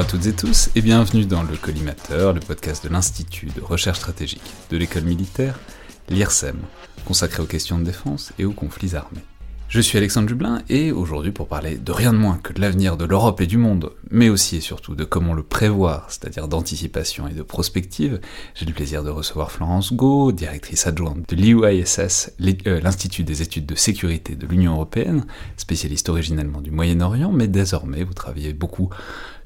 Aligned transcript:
Bonjour 0.00 0.14
à 0.14 0.18
toutes 0.18 0.28
et 0.28 0.34
tous 0.34 0.70
et 0.74 0.80
bienvenue 0.80 1.26
dans 1.26 1.42
le 1.42 1.58
Collimateur, 1.58 2.32
le 2.32 2.40
podcast 2.40 2.82
de 2.82 2.88
l'Institut 2.88 3.48
de 3.54 3.60
recherche 3.60 3.98
stratégique 3.98 4.40
de 4.70 4.78
l'école 4.78 5.02
militaire, 5.02 5.60
l'IRSEM, 6.08 6.56
consacré 7.04 7.42
aux 7.42 7.46
questions 7.46 7.78
de 7.78 7.84
défense 7.84 8.32
et 8.38 8.46
aux 8.46 8.52
conflits 8.52 8.96
armés. 8.96 9.20
Je 9.68 9.80
suis 9.80 9.98
Alexandre 9.98 10.26
Dublin 10.26 10.62
et 10.68 10.90
aujourd'hui 10.90 11.30
pour 11.30 11.46
parler 11.46 11.76
de 11.76 11.92
rien 11.92 12.12
de 12.12 12.18
moins 12.18 12.38
que 12.38 12.52
de 12.52 12.60
l'avenir 12.60 12.96
de 12.96 13.04
l'Europe 13.04 13.40
et 13.40 13.46
du 13.46 13.56
monde, 13.56 13.92
mais 14.10 14.28
aussi 14.28 14.56
et 14.56 14.60
surtout 14.60 14.96
de 14.96 15.04
comment 15.04 15.32
le 15.32 15.44
prévoir, 15.44 16.06
c'est-à-dire 16.08 16.48
d'anticipation 16.48 17.28
et 17.28 17.34
de 17.34 17.42
prospective, 17.42 18.20
j'ai 18.56 18.66
le 18.66 18.72
plaisir 18.72 19.04
de 19.04 19.10
recevoir 19.10 19.52
Florence 19.52 19.92
Go, 19.92 20.32
directrice 20.32 20.88
adjointe 20.88 21.28
de 21.28 21.36
l'IUISS, 21.36 22.32
euh, 22.66 22.80
l'Institut 22.80 23.22
des 23.22 23.42
études 23.42 23.66
de 23.66 23.76
sécurité 23.76 24.34
de 24.34 24.44
l'Union 24.44 24.72
Européenne, 24.72 25.24
spécialiste 25.56 26.08
originellement 26.08 26.62
du 26.62 26.72
Moyen-Orient, 26.72 27.30
mais 27.30 27.46
désormais 27.46 28.02
vous 28.02 28.14
travaillez 28.14 28.52
beaucoup 28.52 28.90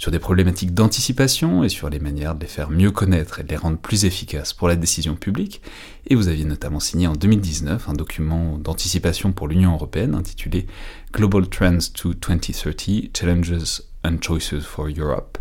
sur 0.05 0.11
des 0.11 0.19
problématiques 0.19 0.75
d'anticipation 0.75 1.65
et 1.65 1.71
sur 1.71 1.89
les 1.89 1.99
manières 1.99 2.35
de 2.35 2.43
les 2.43 2.47
faire 2.47 2.69
mieux 2.69 2.91
connaître 2.91 3.41
et 3.41 3.43
de 3.43 3.49
les 3.49 3.57
rendre 3.57 3.79
plus 3.79 4.05
efficaces 4.05 4.53
pour 4.53 4.69
la 4.69 4.77
décision 4.77 5.15
publique, 5.15 5.63
et 6.09 6.15
vous 6.15 6.29
aviez 6.29 6.45
notamment 6.45 6.79
signé 6.79 7.07
en 7.07 7.15
2019 7.15 7.89
un 7.89 7.95
document 7.95 8.59
d'anticipation 8.59 9.33
pour 9.33 9.49
l'Union 9.49 9.73
Européenne 9.73 10.15
intitulé 10.15 10.67
Global 11.15 11.49
Trends 11.49 11.89
to 11.95 12.13
2030 12.13 13.17
Challenges 13.17 13.81
and 14.05 14.19
Choices 14.21 14.61
for 14.61 14.89
Europe. 14.95 15.39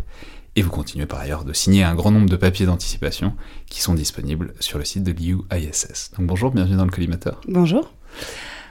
Et 0.56 0.62
vous 0.62 0.70
continuez 0.70 1.04
par 1.04 1.20
ailleurs 1.20 1.44
de 1.44 1.52
signer 1.52 1.84
un 1.84 1.94
grand 1.94 2.10
nombre 2.10 2.30
de 2.30 2.36
papiers 2.36 2.64
d'anticipation 2.64 3.34
qui 3.68 3.82
sont 3.82 3.92
disponibles 3.92 4.54
sur 4.60 4.78
le 4.78 4.86
site 4.86 5.04
de 5.04 5.12
l'IUISS. 5.12 6.12
Donc 6.16 6.26
bonjour, 6.26 6.52
bienvenue 6.52 6.78
dans 6.78 6.86
le 6.86 6.90
collimateur. 6.90 7.38
Bonjour. 7.48 7.92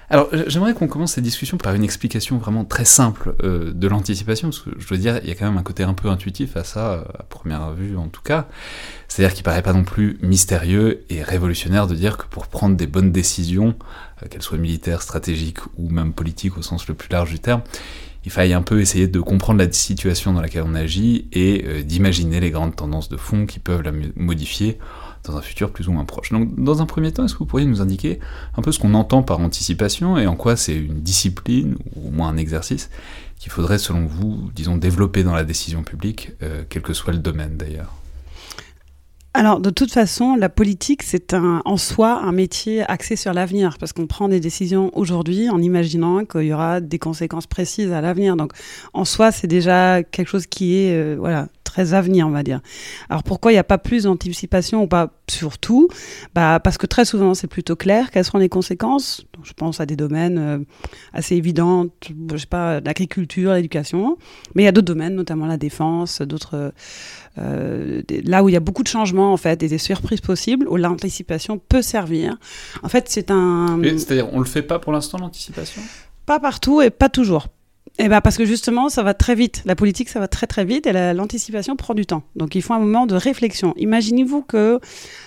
Alors, 0.09 0.29
j'aimerais 0.47 0.73
qu'on 0.73 0.87
commence 0.87 1.13
cette 1.13 1.23
discussion 1.23 1.57
par 1.57 1.73
une 1.73 1.83
explication 1.83 2.37
vraiment 2.37 2.65
très 2.65 2.85
simple 2.85 3.35
euh, 3.43 3.71
de 3.73 3.87
l'anticipation, 3.87 4.49
parce 4.49 4.59
que 4.59 4.71
je 4.77 4.87
dois 4.87 4.97
dire, 4.97 5.19
il 5.23 5.29
y 5.29 5.31
a 5.31 5.35
quand 5.35 5.45
même 5.45 5.57
un 5.57 5.63
côté 5.63 5.83
un 5.83 5.93
peu 5.93 6.09
intuitif 6.09 6.57
à 6.57 6.63
ça, 6.63 6.93
euh, 6.93 7.03
à 7.17 7.23
première 7.23 7.73
vue 7.73 7.95
en 7.97 8.09
tout 8.09 8.21
cas. 8.21 8.47
C'est-à-dire 9.07 9.33
qu'il 9.33 9.43
paraît 9.43 9.61
pas 9.61 9.73
non 9.73 9.83
plus 9.83 10.17
mystérieux 10.21 11.05
et 11.09 11.23
révolutionnaire 11.23 11.87
de 11.87 11.95
dire 11.95 12.17
que 12.17 12.25
pour 12.25 12.47
prendre 12.47 12.75
des 12.75 12.87
bonnes 12.87 13.11
décisions, 13.11 13.75
euh, 14.21 14.27
qu'elles 14.27 14.41
soient 14.41 14.57
militaires, 14.57 15.01
stratégiques 15.01 15.59
ou 15.77 15.89
même 15.89 16.13
politiques 16.13 16.57
au 16.57 16.61
sens 16.61 16.87
le 16.87 16.95
plus 16.95 17.09
large 17.09 17.29
du 17.29 17.39
terme, 17.39 17.61
il 18.25 18.31
faille 18.31 18.53
un 18.53 18.61
peu 18.61 18.79
essayer 18.81 19.07
de 19.07 19.19
comprendre 19.19 19.59
la 19.59 19.71
situation 19.71 20.31
dans 20.31 20.41
laquelle 20.41 20.63
on 20.65 20.75
agit 20.75 21.27
et 21.33 21.83
d'imaginer 21.83 22.39
les 22.39 22.51
grandes 22.51 22.73
tendances 22.73 23.09
de 23.09 23.17
fond 23.17 23.45
qui 23.45 23.59
peuvent 23.59 23.81
la 23.81 23.91
modifier 24.15 24.79
dans 25.23 25.37
un 25.37 25.41
futur 25.41 25.71
plus 25.71 25.87
ou 25.87 25.91
moins 25.91 26.05
proche. 26.05 26.31
Donc, 26.31 26.53
dans 26.55 26.81
un 26.81 26.85
premier 26.85 27.11
temps, 27.11 27.25
est-ce 27.25 27.33
que 27.33 27.39
vous 27.39 27.45
pourriez 27.45 27.65
nous 27.65 27.81
indiquer 27.81 28.19
un 28.57 28.61
peu 28.61 28.71
ce 28.71 28.79
qu'on 28.79 28.93
entend 28.93 29.23
par 29.23 29.39
anticipation 29.39 30.17
et 30.17 30.27
en 30.27 30.35
quoi 30.35 30.55
c'est 30.55 30.75
une 30.75 31.01
discipline, 31.01 31.75
ou 31.95 32.09
au 32.09 32.11
moins 32.11 32.29
un 32.29 32.37
exercice, 32.37 32.89
qu'il 33.39 33.51
faudrait, 33.51 33.77
selon 33.77 34.05
vous, 34.05 34.49
disons, 34.55 34.77
développer 34.77 35.23
dans 35.23 35.35
la 35.35 35.43
décision 35.43 35.83
publique, 35.83 36.31
euh, 36.41 36.63
quel 36.69 36.81
que 36.81 36.93
soit 36.93 37.13
le 37.13 37.19
domaine 37.19 37.57
d'ailleurs? 37.57 37.93
Alors, 39.35 39.59
de 39.59 39.71
toute 39.71 39.91
façon, 39.91 40.35
la 40.35 40.47
politique, 40.47 41.01
c'est 41.01 41.33
en 41.33 41.75
soi 41.77 42.21
un 42.21 42.31
métier 42.31 42.83
axé 42.83 43.15
sur 43.15 43.33
l'avenir, 43.33 43.77
parce 43.79 43.91
qu'on 43.91 44.05
prend 44.05 44.29
des 44.29 44.39
décisions 44.39 44.91
aujourd'hui 44.93 45.49
en 45.49 45.59
imaginant 45.59 46.23
qu'il 46.23 46.43
y 46.43 46.53
aura 46.53 46.81
des 46.81 46.99
conséquences 46.99 47.47
précises 47.47 47.91
à 47.91 47.99
l'avenir. 47.99 48.35
Donc, 48.35 48.53
en 48.93 49.05
soi, 49.05 49.31
c'est 49.31 49.47
déjà 49.47 50.03
quelque 50.03 50.27
chose 50.27 50.45
qui 50.45 50.75
est, 50.75 50.95
euh, 50.95 51.15
voilà, 51.17 51.47
très 51.73 51.95
avenir, 51.95 52.27
on 52.27 52.29
va 52.29 52.43
dire. 52.43 52.61
Alors 53.09 53.23
pourquoi 53.23 53.51
il 53.51 53.55
n'y 53.55 53.59
a 53.59 53.63
pas 53.63 53.79
plus 53.79 54.03
d'anticipation 54.03 54.83
ou 54.83 54.87
pas 54.87 55.11
surtout? 55.27 55.87
Bah, 56.35 56.59
Parce 56.63 56.77
que 56.77 56.85
très 56.85 57.03
souvent, 57.03 57.33
c'est 57.33 57.47
plutôt 57.47 57.75
clair 57.75 58.11
quelles 58.11 58.25
seront 58.25 58.37
les 58.37 58.49
conséquences. 58.49 59.25
je 59.43 59.53
pense 59.53 59.79
à 59.79 59.87
des 59.87 59.95
domaines 59.95 60.37
euh, 60.37 60.59
assez 61.13 61.35
évidents, 61.35 61.87
je 62.31 62.37
sais 62.37 62.45
pas, 62.45 62.79
l'agriculture, 62.79 63.53
l'éducation. 63.53 64.17
Mais 64.53 64.61
il 64.61 64.65
y 64.65 64.67
a 64.67 64.71
d'autres 64.71 64.85
domaines, 64.85 65.15
notamment 65.15 65.47
la 65.47 65.57
défense, 65.57 66.21
d'autres. 66.21 66.73
Euh, 67.39 68.03
là 68.23 68.43
où 68.43 68.49
il 68.49 68.51
y 68.51 68.55
a 68.55 68.59
beaucoup 68.59 68.83
de 68.83 68.87
changements, 68.87 69.33
en 69.33 69.37
fait, 69.37 69.63
et 69.63 69.67
des 69.67 69.79
surprises 69.79 70.21
possibles, 70.21 70.67
où 70.67 70.77
l'anticipation 70.77 71.57
peut 71.57 71.81
servir. 71.81 72.37
En 72.83 72.89
fait, 72.89 73.05
c'est 73.09 73.31
un. 73.31 73.79
C'est-à-dire, 73.81 74.31
on 74.31 74.37
ne 74.37 74.43
le 74.43 74.49
fait 74.49 74.61
pas 74.61 74.77
pour 74.77 74.93
l'instant, 74.93 75.17
l'anticipation? 75.17 75.81
Pas 76.27 76.39
partout 76.39 76.81
et 76.81 76.91
pas 76.91 77.09
toujours. 77.09 77.47
Eh 77.99 78.09
ben 78.09 78.21
parce 78.21 78.37
que 78.37 78.45
justement, 78.45 78.89
ça 78.89 79.03
va 79.03 79.13
très 79.13 79.35
vite. 79.35 79.61
La 79.65 79.75
politique, 79.75 80.09
ça 80.09 80.19
va 80.19 80.27
très 80.27 80.47
très 80.47 80.65
vite 80.65 80.87
et 80.87 80.93
l'anticipation 81.13 81.75
prend 81.75 81.93
du 81.93 82.05
temps. 82.05 82.23
Donc 82.35 82.55
il 82.55 82.61
faut 82.61 82.73
un 82.73 82.79
moment 82.79 83.05
de 83.05 83.15
réflexion. 83.15 83.73
Imaginez-vous 83.77 84.41
que 84.41 84.79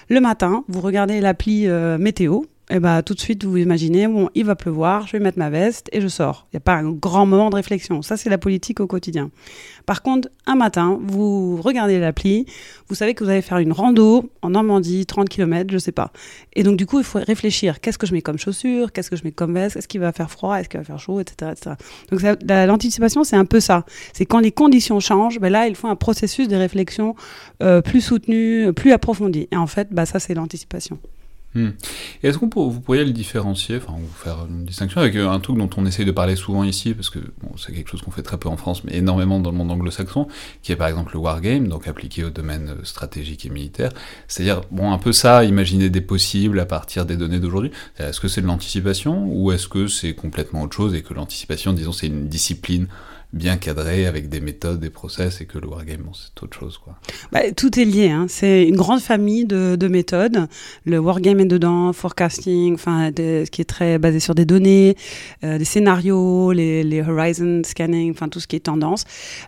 le 0.09 0.21
matin, 0.21 0.65
vous 0.69 0.81
regardez 0.81 1.21
l'appli 1.21 1.69
euh, 1.69 1.97
météo 1.97 2.43
et 2.69 2.77
eh 2.77 2.81
bah, 2.81 3.01
tout 3.05 3.15
de 3.15 3.21
suite, 3.21 3.45
vous 3.45 3.59
imaginez, 3.59 4.09
bon, 4.09 4.29
il 4.35 4.45
va 4.45 4.57
pleuvoir, 4.57 5.07
je 5.07 5.13
vais 5.13 5.21
mettre 5.21 5.39
ma 5.39 5.51
veste 5.51 5.89
et 5.93 6.01
je 6.01 6.09
sors. 6.09 6.49
Il 6.49 6.57
n'y 6.57 6.59
a 6.59 6.61
pas 6.61 6.75
un 6.75 6.91
grand 6.91 7.25
moment 7.25 7.49
de 7.49 7.55
réflexion. 7.55 8.03
Ça, 8.03 8.17
c'est 8.17 8.29
la 8.29 8.39
politique 8.39 8.81
au 8.81 8.89
quotidien. 8.89 9.31
Par 9.87 10.03
contre, 10.03 10.29
un 10.47 10.57
matin, 10.57 10.99
vous 11.01 11.63
regardez 11.63 12.01
l'appli, 12.01 12.45
vous 12.89 12.97
savez 12.97 13.15
que 13.15 13.23
vous 13.23 13.31
allez 13.31 13.41
faire 13.41 13.59
une 13.59 13.71
rando 13.71 14.33
en 14.43 14.51
Normandie, 14.51 15.07
30 15.07 15.29
km, 15.29 15.71
je 15.71 15.79
sais 15.79 15.93
pas. 15.93 16.11
Et 16.55 16.65
donc, 16.65 16.77
du 16.77 16.87
coup, 16.87 16.99
il 16.99 17.05
faut 17.05 17.21
réfléchir. 17.21 17.81
Qu'est-ce 17.81 17.99
que 17.99 18.07
je 18.09 18.13
mets 18.13 18.21
comme 18.21 18.37
chaussures? 18.37 18.91
Qu'est-ce 18.91 19.11
que 19.11 19.17
je 19.17 19.23
mets 19.23 19.31
comme 19.31 19.55
veste? 19.55 19.77
Est-ce 19.77 19.87
qu'il 19.87 20.01
va 20.01 20.11
faire 20.11 20.29
froid? 20.33 20.57
Est-ce 20.57 20.69
qu'il 20.69 20.81
va 20.81 20.85
faire 20.85 20.99
chaud? 20.99 21.21
Etc., 21.21 21.53
Donc, 22.11 22.21
l'anticipation, 22.49 23.23
c'est 23.23 23.37
un 23.37 23.45
peu 23.45 23.61
ça. 23.61 23.85
C'est 24.13 24.27
quand 24.27 24.41
les 24.41 24.51
conditions 24.51 24.99
changent, 24.99 25.39
ben 25.39 25.53
là, 25.53 25.69
il 25.69 25.77
faut 25.77 25.87
un 25.87 25.95
processus 25.95 26.49
de 26.49 26.57
réflexion 26.57 27.15
euh, 27.63 27.81
plus 27.81 28.01
soutenu, 28.01 28.73
plus 28.73 28.91
approfondi. 28.91 29.47
Et 29.53 29.57
en 29.57 29.69
fait, 29.69 29.93
bah, 29.93 30.05
ça, 30.05 30.19
c'est 30.19 30.35
l'anticipation. 30.35 30.99
Hmm. 31.57 31.71
Est-ce 32.23 32.37
que 32.37 32.45
vous 32.45 32.81
pourriez 32.83 33.03
le 33.03 33.13
différencier, 33.13 33.79
enfin, 33.79 33.95
vous 33.99 34.13
faire 34.13 34.45
une 34.47 34.67
distinction 34.67 35.01
avec 35.01 35.17
un 35.17 35.41
truc 35.41 35.57
dont 35.57 35.71
on 35.79 35.87
essaye 35.87 36.05
de 36.05 36.11
parler 36.11 36.37
souvent 36.37 36.65
ici, 36.65 36.93
parce 36.93 37.09
que 37.09 37.19
bon, 37.19 37.57
c'est 37.57 37.73
quelque 37.73 37.89
chose 37.89 38.03
qu'on 38.03 38.11
fait 38.11 38.23
très 38.23 38.37
peu 38.37 38.51
en 38.51 38.59
France, 38.59 38.85
mais 38.85 38.95
énormément 38.95 39.41
dans 39.41 39.51
le 39.53 39.57
monde 39.57 39.71
anglo-saxon, 39.71 40.29
qui 40.63 40.73
est 40.73 40.77
par 40.77 40.89
exemple 40.89 41.15
le 41.15 41.21
wargame, 41.21 41.67
donc 41.69 41.89
appliqué 41.89 42.25
au 42.25 42.31
domaine 42.31 42.77
euh, 42.79 42.85
stratégique 42.85 43.47
et 43.47 43.49
militaire. 43.49 43.91
C'est-à-dire, 44.29 44.61
bon, 44.71 44.93
un 44.93 44.99
peu 44.99 45.13
ça, 45.13 45.45
imaginer 45.45 45.89
des 45.89 46.03
possibles 46.03 46.61
à 46.61 46.67
partir 46.67 47.07
des 47.07 47.17
données 47.17 47.41
d'aujourd'hui. 47.41 47.71
Est-ce 47.99 48.21
que 48.21 48.29
c'est 48.29 48.43
de 48.43 48.47
l'anticipation, 48.47 49.27
ou 49.27 49.51
est-ce 49.51 49.67
que 49.67 49.87
c'est 49.87 50.13
complètement 50.13 50.61
autre 50.61 50.77
chose, 50.77 50.95
et 50.95 51.01
que 51.01 51.15
l'anticipation, 51.15 51.73
disons, 51.73 51.93
c'est 51.93 52.09
une 52.09 52.29
discipline 52.29 52.87
bien 53.33 53.57
cadré 53.57 54.07
avec 54.07 54.29
des 54.29 54.41
méthodes, 54.41 54.81
des 54.81 54.91
process, 54.91 55.41
et 55.41 55.47
que 55.47 55.59
le 55.59 55.67
wargame, 55.67 56.09
c'est 56.15 56.43
autre 56.43 56.59
chose. 56.59 56.79
Quoi. 56.79 56.95
Bah, 57.33 57.51
tout 57.57 57.79
est 57.79 57.85
lié. 57.85 58.11
Hein. 58.11 58.27
C'est 58.29 58.67
une 58.67 58.77
grande 58.77 59.01
famille 59.01 59.45
de, 59.45 59.77
de, 59.77 59.89
méthodes. 59.89 60.49
Le 60.85 60.99
wargame 60.99 61.41
est 61.41 61.47
dedans, 61.47 61.93
forecasting, 61.93 62.75
enfin, 62.75 63.11
ce 63.17 63.51
qui 63.51 63.61
est 63.61 63.67
très 63.67 63.99
basé 63.99 64.21
sur 64.21 64.35
des 64.35 64.45
données, 64.45 64.97
euh, 65.45 65.59
des 65.59 65.65
scénarios, 65.65 66.53
les, 66.53 66.83
les, 66.83 67.03
horizon 67.03 67.63
scanning, 67.65 68.15
tout 68.31 68.41
ce 68.41 68.47
qui 68.47 68.57
est 68.57 68.61
tendance. 68.61 69.05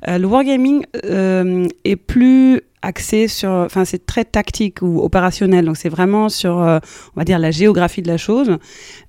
Euh, 0.07 0.19
le 0.19 0.27
wargaming 0.27 0.85
euh, 1.05 1.67
est 1.85 1.97
plus 1.97 2.63
axé 2.83 3.29
sur, 3.29 3.51
enfin 3.51 3.85
c'est 3.85 4.07
très 4.07 4.25
tactique 4.25 4.83
ou 4.83 5.01
opérationnel, 5.01 5.65
donc 5.65 5.77
c'est 5.77 5.89
vraiment 5.89 6.29
sur, 6.29 6.63
euh, 6.63 6.79
on 7.17 7.21
va 7.21 7.25
dire 7.25 7.39
la 7.39 7.51
géographie 7.51 8.03
de 8.03 8.09
la 8.09 8.17
chose. 8.17 8.59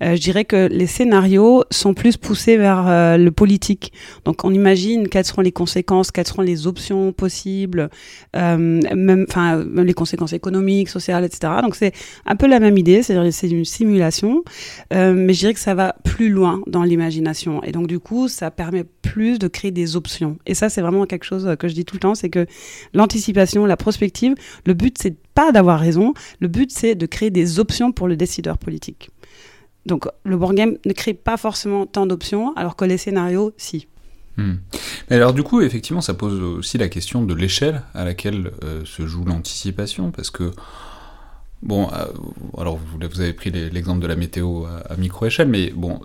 Euh, 0.04 0.16
je 0.16 0.22
dirais 0.22 0.46
que 0.46 0.68
les 0.72 0.88
scénarios 0.88 1.64
sont 1.72 1.94
plus 1.94 2.18
poussés 2.18 2.58
vers 2.58 2.88
euh, 2.88 3.18
le 3.18 3.32
politique. 3.32 3.94
Donc 4.26 4.44
on 4.44 4.54
imagine 4.54 5.08
quelles 5.08 5.26
seront 5.26 5.42
les 5.42 5.52
conséquences, 5.52 6.12
quelles 6.12 6.28
seront 6.28 6.42
les 6.42 6.68
options 6.68 7.12
possibles, 7.12 7.90
même, 8.34 9.26
enfin 9.28 9.58
même 9.58 9.86
les 9.86 9.94
conséquences 9.94 10.34
économiques, 10.34 10.90
sociales, 10.90 11.24
etc. 11.24 11.54
Donc 11.62 11.76
c'est 11.76 11.94
un 12.26 12.36
peu 12.36 12.48
la 12.48 12.60
même 12.60 12.78
idée, 12.78 13.04
c'est-à-dire 13.04 13.32
c'est 13.34 13.50
une 13.50 13.66
simulation, 13.66 14.44
mais 14.92 15.34
je 15.34 15.40
dirais 15.40 15.54
que 15.54 15.60
ça 15.60 15.76
va 15.76 15.96
plus 16.04 16.30
loin 16.30 16.62
dans 16.68 16.84
l'imagination 16.84 17.64
et 17.64 17.72
donc 17.72 17.88
du 17.88 18.00
coup 18.00 18.28
ça 18.28 18.52
permet 18.52 18.84
plus 18.84 19.40
de 19.40 19.48
créer 19.48 19.72
des 19.72 19.96
options. 19.96 20.38
Et 20.46 20.54
ça 20.54 20.70
c'est 20.70 20.82
vraiment 20.82 21.06
quelque 21.06 21.26
chose 21.26 21.56
que 21.58 21.68
je 21.68 21.74
dis 21.74 21.86
tout 21.86 21.96
le 21.96 22.02
temps, 22.02 22.16
c'est 22.16 22.30
que 22.30 22.46
l'anticipation 22.94 23.66
la 23.70 23.78
prospective, 23.78 24.36
le 24.66 24.74
but, 24.74 24.98
c'est 25.00 25.16
pas 25.34 25.52
d'avoir 25.52 25.80
raison, 25.80 26.14
le 26.40 26.48
but, 26.48 26.72
c'est 26.72 26.96
de 26.96 27.06
créer 27.06 27.30
des 27.30 27.60
options 27.60 27.92
pour 27.92 28.08
le 28.08 28.18
décideur 28.18 28.58
politique. 28.58 29.10
Donc, 29.86 30.08
le 30.24 30.36
wargame 30.36 30.78
ne 30.86 30.94
crée 30.94 31.14
pas 31.14 31.38
forcément 31.38 31.86
tant 31.86 32.06
d'options, 32.06 32.54
alors 32.56 32.76
que 32.76 32.86
les 32.86 32.98
scénarios, 32.98 33.54
si. 33.58 33.88
Hmm. 34.38 34.56
Mais 35.10 35.16
alors 35.16 35.34
du 35.34 35.44
coup, 35.44 35.62
effectivement, 35.62 36.02
ça 36.02 36.14
pose 36.14 36.42
aussi 36.42 36.78
la 36.78 36.88
question 36.88 37.24
de 37.24 37.34
l'échelle 37.34 37.82
à 37.94 38.06
laquelle 38.06 38.52
euh, 38.64 38.84
se 38.86 39.06
joue 39.08 39.26
l'anticipation, 39.26 40.12
parce 40.12 40.30
que, 40.30 40.52
bon, 41.64 41.90
euh, 41.94 42.06
alors 42.58 42.78
vous, 42.78 43.22
avez 43.22 43.34
pris 43.34 43.52
l'exemple 43.52 44.02
de 44.02 44.08
la 44.08 44.16
météo 44.16 44.66
à 44.66 44.96
micro-échelle, 44.98 45.48
mais 45.48 45.72
bon, 45.76 46.02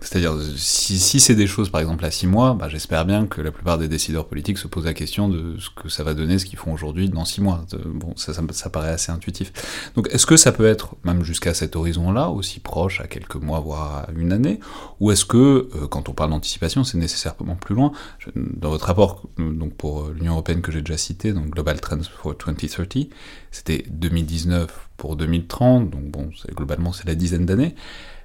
c'est-à-dire, 0.00 0.34
si, 0.56 1.20
c'est 1.20 1.34
des 1.34 1.46
choses, 1.46 1.70
par 1.70 1.80
exemple, 1.80 2.04
à 2.04 2.10
six 2.10 2.26
mois, 2.26 2.54
bah, 2.54 2.68
j'espère 2.68 3.06
bien 3.06 3.26
que 3.26 3.40
la 3.40 3.50
plupart 3.50 3.78
des 3.78 3.88
décideurs 3.88 4.26
politiques 4.26 4.58
se 4.58 4.68
posent 4.68 4.84
la 4.84 4.94
question 4.94 5.28
de 5.28 5.58
ce 5.58 5.70
que 5.70 5.88
ça 5.88 6.04
va 6.04 6.12
donner, 6.12 6.38
ce 6.38 6.44
qu'ils 6.44 6.58
font 6.58 6.72
aujourd'hui 6.72 7.08
dans 7.08 7.24
six 7.24 7.40
mois. 7.40 7.64
Bon, 7.86 8.12
ça, 8.14 8.32
ça, 8.34 8.70
paraît 8.70 8.90
assez 8.90 9.10
intuitif. 9.10 9.52
Donc, 9.94 10.08
est-ce 10.12 10.26
que 10.26 10.36
ça 10.36 10.52
peut 10.52 10.66
être, 10.66 10.94
même 11.04 11.22
jusqu'à 11.22 11.54
cet 11.54 11.76
horizon-là, 11.76 12.28
aussi 12.28 12.60
proche, 12.60 13.00
à 13.00 13.06
quelques 13.06 13.36
mois, 13.36 13.58
voire 13.60 13.96
à 13.96 14.06
une 14.14 14.32
année? 14.32 14.60
Ou 15.00 15.12
est-ce 15.12 15.24
que, 15.24 15.68
euh, 15.74 15.88
quand 15.88 16.08
on 16.10 16.12
parle 16.12 16.30
d'anticipation, 16.30 16.84
c'est 16.84 16.98
nécessairement 16.98 17.56
plus 17.56 17.74
loin? 17.74 17.92
Dans 18.34 18.70
votre 18.70 18.86
rapport, 18.86 19.22
donc 19.38 19.74
pour 19.74 20.02
euh, 20.02 20.14
l'Union 20.14 20.32
Européenne 20.32 20.60
que 20.60 20.72
j'ai 20.72 20.82
déjà 20.82 20.98
cité, 20.98 21.32
donc 21.32 21.50
Global 21.50 21.80
Trends 21.80 22.02
for 22.22 22.34
2030, 22.34 23.08
c'était 23.50 23.84
2019 23.90 24.88
pour 24.98 25.16
2030, 25.16 25.90
donc 25.90 26.04
bon, 26.10 26.30
globalement, 26.54 26.92
c'est 26.92 27.06
la 27.06 27.14
dizaine 27.14 27.46
d'années. 27.46 27.74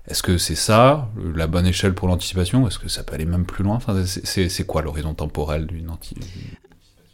Est-ce 0.07 0.23
que 0.23 0.37
c'est 0.37 0.55
ça, 0.55 1.09
la 1.35 1.47
bonne 1.47 1.67
échelle 1.67 1.93
pour 1.93 2.07
l'anticipation 2.07 2.67
Est-ce 2.67 2.79
que 2.79 2.89
ça 2.89 3.03
peut 3.03 3.13
aller 3.13 3.25
même 3.25 3.45
plus 3.45 3.63
loin? 3.63 3.75
Enfin, 3.75 4.03
C'est 4.05 4.65
quoi 4.65 4.81
l'horizon 4.81 5.13
temporel 5.13 5.67
d'une 5.67 5.89
anticipation? 5.89 6.57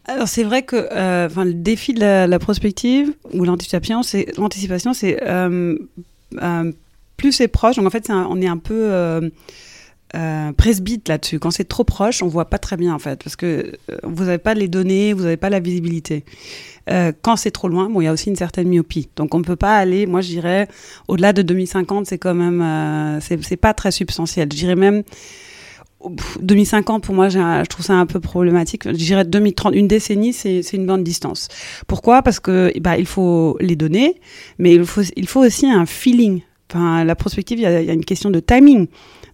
Alors 0.07 0.29
c'est 0.29 0.43
vrai 0.43 0.63
que 0.63 0.87
euh, 0.91 1.27
le 1.43 1.53
défi 1.53 1.93
de 1.93 1.99
la, 1.99 2.39
prospective 2.39 3.13
ou 3.33 3.43
l'anticipation, 3.43 4.03
c'est 4.03 4.37
l'anticipation, 4.37 4.93
c'est 4.93 5.21
euh, 5.23 5.77
euh, 6.41 6.71
plus 7.17 7.33
c'est 7.33 7.49
proche. 7.49 7.75
Donc 7.75 7.85
en 7.85 7.89
fait, 7.89 8.09
on 8.09 8.41
est 8.41 8.47
un 8.47 8.57
peu 8.57 9.29
presbyte 10.57 11.09
là-dessus. 11.09 11.39
Quand 11.39 11.51
c'est 11.51 11.67
trop 11.67 11.83
proche, 11.83 12.23
on 12.23 12.27
voit 12.27 12.49
pas 12.49 12.57
très 12.57 12.77
bien 12.77 12.93
en 12.93 12.99
fait, 12.99 13.23
parce 13.23 13.35
que 13.35 13.73
vous 14.03 14.25
n'avez 14.25 14.37
pas 14.37 14.53
les 14.53 14.67
données, 14.67 15.13
vous 15.13 15.23
n'avez 15.23 15.37
pas 15.37 15.49
la 15.49 15.59
visibilité. 15.59 16.23
quand 17.21 17.35
c'est 17.35 17.51
trop 17.51 17.67
loin, 17.67 17.89
bon, 17.89 18.01
il 18.01 18.05
y 18.05 18.07
a 18.07 18.13
aussi 18.13 18.29
une 18.29 18.35
certaine 18.35 18.67
myopie. 18.67 19.09
Donc 19.15 19.35
on 19.35 19.39
ne 19.39 19.43
peut 19.43 19.55
pas 19.55 19.77
aller. 19.77 20.05
Moi, 20.05 20.21
je 20.21 20.29
dirais 20.29 20.67
au-delà 21.07 21.33
de 21.33 21.41
2050, 21.41 22.05
c'est 22.07 22.17
quand 22.17 22.33
même, 22.35 23.19
c'est 23.21 23.57
pas 23.57 23.73
très 23.73 23.91
substantiel. 23.91 24.49
Je 24.51 24.57
dirais 24.57 24.75
même 24.75 25.03
2050, 26.41 27.03
pour 27.03 27.15
moi, 27.15 27.29
je 27.29 27.65
trouve 27.65 27.85
ça 27.85 27.93
un 27.93 28.05
peu 28.05 28.19
problématique. 28.19 28.83
Je 28.85 28.91
dirais 28.91 29.25
2030, 29.25 29.73
une 29.75 29.87
décennie, 29.87 30.33
c'est 30.33 30.61
une 30.73 30.85
bonne 30.85 31.03
distance. 31.03 31.47
Pourquoi? 31.87 32.21
Parce 32.21 32.39
que 32.39 32.71
bah, 32.79 32.97
il 32.97 33.05
faut 33.05 33.57
les 33.59 33.75
donner, 33.75 34.19
mais 34.59 34.75
il 34.75 34.85
faut, 34.85 35.43
aussi 35.43 35.67
un 35.67 35.85
feeling. 35.85 36.41
Enfin, 36.71 37.03
la 37.03 37.15
prospective, 37.15 37.59
il 37.59 37.63
y 37.63 37.65
a 37.65 37.93
une 37.93 38.05
question 38.05 38.29
de 38.29 38.39
timing. 38.39 38.87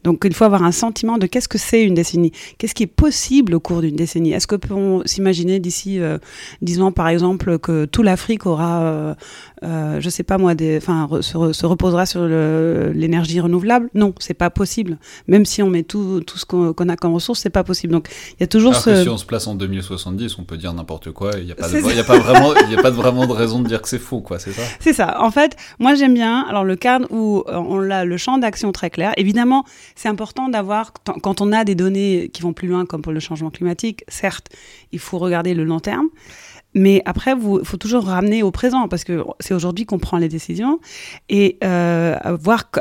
Donc 0.03 0.23
il 0.25 0.33
faut 0.33 0.43
avoir 0.43 0.63
un 0.63 0.71
sentiment 0.71 1.17
de 1.17 1.27
qu'est-ce 1.27 1.47
que 1.47 1.57
c'est 1.57 1.83
une 1.83 1.93
décennie, 1.93 2.31
qu'est-ce 2.57 2.75
qui 2.75 2.83
est 2.83 2.87
possible 2.87 3.55
au 3.55 3.59
cours 3.59 3.81
d'une 3.81 3.95
décennie? 3.95 4.33
Est-ce 4.33 4.47
que 4.47 4.55
peut-on 4.55 5.03
s'imaginer 5.05 5.59
d'ici 5.59 5.99
euh, 5.99 6.17
10 6.61 6.81
ans, 6.81 6.91
par 6.91 7.07
exemple, 7.07 7.59
que 7.59 7.85
tout 7.85 8.03
l'Afrique 8.03 8.45
aura, 8.45 8.83
euh, 8.83 9.15
euh, 9.63 10.01
je 10.01 10.09
sais 10.09 10.23
pas 10.23 10.37
moi, 10.37 10.55
des, 10.55 10.77
enfin, 10.77 11.09
se, 11.21 11.53
se, 11.53 11.65
reposera 11.65 12.05
sur 12.05 12.25
l'énergie 12.25 13.39
renouvelable? 13.39 13.89
Non, 13.93 14.13
c'est 14.19 14.33
pas 14.33 14.49
possible. 14.49 14.97
Même 15.27 15.45
si 15.45 15.61
on 15.61 15.69
met 15.69 15.83
tout, 15.83 16.21
tout 16.25 16.37
ce 16.37 16.45
qu'on 16.45 16.89
a 16.89 16.95
comme 16.95 17.13
ressources, 17.13 17.39
c'est 17.39 17.49
pas 17.49 17.63
possible. 17.63 17.93
Donc 17.93 18.09
il 18.31 18.41
y 18.41 18.43
a 18.43 18.47
toujours 18.47 18.71
Alors 18.71 18.83
ce. 18.83 18.89
Que 18.89 19.03
si 19.03 19.09
on 19.09 19.17
se 19.17 19.25
place 19.25 19.47
en 19.47 19.55
2070, 19.55 20.37
on 20.39 20.43
peut 20.43 20.57
dire 20.57 20.73
n'importe 20.73 21.11
quoi. 21.11 21.31
Il 21.37 21.45
n'y 21.45 21.51
a 21.51 21.55
pas, 21.55 21.69
de, 21.69 21.95
y 21.95 21.99
a 21.99 22.03
pas 22.03 22.19
vraiment, 22.19 22.53
il 22.69 22.77
a 22.77 22.81
pas 22.81 22.91
de, 22.91 22.95
vraiment 22.95 23.25
de 23.25 23.33
raison 23.33 23.61
de 23.61 23.67
dire 23.67 23.81
que 23.81 23.89
c'est 23.89 23.99
faux, 23.99 24.21
quoi. 24.21 24.39
C'est 24.39 24.51
ça? 24.51 24.63
C'est 24.79 24.93
ça. 24.93 25.21
En 25.21 25.31
fait, 25.31 25.55
moi 25.79 25.95
j'aime 25.95 26.13
bien. 26.13 26.45
Alors 26.49 26.63
le 26.63 26.75
cadre 26.75 27.07
où 27.11 27.43
on 27.47 27.89
a 27.89 28.03
le 28.03 28.17
champ 28.17 28.37
d'action 28.37 28.71
très 28.71 28.89
clair. 28.89 29.13
Évidemment, 29.17 29.63
c'est 29.95 30.09
important 30.09 30.49
d'avoir, 30.49 30.93
quand 31.21 31.41
on 31.41 31.51
a 31.51 31.63
des 31.63 31.75
données 31.75 32.29
qui 32.33 32.41
vont 32.41 32.53
plus 32.53 32.67
loin, 32.67 32.85
comme 32.85 33.01
pour 33.01 33.11
le 33.11 33.19
changement 33.19 33.51
climatique, 33.51 34.03
certes, 34.07 34.49
il 34.91 34.99
faut 34.99 35.19
regarder 35.19 35.53
le 35.53 35.63
long 35.63 35.79
terme. 35.79 36.09
Mais 36.73 37.01
après, 37.05 37.33
il 37.33 37.65
faut 37.65 37.77
toujours 37.77 38.05
ramener 38.05 38.43
au 38.43 38.51
présent 38.51 38.87
parce 38.87 39.03
que 39.03 39.23
c'est 39.39 39.53
aujourd'hui 39.53 39.85
qu'on 39.85 39.99
prend 39.99 40.17
les 40.17 40.29
décisions 40.29 40.79
et 41.29 41.57
euh, 41.63 42.17
voir 42.39 42.71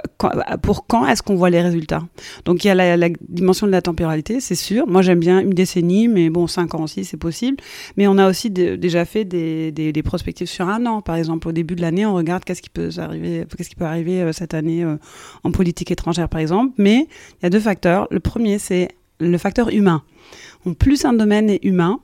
pour 0.63 0.87
quand 0.87 1.07
est-ce 1.07 1.23
qu'on 1.23 1.35
voit 1.35 1.51
les 1.51 1.61
résultats. 1.61 2.03
Donc 2.45 2.65
il 2.65 2.69
y 2.69 2.71
a 2.71 2.97
la, 2.97 3.09
dimension 3.29 3.67
de 3.67 3.73
la 3.73 3.83
temporalité, 3.83 4.41
c'est 4.41 4.55
sûr. 4.55 4.87
Moi 4.87 5.03
j'aime 5.03 5.21
bien 5.21 5.41
une 5.41 5.51
décennie, 5.51 6.09
mais 6.09 6.31
bon, 6.31 6.47
cinq 6.47 6.75
ans 6.75 6.83
aussi 6.83 7.05
c'est 7.05 7.17
possible. 7.17 7.59
Mais 7.97 8.07
on 8.07 8.19
a 8.19 8.29
aussi 8.29 8.51
déjà 8.51 9.05
fait 9.05 9.25
des, 9.25 9.73
des, 9.73 9.93
des, 9.93 10.03
prospectives 10.03 10.49
sur 10.49 10.69
un 10.69 10.87
an. 10.87 11.03
Par 11.03 11.17
exemple, 11.17 11.49
au 11.49 11.53
début 11.53 11.75
de 11.75 11.83
l'année, 11.83 12.07
on 12.07 12.15
regarde 12.15 12.45
qu'est-ce 12.45 12.63
qui 12.63 12.71
peut 12.71 12.91
arriver, 12.97 13.45
qu'est-ce 13.57 13.69
qui 13.69 13.77
peut 13.77 13.85
arriver 13.85 14.23
euh, 14.23 14.33
cette 14.33 14.55
année 14.55 14.85
euh, 14.85 14.97
en 15.45 15.51
politique 15.51 15.91
étrangère, 15.91 16.29
par 16.29 16.41
exemple. 16.41 16.73
Mais 16.79 17.07
il 17.41 17.43
y 17.43 17.47
a 17.47 17.51
deux 17.51 17.61
facteurs. 17.61 18.09
Le 18.11 18.21
premier, 18.21 18.59
c'est 18.59 18.89
le 19.21 19.39
facteur 19.39 19.69
humain. 19.69 20.03
Donc, 20.65 20.79
plus 20.79 21.05
un 21.05 21.13
domaine 21.13 21.51
est 21.51 21.65
humain, 21.65 22.01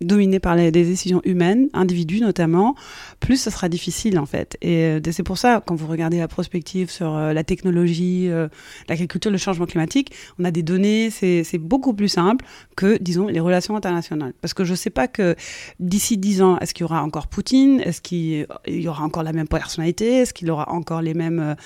dominé 0.00 0.38
par 0.38 0.56
des 0.56 0.70
décisions 0.70 1.20
humaines, 1.24 1.68
individus 1.72 2.20
notamment, 2.20 2.74
plus 3.20 3.36
ça 3.36 3.50
sera 3.50 3.68
difficile 3.68 4.18
en 4.18 4.26
fait. 4.26 4.56
Et 4.62 4.76
euh, 4.84 5.00
c'est 5.10 5.22
pour 5.22 5.38
ça, 5.38 5.62
quand 5.64 5.74
vous 5.74 5.86
regardez 5.86 6.18
la 6.18 6.28
prospective 6.28 6.90
sur 6.90 7.16
euh, 7.16 7.32
la 7.32 7.44
technologie, 7.44 8.28
euh, 8.28 8.48
l'agriculture, 8.88 9.30
le 9.30 9.38
changement 9.38 9.66
climatique, 9.66 10.12
on 10.38 10.44
a 10.44 10.50
des 10.50 10.62
données, 10.62 11.10
c'est 11.10 11.58
beaucoup 11.58 11.94
plus 11.94 12.08
simple 12.08 12.44
que, 12.76 12.98
disons, 12.98 13.26
les 13.26 13.40
relations 13.40 13.76
internationales. 13.76 14.32
Parce 14.40 14.54
que 14.54 14.64
je 14.64 14.72
ne 14.72 14.76
sais 14.76 14.90
pas 14.90 15.08
que 15.08 15.34
d'ici 15.80 16.16
dix 16.16 16.42
ans, 16.42 16.58
est-ce 16.58 16.74
qu'il 16.74 16.82
y 16.82 16.84
aura 16.84 17.02
encore 17.02 17.26
Poutine? 17.26 17.80
Est-ce 17.80 18.00
qu'il 18.00 18.46
y 18.66 18.88
aura 18.88 19.04
encore 19.04 19.22
la 19.22 19.32
même 19.32 19.48
personnalité? 19.48 20.18
Est-ce 20.18 20.32
qu'il 20.32 20.50
aura 20.50 20.70
encore 20.70 21.02
les 21.02 21.14
mêmes, 21.14 21.56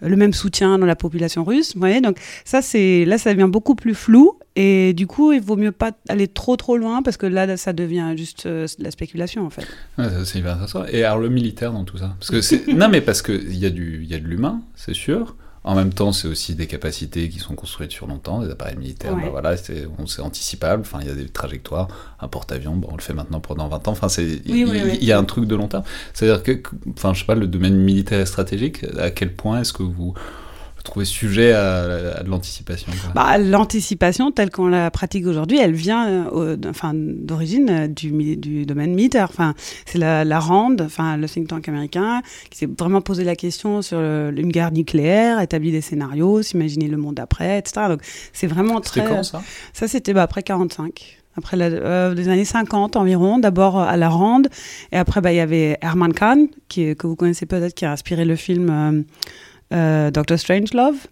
le 0.00 0.16
même 0.16 0.32
soutien 0.32 0.78
dans 0.78 0.86
la 0.86 0.96
population 0.96 1.44
russe? 1.44 1.74
Vous 1.74 1.80
voyez? 1.80 2.00
Donc 2.00 2.18
ça, 2.44 2.60
là, 2.60 3.18
ça 3.18 3.32
devient 3.32 3.50
beaucoup 3.50 3.74
plus 3.74 3.94
flou 3.94 4.38
et 4.56 4.94
du 4.94 5.06
coup, 5.06 5.32
il 5.32 5.40
vaut 5.40 5.56
mieux 5.56 5.70
pas 5.70 5.92
aller 6.08 6.28
trop 6.28 6.56
trop 6.56 6.78
loin 6.78 7.02
parce 7.02 7.18
que 7.18 7.26
là, 7.26 7.56
ça 7.58 7.74
devient 7.74 8.14
juste 8.16 8.46
euh, 8.46 8.66
de 8.78 8.84
la 8.84 8.90
spéculation 8.90 9.44
en 9.44 9.50
fait. 9.50 9.66
Ouais, 9.98 10.08
c'est 10.24 10.38
hyper 10.38 10.52
intéressant. 10.52 10.84
Et 10.86 11.04
alors 11.04 11.18
le 11.18 11.28
militaire 11.28 11.72
dans 11.72 11.84
tout 11.84 11.98
ça? 11.98 12.16
Parce 12.18 12.30
que 12.30 12.72
non 12.72 12.88
mais 12.88 13.02
parce 13.02 13.20
que 13.20 13.32
il 13.32 13.58
y 13.58 13.66
a 13.66 13.70
du 13.70 14.00
il 14.02 14.08
y 14.10 14.14
a 14.14 14.18
de 14.18 14.24
l'humain, 14.24 14.62
c'est 14.74 14.94
sûr. 14.94 15.36
En 15.62 15.74
même 15.74 15.92
temps, 15.92 16.12
c'est 16.12 16.28
aussi 16.28 16.54
des 16.54 16.68
capacités 16.68 17.28
qui 17.28 17.40
sont 17.40 17.56
construites 17.56 17.90
sur 17.90 18.06
longtemps, 18.06 18.40
des 18.40 18.50
appareils 18.52 18.76
militaires. 18.76 19.16
Ouais. 19.16 19.22
Bah 19.22 19.30
voilà, 19.32 19.56
c'est 19.56 19.88
anticipable. 20.20 20.82
Enfin, 20.82 21.00
il 21.02 21.08
y 21.08 21.10
a 21.10 21.14
des 21.14 21.28
trajectoires. 21.28 21.88
Un 22.20 22.28
porte-avions, 22.28 22.76
bon, 22.76 22.86
on 22.92 22.96
le 22.96 23.02
fait 23.02 23.14
maintenant 23.14 23.40
pendant 23.40 23.66
20 23.66 23.88
ans. 23.88 23.90
Enfin, 23.90 24.06
il 24.18 24.40
oui, 24.48 24.64
oui, 24.64 24.80
oui. 24.84 24.98
y, 25.00 25.10
a 25.10 25.18
un 25.18 25.24
truc 25.24 25.46
de 25.46 25.56
long 25.56 25.66
terme. 25.66 25.82
C'est-à-dire 26.14 26.44
que, 26.44 26.62
enfin, 26.90 27.14
je 27.14 27.18
sais 27.18 27.26
pas, 27.26 27.34
le 27.34 27.48
domaine 27.48 27.74
militaire 27.74 28.20
et 28.20 28.26
stratégique. 28.26 28.84
À 28.96 29.10
quel 29.10 29.34
point 29.34 29.60
est-ce 29.60 29.72
que 29.72 29.82
vous 29.82 30.14
trouver 30.86 31.04
sujet 31.04 31.52
à, 31.52 32.16
à 32.18 32.22
de 32.22 32.30
l'anticipation 32.30 32.90
bah, 33.14 33.36
L'anticipation, 33.38 34.30
telle 34.30 34.50
qu'on 34.50 34.68
la 34.68 34.90
pratique 34.90 35.26
aujourd'hui, 35.26 35.58
elle 35.58 35.74
vient 35.74 36.28
euh, 36.32 36.56
enfin, 36.68 36.92
d'origine 36.94 37.70
euh, 37.70 37.88
du, 37.88 38.36
du, 38.36 38.64
domaine 38.64 38.94
militaire. 38.94 39.28
Enfin, 39.30 39.54
c'est 39.84 39.98
la, 39.98 40.24
la, 40.24 40.40
RAND, 40.40 40.80
enfin, 40.80 41.16
le 41.16 41.28
think 41.28 41.48
tank 41.48 41.68
américain, 41.68 42.22
qui 42.50 42.58
s'est 42.58 42.68
vraiment 42.78 43.00
posé 43.00 43.24
la 43.24 43.36
question 43.36 43.82
sur 43.82 44.00
le, 44.00 44.32
une 44.36 44.50
guerre 44.50 44.72
nucléaire, 44.72 45.40
établi 45.40 45.72
des 45.72 45.80
scénarios, 45.80 46.42
s'imaginer 46.42 46.88
le 46.88 46.96
monde 46.96 47.20
après, 47.20 47.58
etc. 47.58 47.86
Donc, 47.88 48.00
c'est 48.32 48.46
vraiment 48.46 48.80
très. 48.80 49.02
C'était 49.02 49.14
quand 49.14 49.22
ça? 49.22 49.42
Ça, 49.72 49.88
c'était 49.88 50.14
bah, 50.14 50.22
après 50.22 50.42
45 50.42 51.18
après 51.38 51.58
la, 51.58 51.66
euh, 51.66 52.14
les 52.14 52.30
années 52.30 52.46
50 52.46 52.96
environ, 52.96 53.38
d'abord 53.38 53.78
à 53.78 53.98
la 53.98 54.08
RAND, 54.08 54.48
et 54.90 54.96
après 54.96 55.20
bah, 55.20 55.34
il 55.34 55.36
y 55.36 55.40
avait 55.40 55.76
Herman 55.82 56.14
Kahn, 56.14 56.48
qui, 56.68 56.96
que 56.96 57.06
vous 57.06 57.14
connaissez 57.14 57.44
peut-être, 57.44 57.74
qui 57.74 57.84
a 57.84 57.92
inspiré 57.92 58.24
le 58.24 58.36
film 58.36 59.04
euh, 59.72 60.12
Dr. 60.12 60.38
Strangelove, 60.38 61.08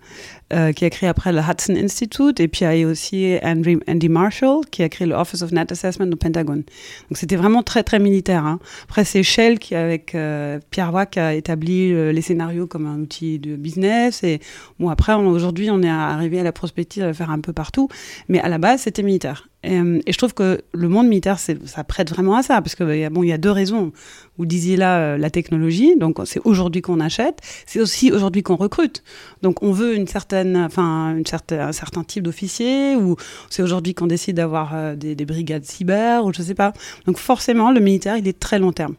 euh, 0.53 0.73
qui 0.73 0.85
a 0.85 0.91
créé 0.91 1.09
après 1.09 1.33
le 1.33 1.41
Hudson 1.41 1.75
Institute, 1.75 2.39
et 2.39 2.47
puis 2.47 2.65
il 2.65 2.79
y 2.79 2.85
a 2.85 2.87
aussi 2.87 3.37
Andy, 3.43 4.09
Marshall, 4.09 4.65
qui 4.71 4.85
a 4.85 4.89
créé 4.89 5.09
le 5.09 5.15
Office 5.15 5.43
of 5.43 5.51
Net 5.51 5.73
Assessment 5.73 6.07
au 6.13 6.17
Pentagone. 6.17 6.63
Donc 7.09 7.17
c'était 7.17 7.35
vraiment 7.35 7.65
très 7.65 7.83
très 7.83 7.99
militaire. 7.99 8.45
Hein. 8.47 8.61
Après 8.85 9.05
c'est 9.05 9.25
Shell 9.25 9.59
qui, 9.59 9.75
avec 9.75 10.15
euh, 10.15 10.61
Pierre 10.71 10.95
Wack, 10.95 11.17
a 11.17 11.35
établi 11.35 11.93
les 12.13 12.23
scénarios 12.23 12.69
comme 12.69 12.87
un 12.87 13.01
outil 13.01 13.41
de 13.41 13.57
business. 13.57 14.23
Et 14.23 14.39
bon 14.79 14.89
après 14.89 15.15
aujourd'hui 15.15 15.69
on 15.71 15.83
est 15.83 15.91
arrivé 15.91 16.39
à 16.39 16.45
la 16.45 16.53
prospective 16.53 17.03
à 17.03 17.09
le 17.09 17.13
faire 17.13 17.31
un 17.31 17.41
peu 17.41 17.53
partout, 17.53 17.89
mais 18.29 18.39
à 18.39 18.49
la 18.49 18.59
base 18.59 18.83
c'était 18.83 19.03
militaire. 19.03 19.49
Et, 19.65 19.77
et, 19.77 20.13
je 20.13 20.19
trouve 20.19 20.35
que 20.35 20.61
le 20.73 20.89
monde 20.89 21.09
militaire, 21.09 21.39
ça 21.39 21.85
prête 21.85 22.11
vraiment 22.11 22.37
à 22.37 22.43
ça, 22.43 22.61
parce 22.61 22.75
que 22.75 23.09
bon, 23.09 23.23
il 23.23 23.31
y 23.31 23.33
a 23.33 23.39
deux 23.39 23.51
raisons. 23.51 23.93
Vous 24.37 24.47
disiez 24.47 24.77
là 24.77 24.99
euh, 24.99 25.19
la 25.19 25.31
technologie, 25.31 25.97
donc 25.97 26.19
c'est 26.25 26.41
aujourd'hui 26.45 26.83
qu'on 26.83 26.99
achète, 26.99 27.39
c'est 27.67 27.81
aussi 27.81 28.11
aujourd'hui 28.11 28.43
qu'on 28.43 28.57
recrute. 28.57 29.05
Donc 29.43 29.63
on 29.63 29.71
veut 29.71 29.95
une 29.95 30.09
certaine, 30.09 30.57
enfin 30.57 31.15
une 31.17 31.27
certaine, 31.27 31.61
un 31.61 31.73
certain 31.73 32.03
type 32.03 32.25
d'officier, 32.25 32.97
ou 32.97 33.15
c'est 33.49 33.63
aujourd'hui 33.63 33.95
qu'on 33.95 34.09
décide 34.09 34.37
d'avoir 34.37 34.73
euh, 34.75 34.97
des, 34.97 35.15
des, 35.15 35.25
brigades 35.25 35.65
cyber, 35.65 36.25
ou 36.25 36.33
je 36.33 36.43
sais 36.43 36.55
pas. 36.55 36.73
Donc 37.07 37.19
forcément, 37.19 37.71
le 37.71 37.79
militaire, 37.79 38.17
il 38.17 38.27
est 38.27 38.39
très 38.39 38.59
long 38.59 38.73
terme. 38.73 38.97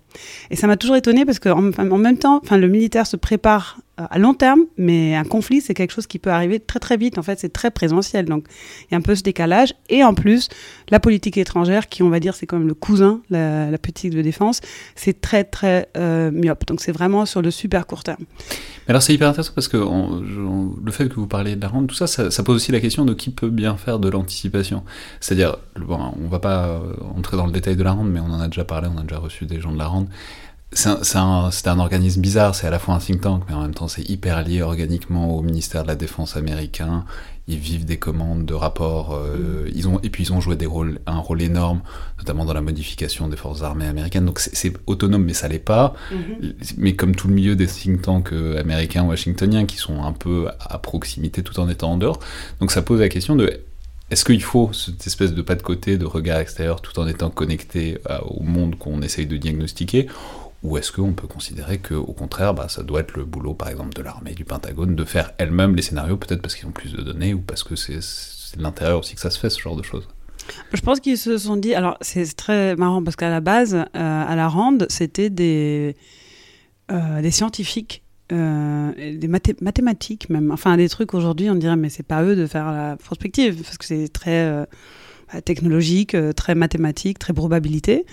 Et 0.52 0.56
ça 0.56 0.68
m'a 0.68 0.78
toujours 0.78 0.96
étonné 0.96 1.26
parce 1.26 1.40
qu'en 1.40 1.72
en 1.78 1.98
même 1.98 2.18
temps, 2.18 2.40
enfin 2.42 2.58
le 2.58 2.70
militaire 2.70 3.06
se 3.06 3.18
prépare 3.18 3.80
à 3.98 4.18
long 4.18 4.34
terme, 4.34 4.62
mais 4.78 5.16
un 5.16 5.24
conflit, 5.24 5.62
c'est 5.62 5.74
quelque 5.74 5.92
chose 5.92 6.08
qui 6.08 6.20
peut 6.20 6.30
arriver 6.30 6.60
très 6.60 6.80
très 6.80 6.98
vite. 6.98 7.18
En 7.18 7.24
fait, 7.24 7.40
c'est 7.40 7.54
très 7.54 7.72
présentiel. 7.72 8.26
Donc, 8.26 8.46
il 8.82 8.92
y 8.92 8.96
a 8.96 8.98
un 8.98 9.02
peu 9.02 9.16
ce 9.16 9.24
décalage. 9.24 9.74
Et 9.90 10.04
en 10.04 10.14
plus, 10.14 10.50
la 10.90 11.00
politique 11.00 11.38
étrangère, 11.38 11.88
qui 11.88 12.04
on 12.04 12.10
va 12.10 12.20
dire, 12.20 12.36
c'est 12.36 12.46
quand 12.46 12.58
même 12.58 12.68
le 12.68 12.74
cousin, 12.74 13.22
la, 13.30 13.72
la 13.72 13.78
politique 13.78 14.12
de 14.12 14.22
défense, 14.22 14.62
c'est 14.96 15.22
très 15.26 15.44
très 15.44 15.90
euh, 15.98 16.30
myope. 16.30 16.68
Donc, 16.68 16.82
c'est 16.82 16.92
vraiment 16.92 17.26
sur 17.26 17.42
le 17.42 17.50
super 17.50 17.88
court 17.88 18.04
terme. 18.04 18.26
Mais 18.86 18.92
alors, 18.92 19.02
c'est 19.02 19.14
hyper 19.14 19.28
intéressant 19.28 19.54
parce 19.56 19.68
que 19.68 19.78
le 19.78 20.92
fait 20.92 21.10
que 21.10 21.16
vous 21.16 21.26
parliez 21.26 21.56
de 21.56 21.62
la 21.62 21.68
rente, 21.68 21.88
tout 21.88 21.96
ça, 21.96 22.06
ça, 22.06 22.44
pose 22.44 22.58
aussi 22.58 22.72
la 22.72 22.80
question 22.80 23.06
de 23.06 23.16
qui 23.16 23.32
peut 23.32 23.50
bien 23.50 23.76
faire 23.76 23.98
de 23.98 24.08
l'anticipation. 24.08 24.84
C'est-à-dire, 25.20 25.58
bon, 25.80 26.14
on 26.24 26.28
va 26.28 26.38
pas 26.38 26.80
entrer 27.16 27.38
dans 27.38 27.48
le 27.48 27.52
détail 27.52 27.76
de 27.76 27.84
la 27.84 27.94
rente, 27.94 28.08
mais 28.08 28.20
on 28.20 28.32
en 28.32 28.40
a 28.40 28.48
déjà 28.48 28.66
parlé, 28.66 28.88
on 28.94 29.00
a 29.00 29.02
déjà 29.02 29.18
reçu 29.18 29.48
des 29.48 29.60
gens 29.60 29.72
de 29.72 29.80
la 29.80 29.88
rente 29.88 30.08
c'est 30.76 30.90
un, 31.18 31.22
un, 31.22 31.50
un, 31.50 31.80
organisme 31.80 32.22
bizarre, 32.22 32.54
c'est 32.54 32.68
à 32.68 32.70
la 32.70 32.80
fois 32.80 32.94
un 32.96 33.00
think 33.00 33.22
tank, 33.22 33.44
mais 33.48 33.56
en 33.56 33.62
même 33.62 33.74
temps 33.74 33.88
c'est 33.88 34.08
hyper 34.10 34.44
lié 34.44 34.62
organiquement 34.62 35.36
au 35.36 35.42
ministère 35.42 35.84
de 35.84 35.88
la 35.88 35.96
Défense 35.96 36.36
américain. 36.36 37.06
Ils 37.48 37.60
vivent 37.60 37.86
des 37.86 37.98
commandes 37.98 38.46
de 38.46 38.54
rapports, 38.54 39.16
euh, 39.16 39.70
ils 39.74 39.88
ont, 39.88 40.00
et 40.02 40.10
puis 40.10 40.24
ils 40.24 40.34
ont 40.34 40.42
joué 40.42 40.56
des 40.56 40.66
rôles, 40.66 41.00
un 41.06 41.20
rôle 41.20 41.42
énorme, 41.42 41.82
notamment 42.18 42.44
dans 42.44 42.54
la 42.54 42.62
modification 42.62 43.28
des 43.28 43.38
forces 43.38 43.62
armées 43.62 43.88
américaines. 43.88 44.26
Donc 44.26 44.40
c'est 44.40 44.74
autonome, 44.88 45.24
mais 45.24 45.34
ça 45.34 45.48
l'est 45.48 45.60
pas. 45.60 45.94
Mm 46.12 46.16
-hmm. 46.16 46.74
Mais 46.78 46.96
comme 46.96 47.16
tout 47.16 47.28
le 47.28 47.36
milieu 47.36 47.56
des 47.56 47.68
think 47.68 48.02
tanks 48.02 48.34
euh, 48.34 48.60
américains, 48.60 49.04
washingtoniens, 49.04 49.66
qui 49.66 49.78
sont 49.78 50.04
un 50.04 50.14
peu 50.14 50.50
à 50.60 50.78
proximité 50.80 51.44
tout 51.44 51.60
en 51.60 51.70
étant 51.70 51.92
en 51.94 51.98
dehors. 51.98 52.20
Donc 52.60 52.72
ça 52.72 52.82
pose 52.82 53.00
la 53.00 53.10
question 53.10 53.36
de 53.36 53.46
est-ce 54.12 54.24
qu'il 54.24 54.44
faut 54.44 54.72
cette 54.74 55.06
espèce 55.08 55.34
de 55.34 55.42
pas 55.42 55.56
de 55.56 55.64
côté, 55.64 55.98
de 55.98 56.06
regard 56.06 56.40
extérieur, 56.40 56.80
tout 56.82 57.00
en 57.00 57.08
étant 57.08 57.32
connecté 57.32 57.98
à, 58.06 58.24
au 58.24 58.44
monde 58.44 58.78
qu'on 58.78 59.02
essaye 59.02 59.26
de 59.26 59.38
diagnostiquer? 59.38 60.08
Ou 60.66 60.78
est-ce 60.78 60.92
qu'on 60.92 61.14
peut 61.14 61.28
considérer 61.28 61.78
qu'au 61.78 62.14
contraire, 62.14 62.54
bah, 62.54 62.68
ça 62.70 62.82
doit 62.82 63.02
être 63.02 63.16
le 63.16 63.24
boulot, 63.24 63.54
par 63.54 63.70
exemple, 63.70 63.94
de 63.94 64.02
l'armée, 64.02 64.34
du 64.34 64.46
Pentagone, 64.46 64.96
de 64.96 65.06
faire 65.06 65.32
elle-même 65.38 65.76
les 65.76 65.84
scénarios, 65.84 66.18
peut-être 66.18 66.42
parce 66.42 66.56
qu'ils 66.56 66.68
ont 66.68 66.72
plus 66.72 66.92
de 66.92 67.02
données, 67.02 67.34
ou 67.34 67.40
parce 67.40 67.64
que 67.64 67.76
c'est 67.76 68.00
de 68.58 68.64
l'intérieur 68.64 69.00
aussi 69.00 69.16
que 69.16 69.22
ça 69.22 69.30
se 69.30 69.40
fait, 69.40 69.50
ce 69.50 69.60
genre 69.60 69.76
de 69.76 69.84
choses? 69.84 70.08
Je 70.74 70.82
pense 70.82 71.00
qu'ils 71.00 71.18
se 71.18 71.38
sont 71.38 71.56
dit. 71.56 71.76
Alors, 71.76 71.98
c'est 72.02 72.36
très 72.36 72.76
marrant 72.76 73.04
parce 73.04 73.16
qu'à 73.16 73.30
la 73.30 73.42
base, 73.42 73.76
euh, 73.76 73.86
à 73.94 74.36
la 74.36 74.48
Rande, 74.48 74.88
c'était 74.90 75.30
des, 75.30 75.96
euh, 76.92 77.32
scientifiques. 77.32 78.02
des 78.30 79.28
mathématiques 79.62 80.32
même 80.32 80.50
enfin 80.50 80.78
des 80.78 80.90
trucs 80.90 81.14
aujourd'hui 81.14 81.48
on 81.52 81.54
dirait 81.54 81.76
mais 81.76 81.90
c'est 81.90 82.02
pas 82.02 82.24
eux 82.24 82.36
de 82.36 82.48
faire 82.48 82.72
la 82.72 82.98
prospective 82.98 83.62
parce 83.62 83.78
que 83.78 83.86
c'est 83.86 84.08
très 84.08 84.66
technologique, 85.44 86.16
très 86.36 86.56
mathématique, 86.56 87.20
très 87.20 87.34
probabilité. 87.34 88.06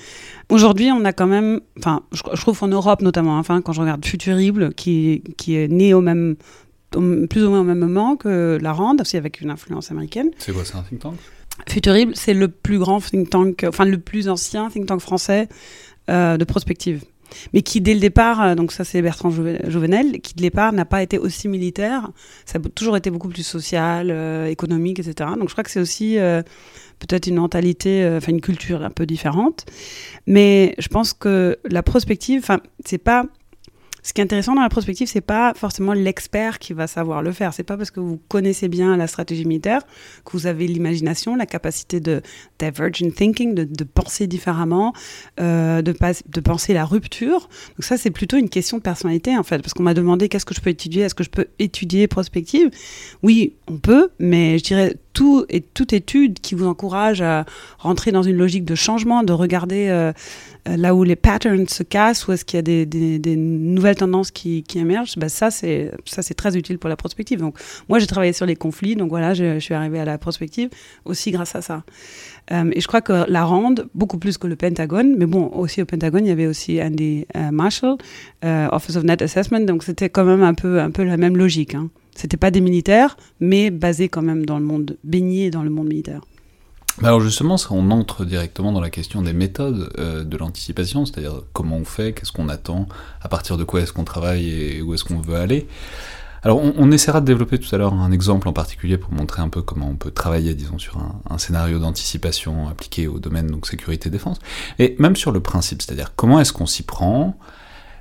Aujourd'hui, 0.49 0.91
on 0.93 1.05
a 1.05 1.13
quand 1.13 1.27
même, 1.27 1.61
enfin, 1.79 2.03
je, 2.13 2.23
trouve 2.41 2.63
en 2.63 2.69
Europe 2.69 3.03
notamment, 3.03 3.39
enfin, 3.39 3.61
quand 3.61 3.73
je 3.73 3.81
regarde 3.81 4.05
Futurible, 4.05 4.75
qui, 4.75 5.23
qui 5.37 5.57
est 5.57 5.69
né 5.69 5.95
au 5.95 6.01
même, 6.01 6.37
plus 6.91 7.45
ou 7.45 7.51
moins 7.51 7.61
au 7.61 7.65
même 7.65 7.79
moment 7.79 8.17
que 8.17 8.59
la 8.61 8.73
Rande, 8.73 9.01
aussi 9.01 9.17
avec 9.17 9.41
une 9.41 9.51
influence 9.51 9.91
américaine. 9.91 10.31
C'est 10.39 10.53
quoi, 10.53 10.65
c'est 10.65 10.77
un 10.77 10.83
think 10.83 11.01
tank? 11.01 11.15
Futurible, 11.69 12.13
c'est 12.17 12.35
le 12.35 12.49
plus 12.49 12.79
grand 12.79 13.01
think 13.01 13.31
tank, 13.31 13.65
enfin 13.69 13.85
le 13.85 13.99
plus 13.99 14.29
ancien 14.29 14.71
think 14.71 14.87
tank 14.87 15.01
français 15.01 15.49
euh, 16.11 16.37
de 16.37 16.45
prospective. 16.45 17.05
Mais 17.55 17.63
qui, 17.63 17.81
dès 17.81 17.95
le 17.95 18.01
départ, 18.01 18.43
euh, 18.43 18.55
donc 18.55 18.73
ça 18.73 18.85
c'est 18.85 19.01
Bertrand 19.01 19.31
Jouvenel, 19.31 20.21
qui 20.21 20.35
dès 20.35 20.43
le 20.43 20.47
départ 20.51 20.73
n'a 20.73 20.85
pas 20.85 21.03
été 21.03 21.19
aussi 21.19 21.49
militaire, 21.49 22.11
ça 22.45 22.59
a 22.59 22.69
toujours 22.69 22.97
été 22.97 23.11
beaucoup 23.11 23.29
plus 23.29 23.47
social, 23.47 24.09
euh, 24.11 24.47
économique, 24.47 24.99
etc. 24.99 25.31
Donc 25.39 25.49
je 25.49 25.55
crois 25.55 25.65
que 25.65 25.71
c'est 25.71 25.81
aussi 25.81 26.19
peut-être 27.07 27.27
une 27.27 27.37
mentalité, 27.37 28.09
enfin 28.17 28.33
une 28.33 28.41
culture 28.41 28.83
un 28.83 28.91
peu 28.91 29.07
différente. 29.07 29.67
Mais 30.27 30.75
je 30.79 30.89
pense 30.89 31.13
que 31.13 31.59
la 31.69 31.83
prospective, 31.83 32.41
enfin, 32.43 32.61
c'est 32.85 32.99
pas 32.99 33.27
ce 34.03 34.13
qui 34.13 34.21
est 34.21 34.25
intéressant 34.25 34.55
dans 34.55 34.63
la 34.63 34.69
prospective, 34.69 35.07
c'est 35.07 35.21
pas 35.21 35.55
forcément 35.55 35.93
l'expert 35.93 36.59
qui 36.59 36.73
va 36.73 36.89
savoir 36.89 37.23
le 37.23 37.31
faire. 37.31 37.55
C'est 37.55 37.63
pas 37.63 37.77
parce 37.77 37.93
que 37.93 38.01
vous 38.01 38.21
connaissez 38.29 38.67
bien 38.67 38.97
la 38.97 39.07
stratégie 39.07 39.45
militaire 39.45 39.83
que 40.25 40.33
vous 40.33 40.49
avez 40.49 40.67
l'imagination, 40.67 41.37
la 41.37 41.47
capacité 41.47 42.01
de 42.01 42.21
divergent 42.59 43.11
thinking, 43.15 43.55
de, 43.55 43.85
penser 43.85 44.27
différemment, 44.27 44.93
euh, 45.41 45.83
de, 45.83 45.93
de 45.93 46.41
penser 46.41 46.75
la 46.75 46.85
rupture. 46.85 47.49
Donc 47.77 47.85
ça, 47.85 47.97
c'est 47.97 48.11
plutôt 48.11 48.37
une 48.37 48.49
question 48.49 48.79
de 48.79 48.83
personnalité 48.83 49.37
en 49.37 49.45
fait, 49.45 49.61
parce 49.61 49.73
qu'on 49.73 49.85
m'a 49.85 49.95
demandé 49.95 50.29
qu'est-ce 50.29 50.47
que 50.47 50.55
je 50.55 50.61
peux 50.61 50.71
étudier, 50.71 51.03
est-ce 51.03 51.15
que 51.15 51.25
je 51.25 51.31
peux 51.31 51.47
étudier 51.61 52.09
prospective? 52.09 52.71
Oui, 53.23 53.55
on 53.69 53.79
peut, 53.79 54.11
mais 54.19 54.59
je 54.59 54.65
dirais 54.65 54.97
tout 55.13 55.45
et 55.49 55.61
toute 55.61 55.93
étude 55.93 56.41
qui 56.41 56.55
vous 56.55 56.67
encourage 56.67 57.21
à 57.21 57.45
rentrer 57.79 58.13
dans 58.13 58.23
une 58.23 58.37
logique 58.37 58.65
de 58.65 58.75
changement, 58.75 59.23
de 59.23 59.33
regarder 59.33 59.89
euh, 59.89 60.13
euh, 60.69 60.77
là 60.77 60.95
où 60.95 61.05
les 61.05 61.17
patterns 61.17 61.69
se 61.69 61.83
cassent, 61.83 62.27
où 62.27 62.33
est-ce 62.33 62.45
qu'il 62.45 62.57
y 62.57 62.61
a 62.61 62.85
des, 62.87 63.37
nouvelles 63.37 63.97
tendances 63.97 64.31
qui, 64.31 64.65
émergent, 64.75 65.17
bah 65.17 65.29
ça 65.29 65.51
c'est 65.51 65.93
ça 66.05 66.23
c'est 66.23 66.35
très 66.35 66.57
utile 66.57 66.79
pour 66.79 66.89
la 66.89 66.97
prospective. 66.97 67.41
Donc 67.41 67.59
moi 67.89 67.99
j'ai 67.99 68.07
travaillé 68.07 68.33
sur 68.33 68.47
les 68.47 68.57
conflits, 68.57 68.97
donc 68.97 69.11
voilà 69.11 69.35
je, 69.35 69.59
suis 69.59 69.75
arrivée 69.75 70.01
à 70.01 70.05
la 70.05 70.19
prospective 70.19 70.71
aussi 71.05 71.31
grâce 71.31 71.55
à 71.55 71.63
ça. 71.63 71.83
Euh, 72.51 72.71
et 72.73 72.81
je 72.81 72.87
crois 72.89 73.01
que 73.01 73.31
la 73.31 73.45
RAND, 73.45 73.87
beaucoup 73.95 74.19
plus 74.19 74.37
que 74.39 74.47
le 74.47 74.57
Pentagone, 74.57 75.15
mais 75.17 75.27
bon, 75.27 75.49
aussi 75.55 75.81
au 75.81 75.85
Pentagone, 75.85 76.25
il 76.25 76.29
y 76.29 76.33
avait 76.33 76.47
aussi 76.47 76.83
Andy 76.83 77.27
Marshall, 77.53 77.97
Office 78.43 78.97
of 78.97 79.05
Net 79.05 79.23
Assessment, 79.23 79.61
donc 79.61 79.85
c'était 79.85 80.09
quand 80.09 80.25
même 80.25 80.43
un 80.43 80.55
peu, 80.55 80.81
un 80.81 80.91
peu 80.91 81.05
la 81.05 81.17
même 81.17 81.37
logique. 81.37 81.75
Hein. 81.75 81.89
C'était 82.15 82.37
pas 82.37 82.51
des 82.51 82.61
militaires, 82.61 83.17
mais 83.41 83.71
basé 83.71 84.09
quand 84.09 84.23
même 84.23 84.45
dans 84.45 84.59
le 84.59 84.65
monde, 84.65 84.97
baigné 85.05 85.51
dans 85.51 85.63
le 85.63 85.71
monde 85.71 85.89
militaire. 85.89 86.21
Alors 87.03 87.21
justement, 87.21 87.57
on 87.71 87.91
entre 87.91 88.25
directement 88.25 88.71
dans 88.71 88.81
la 88.81 88.91
question 88.91 89.23
des 89.23 89.33
méthodes 89.33 89.91
euh, 89.99 90.25
de 90.25 90.37
l'anticipation, 90.37 91.07
c'est-à-dire 91.07 91.43
comment 91.53 91.77
on 91.77 91.85
fait, 91.85 92.13
qu'est-ce 92.13 92.33
qu'on 92.33 92.49
attend, 92.49 92.87
à 93.23 93.29
partir 93.29 93.57
de 93.57 93.65
quoi 93.65 93.81
est-ce 93.81 93.93
qu'on 93.93 94.05
travaille 94.05 94.51
et 94.51 94.83
où 94.83 94.93
est-ce 94.93 95.05
qu'on 95.05 95.21
veut 95.21 95.37
aller. 95.37 95.67
Alors 96.45 96.61
on, 96.61 96.91
essaiera 96.91 97.21
de 97.21 97.27
développer 97.27 97.59
tout 97.59 97.73
à 97.73 97.79
l'heure 97.79 97.95
un 97.95 98.11
exemple 98.11 98.49
en 98.49 98.53
particulier 98.53 98.99
pour 98.99 99.13
montrer 99.13 99.43
un 99.43 99.49
peu 99.49 99.63
comment 99.63 99.89
on 99.89 99.95
peut 99.95 100.11
travailler, 100.11 100.55
disons, 100.55 100.77
sur 100.77 100.99
un, 101.31 101.39
scénario 101.39 101.79
d'anticipation 101.79 102.69
appliqué 102.69 103.07
au 103.07 103.21
domaine 103.21 103.47
donc 103.47 103.67
sécurité-défense, 103.67 104.41
et 104.81 104.97
même 104.99 105.15
sur 105.15 105.31
le 105.31 105.39
principe, 105.39 105.83
c'est-à-dire 105.83 106.15
comment 106.17 106.41
est-ce 106.41 106.53
qu'on 106.53 106.67
s'y 106.67 106.83
prend, 106.83 107.39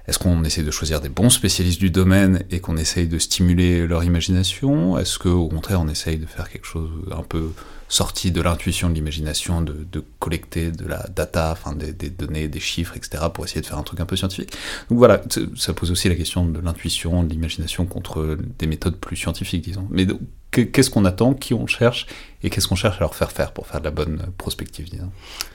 est-ce 0.08 0.20
qu'on 0.20 0.44
essaie 0.44 0.64
de 0.64 0.72
choisir 0.72 1.02
des 1.02 1.10
bons 1.10 1.30
spécialistes 1.30 1.80
du 1.80 1.92
domaine 1.92 2.44
et 2.52 2.60
qu'on 2.60 2.78
essaye 2.78 3.08
de 3.08 3.20
stimuler 3.20 3.88
leur 3.88 4.04
imagination? 4.04 4.98
Est-ce 4.98 5.20
qu'au 5.20 5.48
contraire 5.48 5.82
on 5.82 5.88
essaye 5.88 6.18
de 6.18 6.26
faire 6.26 6.50
quelque 6.50 6.66
chose 6.66 6.90
un 7.12 7.24
peu 7.24 7.52
sorti 7.92 8.32
de 8.32 8.42
l'intuition, 8.42 8.90
de 8.90 8.96
l'imagination, 8.96 9.62
de, 9.62 10.04
collecter 10.20 10.72
de 10.72 10.88
la 10.88 11.06
data, 11.14 11.52
enfin 11.52 11.76
des, 11.76 12.10
données, 12.10 12.48
des 12.48 12.60
chiffres, 12.62 12.96
etc., 12.96 13.26
pour 13.34 13.44
essayer 13.44 13.60
de 13.60 13.66
faire 13.66 13.78
un 13.78 13.84
truc 13.84 14.00
un 14.00 14.06
peu 14.06 14.16
scientifique? 14.16 14.54
Donc 14.90 14.98
voilà, 14.98 15.22
ça 15.58 15.74
pose 15.74 15.92
aussi 15.92 16.08
la 16.08 16.16
question 16.16 16.46
de 16.46 16.60
l'intuition, 16.60 17.24
de 17.24 17.30
l'imagination 17.30 17.86
contre 17.86 18.38
des 18.58 18.66
méthodes 18.66 18.96
plus 18.96 19.18
scientifiques, 19.18 19.64
disons. 19.66 19.88
Mais 19.92 20.08
qu'est-ce 20.52 20.90
qu'on 20.90 21.04
attend, 21.04 21.34
qui 21.34 21.54
on 21.54 21.68
cherche, 21.68 22.08
et 22.44 22.50
qu'est-ce 22.50 22.70
qu'on 22.70 22.76
cherche 22.76 22.96
à 22.96 23.02
leur 23.02 23.14
faire 23.14 23.34
faire 23.34 23.52
pour 23.52 23.68
faire 23.68 23.82
de 23.82 23.86
la 23.86 23.92
bonne 23.92 24.22
prospective, 24.38 24.90
disons? 24.90 25.12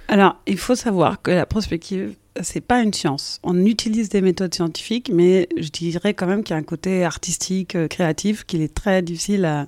Alors, 0.08 0.36
il 0.46 0.58
faut 0.58 0.76
savoir 0.76 1.22
que 1.22 1.30
la 1.30 1.46
prospective, 1.46 2.14
c'est 2.42 2.60
pas 2.60 2.82
une 2.82 2.92
science. 2.92 3.40
On 3.42 3.64
utilise 3.64 4.08
des 4.08 4.20
méthodes 4.20 4.54
scientifiques, 4.54 5.10
mais 5.12 5.48
je 5.56 5.68
dirais 5.68 6.14
quand 6.14 6.26
même 6.26 6.42
qu'il 6.42 6.54
y 6.54 6.56
a 6.56 6.60
un 6.60 6.64
côté 6.64 7.04
artistique, 7.04 7.74
euh, 7.74 7.88
créatif, 7.88 8.44
qu'il 8.44 8.62
est 8.62 8.74
très 8.74 9.02
difficile 9.02 9.44
à 9.44 9.66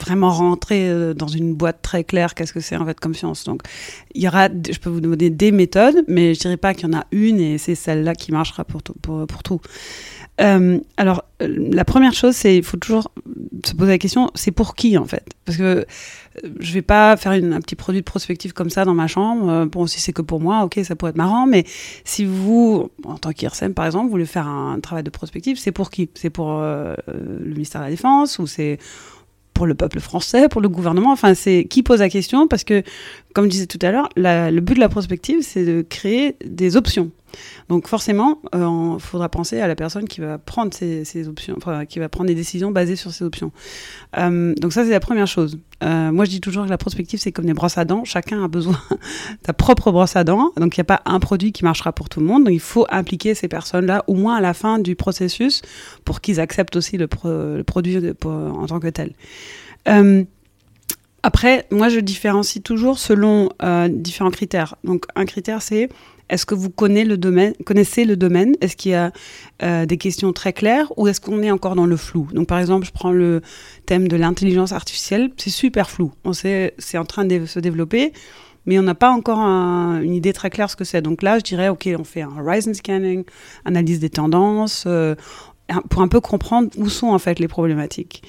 vraiment 0.00 0.30
rentrer 0.30 0.88
euh, 0.88 1.14
dans 1.14 1.26
une 1.26 1.54
boîte 1.54 1.82
très 1.82 2.04
claire 2.04 2.34
qu'est-ce 2.34 2.52
que 2.52 2.60
c'est 2.60 2.76
en 2.76 2.86
fait 2.86 2.98
comme 2.98 3.14
science. 3.14 3.44
Donc, 3.44 3.62
il 4.14 4.22
y 4.22 4.28
aura, 4.28 4.48
je 4.48 4.78
peux 4.78 4.90
vous 4.90 5.00
donner 5.00 5.30
des 5.30 5.50
méthodes, 5.50 6.04
mais 6.08 6.34
je 6.34 6.40
dirais 6.40 6.56
pas 6.56 6.74
qu'il 6.74 6.88
y 6.88 6.94
en 6.94 6.98
a 6.98 7.06
une 7.10 7.40
et 7.40 7.58
c'est 7.58 7.74
celle-là 7.74 8.14
qui 8.14 8.32
marchera 8.32 8.64
pour 8.64 8.82
tout. 8.82 8.94
Pour, 9.02 9.26
pour 9.26 9.42
tout. 9.42 9.60
Euh, 10.40 10.78
alors, 10.96 11.24
euh, 11.42 11.68
la 11.72 11.84
première 11.84 12.12
chose, 12.12 12.34
c'est 12.34 12.56
il 12.56 12.62
faut 12.62 12.76
toujours 12.76 13.10
se 13.64 13.74
poser 13.74 13.90
la 13.90 13.98
question, 13.98 14.30
c'est 14.34 14.52
pour 14.52 14.74
qui 14.74 14.96
en 14.96 15.04
fait? 15.04 15.24
Parce 15.44 15.58
que 15.58 15.84
je 16.60 16.72
vais 16.72 16.82
pas 16.82 17.16
faire 17.16 17.32
un 17.32 17.60
petit 17.60 17.74
produit 17.74 18.00
de 18.00 18.04
prospective 18.04 18.52
comme 18.52 18.70
ça 18.70 18.84
dans 18.84 18.94
ma 18.94 19.08
chambre. 19.08 19.64
Bon, 19.66 19.86
si 19.86 20.00
c'est 20.00 20.12
que 20.12 20.22
pour 20.22 20.40
moi, 20.40 20.62
ok, 20.62 20.78
ça 20.84 20.94
pourrait 20.94 21.10
être 21.10 21.16
marrant, 21.16 21.46
mais 21.46 21.64
si 22.04 22.24
vous, 22.24 22.90
en 23.04 23.16
tant 23.16 23.32
qu'IRSEM 23.32 23.74
par 23.74 23.86
exemple, 23.86 24.10
voulez 24.10 24.26
faire 24.26 24.46
un 24.46 24.78
travail 24.78 25.02
de 25.02 25.10
prospective, 25.10 25.58
c'est 25.58 25.72
pour 25.72 25.90
qui? 25.90 26.08
C'est 26.14 26.30
pour 26.30 26.60
le 26.60 27.44
ministère 27.44 27.80
de 27.80 27.86
la 27.86 27.90
Défense 27.90 28.38
ou 28.38 28.46
c'est 28.46 28.78
pour 29.58 29.66
le 29.66 29.74
peuple 29.74 29.98
français, 29.98 30.48
pour 30.48 30.60
le 30.60 30.68
gouvernement. 30.68 31.10
Enfin, 31.10 31.34
c'est 31.34 31.64
qui 31.64 31.82
pose 31.82 31.98
la 31.98 32.08
question 32.08 32.46
parce 32.46 32.62
que, 32.62 32.84
comme 33.34 33.46
je 33.46 33.50
disais 33.50 33.66
tout 33.66 33.80
à 33.82 33.90
l'heure, 33.90 34.08
le 34.14 34.60
but 34.60 34.74
de 34.74 34.78
la 34.80 34.88
prospective, 34.88 35.40
c'est 35.42 35.64
de 35.64 35.82
créer 35.82 36.36
des 36.44 36.76
options. 36.76 37.10
Donc 37.68 37.88
forcément, 37.88 38.40
il 38.54 38.60
euh, 38.60 38.98
faudra 39.00 39.28
penser 39.28 39.60
à 39.60 39.66
la 39.66 39.74
personne 39.74 40.06
qui 40.06 40.20
va 40.20 40.38
prendre 40.38 40.72
ces, 40.72 41.26
options, 41.26 41.56
enfin, 41.56 41.86
qui 41.86 41.98
va 41.98 42.08
prendre 42.08 42.28
des 42.28 42.36
décisions 42.36 42.70
basées 42.70 42.94
sur 42.94 43.10
ces 43.10 43.24
options. 43.24 43.50
Euh, 44.16 44.54
donc 44.54 44.72
ça, 44.72 44.84
c'est 44.84 44.90
la 44.90 45.00
première 45.00 45.26
chose. 45.26 45.58
Euh, 45.84 46.10
moi, 46.10 46.24
je 46.24 46.30
dis 46.30 46.40
toujours 46.40 46.64
que 46.64 46.70
la 46.70 46.78
prospective, 46.78 47.20
c'est 47.20 47.32
comme 47.32 47.46
des 47.46 47.54
brosses 47.54 47.78
à 47.78 47.84
dents. 47.84 48.04
Chacun 48.04 48.42
a 48.42 48.48
besoin 48.48 48.80
de 48.90 48.96
sa 49.46 49.52
propre 49.52 49.92
brosse 49.92 50.16
à 50.16 50.24
dents. 50.24 50.52
Donc 50.56 50.76
il 50.76 50.80
n'y 50.80 50.82
a 50.82 50.84
pas 50.84 51.02
un 51.04 51.20
produit 51.20 51.52
qui 51.52 51.64
marchera 51.64 51.92
pour 51.92 52.08
tout 52.08 52.20
le 52.20 52.26
monde. 52.26 52.44
Donc 52.44 52.54
il 52.54 52.60
faut 52.60 52.86
impliquer 52.90 53.34
ces 53.34 53.48
personnes-là, 53.48 54.04
au 54.06 54.14
moins 54.14 54.36
à 54.36 54.40
la 54.40 54.54
fin 54.54 54.78
du 54.78 54.96
processus, 54.96 55.62
pour 56.04 56.20
qu'ils 56.20 56.40
acceptent 56.40 56.76
aussi 56.76 56.96
le, 56.96 57.06
produit 57.06 57.98
en 58.24 58.66
tant 58.66 58.80
que 58.80 58.88
tel. 58.88 59.12
après, 61.22 61.66
moi, 61.70 61.88
je 61.88 62.00
différencie 62.00 62.62
toujours 62.62 62.98
selon 62.98 63.50
différents 63.88 64.30
critères. 64.30 64.74
Donc, 64.84 65.04
un 65.14 65.24
critère, 65.26 65.62
c'est 65.62 65.88
est-ce 66.28 66.44
que 66.44 66.54
vous 66.54 66.70
connaissez 66.70 68.04
le 68.04 68.16
domaine, 68.16 68.54
Est-ce 68.60 68.76
qu'il 68.76 68.92
y 68.92 68.94
a 68.94 69.12
euh, 69.62 69.86
des 69.86 69.96
questions 69.96 70.32
très 70.32 70.52
claires 70.52 70.92
ou 70.96 71.08
est-ce 71.08 71.20
qu'on 71.20 71.42
est 71.42 71.50
encore 71.50 71.74
dans 71.74 71.86
le 71.86 71.96
flou? 71.96 72.28
Donc 72.32 72.46
par 72.48 72.58
exemple, 72.58 72.86
je 72.86 72.92
prends 72.92 73.12
le 73.12 73.40
thème 73.86 74.08
de 74.08 74.16
l'intelligence 74.16 74.72
artificielle, 74.72 75.30
c'est 75.36 75.50
super 75.50 75.90
flou. 75.90 76.12
On 76.24 76.32
sait, 76.32 76.74
c'est 76.78 76.98
en 76.98 77.04
train 77.04 77.24
de 77.24 77.46
se 77.46 77.58
développer, 77.60 78.12
mais 78.66 78.78
on 78.78 78.82
n'a 78.82 78.94
pas 78.94 79.10
encore 79.10 79.38
une 79.38 80.14
idée 80.14 80.34
très 80.34 80.50
claire 80.50 80.66
de 80.66 80.72
ce 80.72 80.76
que 80.76 80.84
c'est. 80.84 81.00
Donc 81.00 81.22
là, 81.22 81.38
je 81.38 81.44
dirais, 81.44 81.70
ok, 81.70 81.88
on 81.98 82.04
fait 82.04 82.22
un 82.22 82.36
horizon 82.38 82.74
scanning, 82.74 83.24
analyse 83.64 83.98
des 84.00 84.10
tendances, 84.10 84.84
euh, 84.86 85.14
pour 85.88 86.02
un 86.02 86.08
peu 86.08 86.20
comprendre 86.20 86.68
où 86.76 86.88
sont 86.88 87.08
en 87.08 87.18
fait 87.18 87.38
les 87.38 87.48
problématiques. 87.48 88.22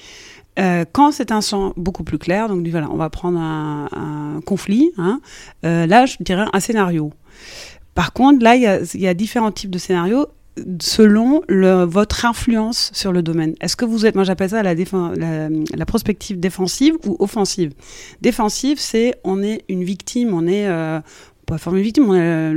Euh, 0.58 0.84
quand 0.90 1.12
c'est 1.12 1.32
un 1.32 1.40
champ 1.40 1.72
beaucoup 1.76 2.02
plus 2.02 2.18
clair, 2.18 2.48
donc 2.48 2.66
voilà, 2.68 2.90
on 2.90 2.96
va 2.96 3.08
prendre 3.08 3.38
un, 3.38 4.40
conflit, 4.46 4.90
hein, 4.96 5.20
là 5.62 6.06
je 6.06 6.16
dirais 6.20 6.46
un 6.52 6.60
scénario. 6.60 7.12
Par 8.00 8.14
contre, 8.14 8.42
là, 8.42 8.56
il 8.56 8.62
y 8.62 9.06
a, 9.06 9.12
différents 9.12 9.52
types 9.52 9.68
de 9.68 9.76
scénarios 9.76 10.26
selon 10.80 11.42
votre 11.86 12.24
influence 12.24 12.90
sur 12.94 13.12
le 13.12 13.20
domaine. 13.22 13.54
Est-ce 13.60 13.76
que 13.76 13.84
vous 13.84 14.06
êtes, 14.06 14.14
moi 14.14 14.24
j'appelle 14.24 14.48
ça 14.48 14.62
la, 14.62 15.86
prospective 15.86 16.40
défensive 16.40 16.94
ou 17.04 17.16
offensive? 17.18 17.74
Défensive, 18.22 18.78
c'est 18.80 19.16
on 19.22 19.42
est 19.42 19.64
une 19.68 19.84
victime, 19.84 20.32
on 20.32 20.46
est, 20.46 20.66
euh, 20.66 21.00
pas 21.50 21.58
former 21.58 21.82
victime, 21.82 22.08
on 22.08 22.14
est 22.14 22.54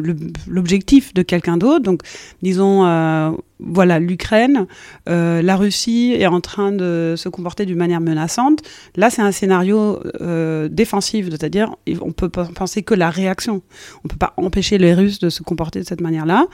l'objectif 0.47 1.13
de 1.13 1.21
quelqu'un 1.21 1.57
d'autre. 1.57 1.83
Donc, 1.83 2.01
disons, 2.41 2.85
euh, 2.85 3.31
voilà, 3.59 3.99
l'Ukraine, 3.99 4.67
euh, 5.09 5.41
la 5.41 5.55
Russie 5.55 6.15
est 6.17 6.27
en 6.27 6.41
train 6.41 6.71
de 6.71 7.15
se 7.17 7.29
comporter 7.29 7.65
d'une 7.65 7.77
manière 7.77 8.01
menaçante. 8.01 8.59
Là, 8.95 9.09
c'est 9.09 9.21
un 9.21 9.31
scénario 9.31 9.99
euh, 10.21 10.67
défensif, 10.69 11.29
c'est-à-dire 11.29 11.75
on 12.01 12.11
peut 12.11 12.29
penser 12.29 12.83
que 12.83 12.93
la 12.93 13.09
réaction. 13.09 13.61
On 14.03 14.07
peut 14.07 14.17
pas 14.17 14.33
empêcher 14.37 14.77
les 14.77 14.93
Russes 14.93 15.19
de 15.19 15.29
se 15.29 15.43
comporter 15.43 15.79
de 15.79 15.85
cette 15.85 16.01
manière-là. 16.01 16.47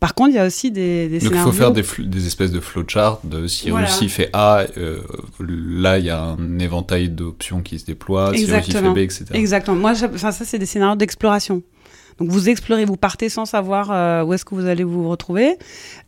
Par 0.00 0.14
contre, 0.14 0.30
il 0.30 0.36
y 0.36 0.38
a 0.38 0.46
aussi 0.46 0.70
des, 0.70 1.08
des 1.08 1.18
Donc 1.18 1.32
il 1.34 1.38
faut 1.38 1.52
faire 1.52 1.72
des, 1.72 2.26
espèces 2.26 2.52
de 2.52 2.60
flowchart 2.60 3.20
de 3.24 3.48
si 3.48 3.70
Voilà. 3.70 3.88
Russie 3.88 4.08
fait 4.08 4.30
A, 4.32 4.64
euh, 4.76 5.00
là 5.40 5.98
il 5.98 6.04
y 6.04 6.10
a 6.10 6.22
un 6.22 6.58
éventail 6.60 7.08
d'options 7.08 7.62
qui 7.62 7.80
se 7.80 7.84
déploie, 7.84 8.32
si 8.32 8.44
Russie 8.44 8.46
fait 8.46 8.56
Exactement. 8.58 8.92
B, 8.92 8.98
etc. 8.98 9.24
Exactement. 9.32 9.76
Moi, 9.76 9.92
enfin, 10.04 10.30
ça, 10.30 10.44
c'est 10.44 10.58
des 10.58 10.66
scénarios 10.66 10.94
d'exploration. 10.94 11.62
Donc, 12.18 12.28
vous 12.30 12.48
explorez, 12.48 12.84
vous 12.84 12.96
partez 12.96 13.28
sans 13.28 13.44
savoir 13.44 13.90
euh, 13.92 14.24
où 14.24 14.32
est-ce 14.34 14.44
que 14.44 14.54
vous 14.54 14.66
allez 14.66 14.84
vous 14.84 15.08
retrouver, 15.08 15.56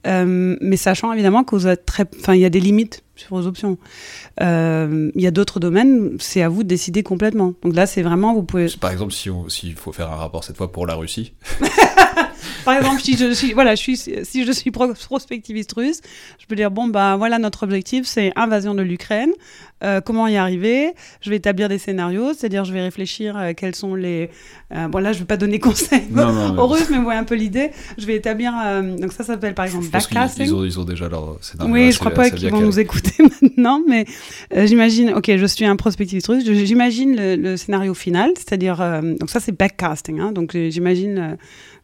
euh, 0.07 0.57
mais 0.61 0.77
sachant 0.77 1.13
évidemment 1.13 1.45
que 1.45 1.55
vous 1.55 1.67
êtes 1.69 1.87
très, 1.87 2.05
enfin, 2.21 2.35
il 2.35 2.41
y 2.41 2.45
a 2.45 2.51
des 2.51 2.61
limites 2.61 3.03
sur 3.15 3.37
vos 3.37 3.47
options. 3.47 3.79
Euh, 4.41 5.11
Il 5.15 5.21
y 5.23 5.27
a 5.27 5.31
d'autres 5.31 5.61
domaines, 5.61 6.17
c'est 6.19 6.43
à 6.43 6.49
vous 6.49 6.63
de 6.63 6.69
décider 6.69 7.03
complètement. 7.03 7.55
Donc 7.63 7.75
là, 7.77 7.87
c'est 7.87 8.03
vraiment, 8.03 8.35
vous 8.35 8.43
pouvez, 8.43 8.67
Par 8.81 8.91
exemple, 8.91 9.13
si 9.13 9.29
on- 9.31 9.49
s'il 9.49 9.75
faut 9.77 9.93
faire 9.93 10.11
un 10.11 10.17
rapport 10.17 10.43
cette 10.43 10.57
fois 10.57 10.73
pour 10.73 10.87
la 10.87 10.95
Russie, 10.95 11.35
par 12.65 12.75
exemple, 12.77 13.01
si 13.01 13.17
je 13.17 13.33
suis, 13.33 13.53
voilà, 13.53 13.75
je 13.75 13.81
suis, 13.81 13.97
si 13.97 14.45
je 14.45 14.53
suis 14.53 14.71
pro- 14.71 14.93
prospectiviste 14.95 15.73
russe, 15.73 16.01
je 16.39 16.47
peux 16.47 16.57
dire 16.57 16.71
bon 16.71 16.87
bah 16.89 17.17
voilà 17.17 17.39
notre 17.39 17.63
objectif, 17.63 18.07
c'est 18.07 18.33
invasion 18.37 18.75
de 18.75 18.83
l'Ukraine. 18.83 19.31
Euh, 19.83 20.03
comment 20.03 20.27
y 20.27 20.37
arriver? 20.37 20.93
Je 21.23 21.31
vais 21.31 21.37
établir 21.37 21.71
des 21.71 21.79
scénarios, 21.79 22.35
c'est-à-dire 22.35 22.67
je 22.67 22.73
vais 22.75 22.83
réfléchir 22.83 23.35
euh, 23.39 23.53
quels 23.57 23.75
sont 23.75 23.95
les. 23.95 24.29
Euh, 24.75 24.89
bon 24.89 24.99
là, 24.99 25.15
je 25.15 25.21
vais 25.21 25.25
pas 25.25 25.39
donner 25.39 25.59
conseil 25.59 26.03
Non, 26.11 26.31
non, 26.33 26.59
aux 26.59 26.67
Russes, 26.67 26.89
mais 26.91 26.99
vous 26.99 27.05
voyez 27.05 27.19
un 27.19 27.25
peu 27.25 27.35
l'idée. 27.35 27.71
Je 27.97 28.05
vais 28.05 28.15
établir. 28.17 28.53
euh, 28.63 28.99
donc 28.99 29.15
ça 29.15 29.25
s'appelle 29.25 29.55
par 29.55 29.65
exemple 29.65 29.87
backcasting. 29.89 30.45
ils 30.45 30.55
ont, 30.55 30.65
ils 30.67 30.79
ont 30.79 30.85
déjà 30.85 31.09
leur 31.09 31.39
scénario. 31.41 31.73
Oui, 31.73 31.81
assez- 31.85 31.93
je 31.93 31.99
crois 31.99 32.11
pas 32.11 32.29
qu'ils 32.29 32.51
vont 32.51 32.61
nous 32.61 32.79
écouter 32.79 33.23
maintenant, 33.43 33.81
mais 33.89 34.05
j'imagine, 34.55 35.15
ok, 35.15 35.35
je 35.37 35.47
suis 35.47 35.65
un 35.65 35.77
prospectiviste 35.77 36.27
russe, 36.27 36.45
j'imagine 36.45 37.17
le, 37.17 37.37
le 37.37 37.57
scénario 37.57 37.95
final, 37.95 38.33
c'est-à-dire, 38.37 38.77
donc 39.19 39.31
ça 39.31 39.41
c'est 39.41 39.57
backcasting, 39.57 40.21
hein, 40.21 40.33
donc 40.33 40.55
j'imagine 40.69 41.39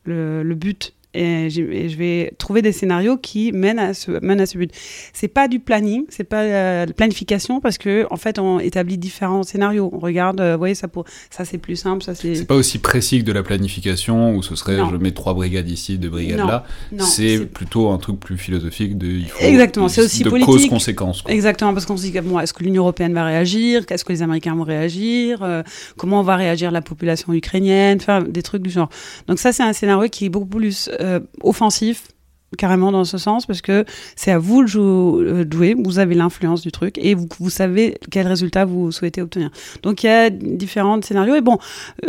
le, 0.07 0.43
le 0.43 0.55
but 0.55 0.96
et, 1.17 1.51
je 1.51 1.97
vais 1.97 2.33
trouver 2.39 2.63
des 2.63 2.73
scénarios 2.73 3.17
qui 3.17 3.53
mènent 3.53 3.79
à 3.79 3.95
ce, 3.95 4.11
mènent 4.23 4.41
à 4.41 4.47
ce 4.47 4.59
but. 4.59 4.71
C'est 5.13 5.29
pas 5.29 5.49
du 5.49 5.59
planning, 5.61 6.05
c'est 6.09 6.25
pas 6.25 6.43
euh, 6.43 6.87
de 6.87 6.93
planification 6.93 7.61
parce 7.61 7.79
que 7.79 8.07
en 8.11 8.17
fait 8.17 8.39
on 8.39 8.59
établit 8.59 8.99
différents 8.99 9.43
scénarios. 9.43 9.91
On 9.93 9.99
regarde, 9.99 10.41
euh, 10.41 10.53
vous 10.53 10.59
voyez, 10.59 10.75
ça, 10.75 10.89
pour, 10.89 11.05
ça 11.31 11.45
c'est 11.45 11.59
plus 11.59 11.77
simple, 11.77 12.03
ça 12.03 12.15
c'est. 12.15 12.35
C'est 12.35 12.45
pas 12.47 12.55
aussi 12.55 12.79
précis 12.79 13.21
que 13.21 13.25
de 13.25 13.33
la 13.33 13.43
planification 13.43 14.35
où 14.35 14.43
ce 14.43 14.55
serait 14.57 14.77
Non. 14.77 14.91
je 14.91 14.97
mets 14.97 15.13
trois 15.13 15.35
brigades 15.35 15.69
ici, 15.69 15.99
deux 15.99 16.11
brigades 16.11 16.39
Non, 16.41 16.47
là. 16.47 16.65
C'est 17.01 17.47
plutôt 17.47 17.91
un 17.91 17.99
truc 17.99 18.21
plus 18.21 18.37
philosophique 18.37 18.99
de 18.99 19.07
il 19.07 19.29
faut 19.29 19.45
Exactement, 19.45 19.89
c'est 19.89 20.03
aussi 20.03 20.23
de 20.23 20.31
politique. 20.31 20.53
cause-conséquence. 20.53 21.23
quoi. 21.23 21.33
Exactement, 21.33 21.73
parce 21.73 21.87
qu'on 21.87 21.97
se 21.97 22.03
dit 22.07 22.21
bon, 22.21 22.39
est-ce 22.41 22.53
que 22.53 22.63
l'Union 22.63 22.83
européenne 22.83 23.15
va 23.15 23.25
réagir? 23.25 23.83
Est-ce 23.89 24.05
que 24.05 24.13
les 24.13 24.23
Américains 24.23 24.55
vont 24.55 24.65
réagir? 24.65 25.43
Euh, 25.43 25.63
Comment 25.97 26.23
va 26.23 26.37
réagir 26.37 26.71
la 26.71 26.83
population 26.83 27.33
ukrainienne? 27.33 27.99
Enfin, 28.01 28.23
des 28.23 28.43
trucs 28.43 28.63
du 28.63 28.71
genre. 28.71 28.89
Donc 29.29 29.39
ça, 29.39 29.53
c'est 29.53 29.63
un 29.63 29.73
scénario 29.73 30.09
qui 30.09 30.27
est 30.27 30.29
beaucoup 30.29 30.47
plus 30.47 30.91
euh, 31.01 31.06
offensif, 31.43 32.09
carrément 32.57 32.93
dans 32.93 33.05
ce 33.05 33.19
sens, 33.19 33.47
parce 33.47 33.61
que 33.61 33.85
c'est 34.15 34.31
à 34.31 34.39
vous 34.39 34.65
de 34.65 34.79
euh, 34.79 35.45
jouer, 35.51 35.75
vous 35.79 35.99
avez 35.99 36.15
l'influence 36.15 36.63
du 36.63 36.71
truc, 36.71 36.97
et 36.99 37.15
vous, 37.15 37.51
savez 37.51 37.99
quel 38.11 38.27
résultat 38.27 38.65
vous 38.65 38.93
souhaitez 38.93 39.21
obtenir. 39.21 39.51
Donc 39.83 40.03
il 40.03 40.07
y 40.07 40.11
a 40.11 40.31
différents 40.31 41.01
scénarios, 41.03 41.35
et 41.35 41.41
bon, 41.41 41.59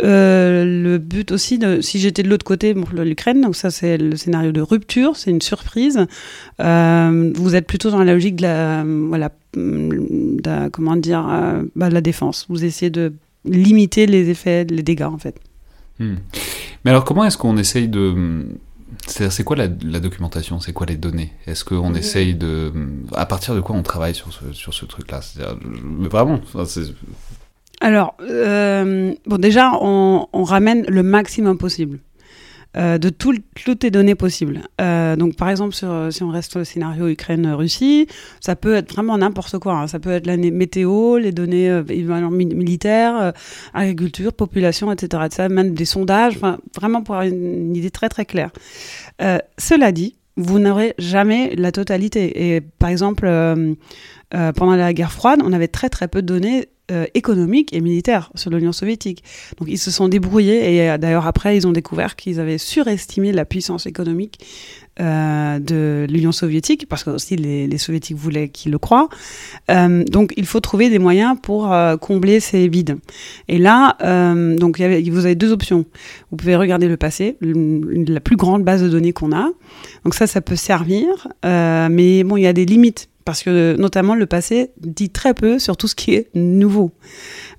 euh, 0.02 0.64
le 0.64 0.98
but 0.98 1.32
aussi, 1.32 1.60
si 1.80 1.98
j'étais 1.98 2.22
de 2.22 2.28
l'autre 2.28 2.44
côté, 2.44 2.74
bon, 2.74 2.86
l'Ukraine, 3.02 3.40
donc 3.40 3.56
ça 3.56 3.70
c'est 3.70 3.98
le 3.98 4.16
scénario 4.16 4.52
de 4.52 4.60
rupture, 4.60 5.16
c'est 5.16 5.30
une 5.30 5.42
surprise. 5.42 6.06
Euh, 6.60 7.32
vous 7.36 7.54
êtes 7.54 7.66
plutôt 7.66 7.90
dans 7.90 8.02
la 8.02 8.12
logique 8.12 8.36
de 8.36 8.42
la, 8.42 8.84
voilà, 8.84 9.30
comment 10.72 10.96
dire, 10.96 11.26
euh, 11.28 11.62
bah, 11.74 11.90
la 11.90 12.00
défense. 12.00 12.46
Vous 12.48 12.64
essayez 12.64 12.90
de 12.90 13.12
limiter 13.44 14.06
les 14.06 14.30
effets, 14.30 14.64
les 14.64 14.82
dégâts 14.82 15.02
en 15.02 15.18
fait. 15.18 15.36
Hmm. 15.98 16.16
Mais 16.84 16.92
alors, 16.92 17.04
comment 17.04 17.24
est-ce 17.24 17.36
qu'on 17.36 17.56
essaye 17.56 17.88
de. 17.88 18.46
C'est 19.06 19.30
c'est 19.30 19.44
quoi 19.44 19.56
la, 19.56 19.68
la 19.84 20.00
documentation? 20.00 20.60
C'est 20.60 20.72
quoi 20.72 20.86
les 20.86 20.96
données? 20.96 21.32
Est-ce 21.46 21.64
qu'on 21.64 21.94
essaye 21.94 22.34
de. 22.34 22.72
À 23.14 23.26
partir 23.26 23.54
de 23.54 23.60
quoi 23.60 23.76
on 23.76 23.82
travaille 23.82 24.14
sur 24.14 24.32
ce, 24.32 24.52
sur 24.52 24.74
ce 24.74 24.84
truc-là? 24.84 25.20
Vraiment 26.10 26.40
Alors, 27.80 28.16
euh, 28.20 29.14
bon, 29.26 29.38
déjà, 29.38 29.72
on, 29.80 30.26
on 30.32 30.42
ramène 30.42 30.84
le 30.88 31.02
maximum 31.02 31.58
possible. 31.58 32.00
Euh, 32.76 32.98
de 32.98 33.08
tout, 33.08 33.34
toutes 33.64 33.82
les 33.82 33.90
données 33.90 34.14
possibles. 34.14 34.60
Euh, 34.80 35.16
donc, 35.16 35.36
par 35.36 35.48
exemple, 35.48 35.74
sur, 35.74 36.08
si 36.10 36.22
on 36.22 36.30
reste 36.30 36.56
au 36.56 36.64
scénario 36.64 37.08
Ukraine-Russie, 37.08 38.06
ça 38.40 38.56
peut 38.56 38.74
être 38.74 38.92
vraiment 38.92 39.16
n'importe 39.16 39.58
quoi. 39.58 39.74
hein. 39.74 39.86
Ça 39.86 39.98
peut 39.98 40.10
être 40.10 40.26
la 40.26 40.36
météo, 40.36 41.18
les 41.18 41.32
données 41.32 41.70
euh, 41.70 41.82
militaires, 42.30 43.16
euh, 43.16 43.32
agriculture, 43.74 44.32
population, 44.32 44.92
etc., 44.92 45.22
etc., 45.26 45.48
même 45.50 45.74
des 45.74 45.86
sondages, 45.86 46.38
vraiment 46.76 47.02
pour 47.02 47.16
avoir 47.16 47.26
une, 47.26 47.68
une 47.68 47.76
idée 47.76 47.90
très 47.90 48.08
très 48.08 48.26
claire. 48.26 48.50
Euh, 49.22 49.38
cela 49.56 49.90
dit, 49.90 50.16
vous 50.36 50.58
n'aurez 50.58 50.94
jamais 50.98 51.54
la 51.56 51.72
totalité. 51.72 52.54
Et 52.54 52.60
par 52.60 52.90
exemple, 52.90 53.26
euh, 53.26 53.74
euh, 54.34 54.52
pendant 54.52 54.76
la 54.76 54.92
guerre 54.92 55.10
froide, 55.12 55.40
on 55.44 55.52
avait 55.52 55.68
très 55.68 55.88
très 55.88 56.06
peu 56.06 56.22
de 56.22 56.26
données 56.26 56.68
euh, 56.90 57.04
économiques 57.12 57.74
et 57.74 57.82
militaires 57.82 58.30
sur 58.34 58.50
l'Union 58.50 58.72
soviétique. 58.72 59.22
Donc 59.58 59.68
ils 59.70 59.76
se 59.76 59.90
sont 59.90 60.08
débrouillés 60.08 60.74
et 60.74 60.88
euh, 60.88 60.96
d'ailleurs 60.96 61.26
après 61.26 61.54
ils 61.54 61.66
ont 61.66 61.72
découvert 61.72 62.16
qu'ils 62.16 62.40
avaient 62.40 62.56
surestimé 62.56 63.30
la 63.30 63.44
puissance 63.44 63.84
économique 63.84 64.38
euh, 64.98 65.58
de 65.58 66.06
l'Union 66.08 66.32
soviétique 66.32 66.88
parce 66.88 67.04
que 67.04 67.10
aussi 67.10 67.36
les, 67.36 67.76
soviétiques 67.76 68.16
voulaient 68.16 68.48
qu'ils 68.48 68.72
le 68.72 68.78
croient. 68.78 69.10
Donc 69.68 70.32
il 70.38 70.46
faut 70.46 70.60
trouver 70.60 70.88
des 70.88 70.98
moyens 70.98 71.36
pour 71.42 71.76
combler 72.00 72.40
ces 72.40 72.68
vides. 72.68 72.96
Et 73.48 73.58
là, 73.58 73.98
donc 74.56 74.78
vous 74.78 75.26
avez 75.26 75.34
deux 75.34 75.52
options. 75.52 75.84
Vous 76.30 76.38
pouvez 76.38 76.56
regarder 76.56 76.88
le 76.88 76.96
passé, 76.96 77.36
la 77.42 78.20
plus 78.20 78.36
grande 78.36 78.64
base 78.64 78.82
de 78.82 78.88
données 78.88 79.12
qu'on 79.12 79.32
a. 79.32 79.50
Donc 80.04 80.14
ça, 80.14 80.26
ça 80.26 80.40
peut 80.40 80.56
servir, 80.56 81.28
mais 81.44 82.24
bon, 82.24 82.38
il 82.38 82.42
y 82.42 82.46
a 82.46 82.54
des 82.54 82.64
limites 82.64 83.08
parce 83.28 83.42
que 83.42 83.76
notamment 83.78 84.14
le 84.14 84.24
passé 84.24 84.70
dit 84.80 85.10
très 85.10 85.34
peu 85.34 85.58
sur 85.58 85.76
tout 85.76 85.86
ce 85.86 85.94
qui 85.94 86.14
est 86.14 86.28
nouveau. 86.34 86.92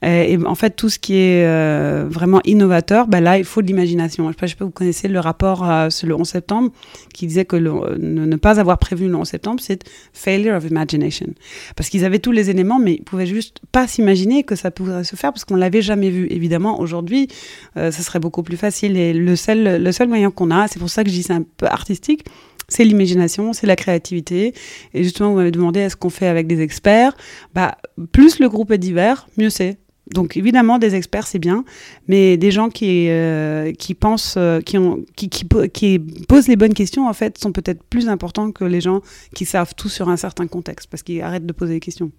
Euh, 0.04 0.24
Et, 0.24 0.38
en 0.44 0.56
fait, 0.56 0.72
tout 0.72 0.90
ce 0.90 0.98
qui 0.98 1.14
est 1.14 1.46
euh, 1.46 2.08
vraiment 2.10 2.42
innovateur, 2.44 3.08
ben 3.08 3.20
là, 3.22 3.38
il 3.38 3.44
faut 3.44 3.62
de 3.62 3.68
l'imagination. 3.68 4.24
Je 4.24 4.30
ne 4.30 4.34
sais 4.34 4.40
pas 4.40 4.48
si 4.48 4.56
vous 4.60 4.72
connaissez 4.72 5.08
le 5.08 5.20
rapport 5.20 5.70
euh, 5.70 5.92
sur 5.92 6.08
le 6.08 6.16
11 6.16 6.28
septembre 6.28 6.72
qui 7.14 7.28
disait 7.28 7.46
que 7.46 7.56
le- 7.56 7.98
ne, 8.00 8.26
ne 8.26 8.36
pas 8.36 8.60
avoir 8.60 8.80
prévu 8.80 9.08
le 9.08 9.16
11 9.16 9.28
septembre, 9.28 9.60
c'est 9.62 9.84
failure 10.12 10.56
of 10.56 10.66
imagination. 10.68 11.28
Parce 11.76 11.90
qu'ils 11.90 12.04
avaient 12.04 12.18
tous 12.18 12.32
les 12.32 12.50
éléments, 12.50 12.80
mais 12.80 12.96
ils 12.96 13.04
pouvaient 13.04 13.28
juste 13.28 13.60
pas 13.72 13.86
s'imaginer 13.86 14.44
que 14.44 14.56
ça 14.56 14.72
pourrait 14.72 15.04
se 15.04 15.16
faire 15.16 15.32
parce 15.32 15.46
qu'on 15.46 15.56
l'avait 15.56 15.84
jamais 15.84 16.10
vu. 16.10 16.26
Évidemment, 16.32 16.80
aujourd'hui, 16.80 17.28
euh, 17.78 17.92
ça 17.92 18.02
serait 18.02 18.20
beaucoup 18.20 18.42
plus 18.42 18.58
facile. 18.58 18.98
Et 18.98 19.14
le 19.14 19.36
seul, 19.36 19.84
le 19.84 19.92
seul 19.92 20.08
moyen 20.08 20.32
qu'on 20.32 20.50
a, 20.50 20.68
c'est 20.68 20.80
pour 20.80 20.90
ça 20.90 21.04
que 21.04 21.12
je 21.12 21.16
dis 21.16 21.22
c'est 21.22 21.34
un 21.34 21.46
peu 21.58 21.68
artistique, 21.68 22.26
c'est 22.70 22.84
l'imagination, 22.84 23.54
c'est 23.54 23.68
la 23.68 23.76
créativité. 23.76 24.54
Et 24.94 25.04
justement, 25.04 25.32
vous 25.32 25.38
m'avez 25.38 25.52
demandé 25.52 25.82
est-ce 25.82 25.96
qu'on 25.96 26.10
fait 26.10 26.28
avec 26.28 26.48
des 26.48 26.62
experts? 26.62 27.16
Bah, 27.54 27.78
Plus 28.12 28.40
le 28.40 28.50
groupe 28.50 28.72
est 28.72 28.78
divers, 28.78 29.28
mieux 29.38 29.50
c'est. 29.50 29.78
Donc 30.14 30.38
évidemment, 30.38 30.80
des 30.80 30.96
experts, 30.96 31.28
c'est 31.28 31.40
bien, 31.40 31.64
mais 32.08 32.36
des 32.38 32.50
gens 32.50 32.70
qui, 32.70 33.10
euh, 33.10 33.72
qui 33.74 33.94
pensent, 33.94 34.36
euh, 34.38 34.60
qui, 34.60 34.78
qui, 35.16 35.30
qui 35.72 36.00
posent 36.28 36.48
les 36.48 36.56
bonnes 36.56 36.74
questions, 36.74 37.08
en 37.08 37.14
fait, 37.14 37.38
sont 37.38 37.52
peut-être 37.52 37.84
plus 37.84 38.10
importants 38.10 38.52
que 38.52 38.64
les 38.64 38.82
gens 38.82 39.02
qui 39.36 39.46
savent 39.46 39.76
tout 39.76 39.90
sur 39.90 40.10
un 40.10 40.18
certain 40.18 40.48
contexte, 40.48 40.90
parce 40.90 41.04
qu'ils 41.04 41.22
arrêtent 41.22 41.46
de 41.46 41.54
poser 41.54 41.74
des 41.76 41.80
questions. 41.80 42.12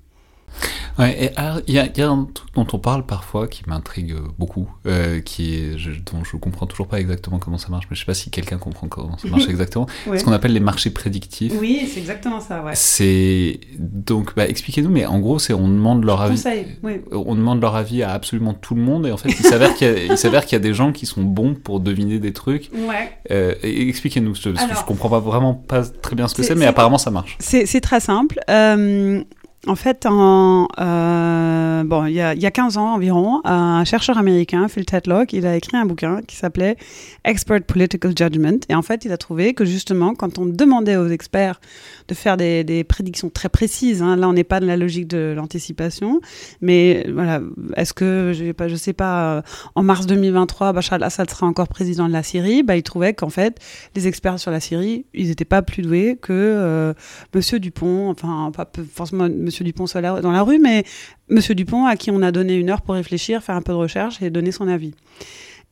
Ouais, 0.98 1.24
et 1.24 1.36
alors, 1.36 1.60
il 1.66 1.74
y, 1.74 1.78
a- 1.78 1.86
il 1.86 1.98
y 1.98 2.02
a 2.02 2.10
un 2.10 2.28
truc 2.34 2.48
dont 2.54 2.66
on 2.72 2.78
parle 2.78 3.06
parfois 3.06 3.48
qui 3.48 3.62
m'intrigue 3.66 4.14
beaucoup, 4.38 4.68
euh, 4.86 5.20
qui 5.20 5.54
est, 5.54 5.78
je, 5.78 5.90
dont 5.92 6.24
je 6.24 6.36
comprends 6.36 6.66
toujours 6.66 6.88
pas 6.88 7.00
exactement 7.00 7.38
comment 7.38 7.56
ça 7.58 7.68
marche, 7.68 7.86
mais 7.90 7.94
je 7.96 8.00
sais 8.00 8.06
pas 8.06 8.12
si 8.14 8.28
quelqu'un 8.30 8.58
comprend 8.58 8.88
comment 8.88 9.16
ça 9.16 9.28
marche 9.28 9.44
exactement. 9.48 9.86
Ouais. 10.06 10.18
Ce 10.18 10.24
qu'on 10.24 10.32
appelle 10.32 10.52
les 10.52 10.60
marchés 10.60 10.90
prédictifs. 10.90 11.52
Oui, 11.58 11.88
c'est 11.90 12.00
exactement 12.00 12.40
ça, 12.40 12.62
ouais. 12.62 12.72
C'est 12.74 13.60
donc, 13.78 14.34
bah, 14.34 14.46
expliquez-nous, 14.48 14.90
mais 14.90 15.06
en 15.06 15.20
gros, 15.20 15.38
c'est 15.38 15.54
on 15.54 15.68
demande 15.68 16.04
leur 16.04 16.20
avis. 16.20 16.36
Conseil, 16.36 16.66
oui. 16.82 17.00
On 17.12 17.34
demande 17.34 17.60
leur 17.60 17.76
avis 17.76 18.02
à 18.02 18.10
absolument 18.12 18.52
tout 18.52 18.74
le 18.74 18.82
monde, 18.82 19.06
et 19.06 19.12
en 19.12 19.16
fait, 19.16 19.30
il 19.30 19.36
s'avère 19.46 19.74
qu'il 19.74 19.88
y, 19.88 20.08
qu'il 20.16 20.52
y 20.52 20.56
a 20.56 20.58
des 20.58 20.74
gens 20.74 20.92
qui 20.92 21.06
sont 21.06 21.22
bons 21.22 21.54
pour 21.54 21.80
deviner 21.80 22.18
des 22.18 22.32
trucs. 22.32 22.70
Ouais. 22.74 23.10
Euh, 23.30 23.54
expliquez-nous, 23.62 24.32
parce 24.32 24.44
que 24.44 24.54
je 24.54 24.84
comprends 24.84 25.08
pas 25.08 25.20
vraiment 25.20 25.54
pas 25.54 25.82
très 25.84 26.14
bien 26.16 26.28
ce 26.28 26.34
que 26.34 26.42
c'est- 26.42 26.54
mais 26.54 26.66
apparemment 26.66 26.98
ça 26.98 27.10
marche. 27.10 27.36
C'est 27.38 27.64
c'est 27.66 27.80
très 27.80 28.00
simple. 28.00 28.40
Euh, 28.50 29.22
en 29.66 29.74
fait, 29.74 30.06
euh, 30.06 31.84
bon, 31.84 32.06
il 32.06 32.14
y, 32.14 32.20
a, 32.22 32.32
il 32.32 32.40
y 32.40 32.46
a 32.46 32.50
15 32.50 32.78
ans 32.78 32.94
environ, 32.94 33.42
un 33.44 33.84
chercheur 33.84 34.16
américain, 34.16 34.68
Phil 34.68 34.86
Tetlock, 34.86 35.34
il 35.34 35.44
a 35.44 35.54
écrit 35.54 35.76
un 35.76 35.84
bouquin 35.84 36.22
qui 36.26 36.36
s'appelait 36.36 36.76
Expert 37.24 37.62
Political 37.64 38.16
Judgment. 38.16 38.60
Et 38.70 38.74
en 38.74 38.80
fait, 38.80 39.04
il 39.04 39.12
a 39.12 39.18
trouvé 39.18 39.52
que 39.52 39.66
justement, 39.66 40.14
quand 40.14 40.38
on 40.38 40.46
demandait 40.46 40.96
aux 40.96 41.08
experts 41.08 41.60
de 42.08 42.14
faire 42.14 42.38
des, 42.38 42.84
prédictions 42.88 43.28
très 43.28 43.50
précises, 43.50 44.00
hein, 44.00 44.16
là, 44.16 44.30
on 44.30 44.32
n'est 44.32 44.44
pas 44.44 44.60
dans 44.60 44.66
la 44.66 44.78
logique 44.78 45.08
de 45.08 45.34
l'anticipation, 45.36 46.22
mais 46.62 47.06
voilà, 47.12 47.40
est-ce 47.76 47.92
que, 47.92 48.32
je 48.34 48.68
je 48.68 48.76
sais 48.76 48.94
pas 48.94 49.36
euh, 49.36 49.42
en 49.74 49.82
mars 49.82 50.06
2023, 50.06 50.72
Bachar 50.72 50.94
al-Assad 50.94 51.28
sera 51.28 51.46
encore 51.46 51.68
président 51.68 52.08
de 52.08 52.12
la 52.14 52.22
Syrie? 52.22 52.62
Bah, 52.62 52.76
Il 52.76 52.82
trouvait 52.82 53.12
qu'en 53.12 53.28
fait, 53.28 53.58
les 53.94 54.08
experts 54.08 54.38
sur 54.38 54.50
la 54.50 54.60
Syrie, 54.60 55.04
ils 55.12 55.28
n'étaient 55.28 55.44
pas 55.44 55.60
plus 55.60 55.82
doués 55.82 56.18
que 56.20 56.32
euh, 56.32 56.94
Monsieur 57.34 57.58
Dupont, 57.58 58.08
enfin, 58.08 58.50
forcément 58.94 59.28
Monsieur 59.28 59.49
Dupont 59.64 59.86
soit 59.86 60.00
là- 60.00 60.20
dans 60.20 60.32
la 60.32 60.42
rue, 60.42 60.58
mais 60.58 60.84
Monsieur 61.28 61.54
Dupont 61.54 61.86
à 61.86 61.96
qui 61.96 62.10
on 62.10 62.22
a 62.22 62.32
donné 62.32 62.54
une 62.54 62.70
heure 62.70 62.82
pour 62.82 62.94
réfléchir, 62.94 63.42
faire 63.42 63.56
un 63.56 63.62
peu 63.62 63.72
de 63.72 63.78
recherche 63.78 64.20
et 64.22 64.30
donner 64.30 64.52
son 64.52 64.68
avis. 64.68 64.92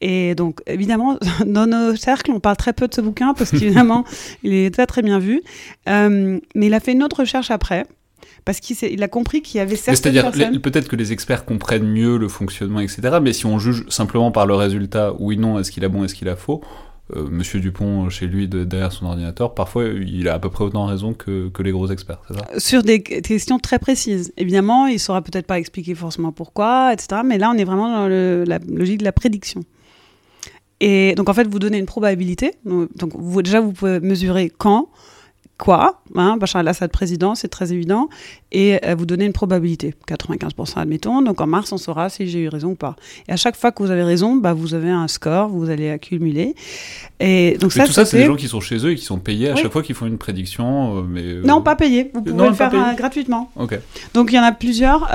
Et 0.01 0.35
donc, 0.35 0.61
évidemment, 0.67 1.19
dans 1.47 1.67
nos 1.67 1.97
cercles, 1.97 2.31
on 2.31 2.41
parle 2.41 2.57
très 2.57 2.73
peu 2.73 2.87
de 2.89 2.95
ce 2.95 3.01
bouquin 3.01 3.35
parce 3.35 3.51
qu'évidemment, 3.51 4.05
il 4.43 4.53
est 4.53 4.73
très 4.73 4.87
très 4.87 5.03
bien 5.03 5.19
vu. 5.19 5.43
Euh, 5.89 6.39
mais 6.55 6.67
il 6.67 6.75
a 6.75 6.81
fait 6.81 6.93
une 6.93 7.03
autre 7.03 7.21
recherche 7.21 7.51
après. 7.51 7.85
Parce 8.45 8.61
qu'il 8.61 9.03
a 9.03 9.09
compris 9.09 9.43
qu'il 9.43 9.59
y 9.59 9.61
avait 9.61 9.77
certaines 9.77 9.97
C'est-à-dire, 9.97 10.31
personnes... 10.31 10.61
peut-être 10.61 10.89
que 10.89 10.97
les 10.97 11.13
experts 11.13 11.45
comprennent 11.45 11.87
mieux 11.87 12.17
le 12.17 12.29
fonctionnement, 12.29 12.81
etc. 12.81 13.19
Mais 13.21 13.33
si 13.33 13.47
on 13.47 13.59
juge 13.59 13.85
simplement 13.89 14.31
par 14.31 14.47
le 14.47 14.55
résultat, 14.55 15.13
oui, 15.19 15.37
non, 15.37 15.59
est-ce 15.59 15.71
qu'il 15.71 15.85
a 15.85 15.89
bon, 15.89 16.05
est-ce 16.05 16.15
qu'il 16.15 16.29
a 16.29 16.37
faux, 16.37 16.63
euh, 17.17 17.27
Monsieur 17.31 17.61
Dupont, 17.61 18.09
chez 18.11 18.27
lui, 18.27 18.49
de, 18.49 18.65
derrière 18.65 18.93
son 18.93 19.07
ordinateur, 19.07 19.55
parfois, 19.55 19.85
il 19.85 20.29
a 20.29 20.35
à 20.35 20.39
peu 20.39 20.51
près 20.51 20.65
autant 20.65 20.87
raison 20.87 21.15
que, 21.15 21.49
que 21.49 21.63
les 21.63 21.71
gros 21.71 21.91
experts, 21.91 22.21
c'est 22.29 22.35
ça? 22.35 22.61
Sur 22.61 22.83
des 22.83 23.03
questions 23.03 23.59
très 23.59 23.79
précises. 23.79 24.33
Évidemment, 24.37 24.87
il 24.87 25.01
saura 25.01 25.23
peut-être 25.23 25.47
pas 25.47 25.59
expliquer 25.59 25.95
forcément 25.95 26.33
pourquoi, 26.33 26.93
etc. 26.93 27.23
Mais 27.25 27.39
là, 27.39 27.51
on 27.55 27.59
est 27.59 27.65
vraiment 27.65 27.91
dans 27.91 28.09
la 28.09 28.59
logique 28.69 28.99
de 28.99 29.05
la 29.05 29.13
prédiction. 29.13 29.63
Et 30.81 31.15
donc, 31.17 31.29
en 31.29 31.35
fait, 31.35 31.47
vous 31.49 31.59
donnez 31.59 31.79
une 31.79 31.87
probabilité. 31.87 32.55
Donc, 32.65 33.13
vous, 33.15 33.43
déjà, 33.43 33.61
vous 33.61 33.73
pouvez 33.73 34.01
mesurer 34.01 34.53
quand, 34.57 34.89
quoi, 35.59 36.01
hein, 36.15 36.37
Bachar 36.39 36.61
el-Assad 36.61 36.91
président, 36.91 37.35
c'est 37.35 37.49
très 37.49 37.73
évident, 37.73 38.09
et 38.53 38.79
euh, 38.87 38.95
vous 38.97 39.07
donnez 39.07 39.27
une 39.27 39.33
probabilité, 39.33 39.95
95% 40.09 40.79
admettons, 40.79 41.21
donc 41.21 41.41
en 41.41 41.47
mars 41.49 41.73
on 41.73 41.79
saura 41.79 42.09
si 42.09 42.29
j'ai 42.29 42.39
eu 42.39 42.49
raison 42.49 42.71
ou 42.71 42.75
pas. 42.77 42.95
Et 43.29 43.33
à 43.33 43.37
chaque 43.37 43.57
fois 43.57 43.73
que 43.73 43.83
vous 43.83 43.91
avez 43.91 44.05
raison, 44.05 44.37
bah, 44.37 44.53
vous 44.53 44.75
avez 44.75 44.89
un 44.89 45.09
score, 45.09 45.49
vous 45.49 45.69
allez 45.69 45.91
accumuler. 45.91 46.55
Et 47.19 47.59
donc 47.61 47.73
ça, 47.73 47.87
tout 47.87 47.93
ça, 47.93 48.05
c'est 48.05 48.19
des 48.19 48.27
gens 48.27 48.37
qui 48.37 48.47
sont 48.47 48.61
chez 48.61 48.77
eux 48.87 48.93
et 48.93 48.95
qui 48.95 49.05
sont 49.05 49.19
payés 49.19 49.51
à 49.51 49.57
chaque 49.57 49.73
fois 49.73 49.83
qu'ils 49.83 49.97
font 49.97 50.07
une 50.07 50.17
prédiction, 50.17 50.99
euh, 50.99 51.03
mais 51.03 51.25
euh, 51.25 51.43
non 51.43 51.61
pas 51.61 51.75
payés, 51.75 52.13
vous 52.15 52.23
pouvez 52.23 52.49
le 52.49 52.55
faire 52.55 52.95
gratuitement. 52.97 53.51
Ok. 53.57 53.79
Donc 54.15 54.31
il 54.31 54.37
y 54.37 54.39
en 54.39 54.45
a 54.45 54.53
plusieurs, 54.53 55.11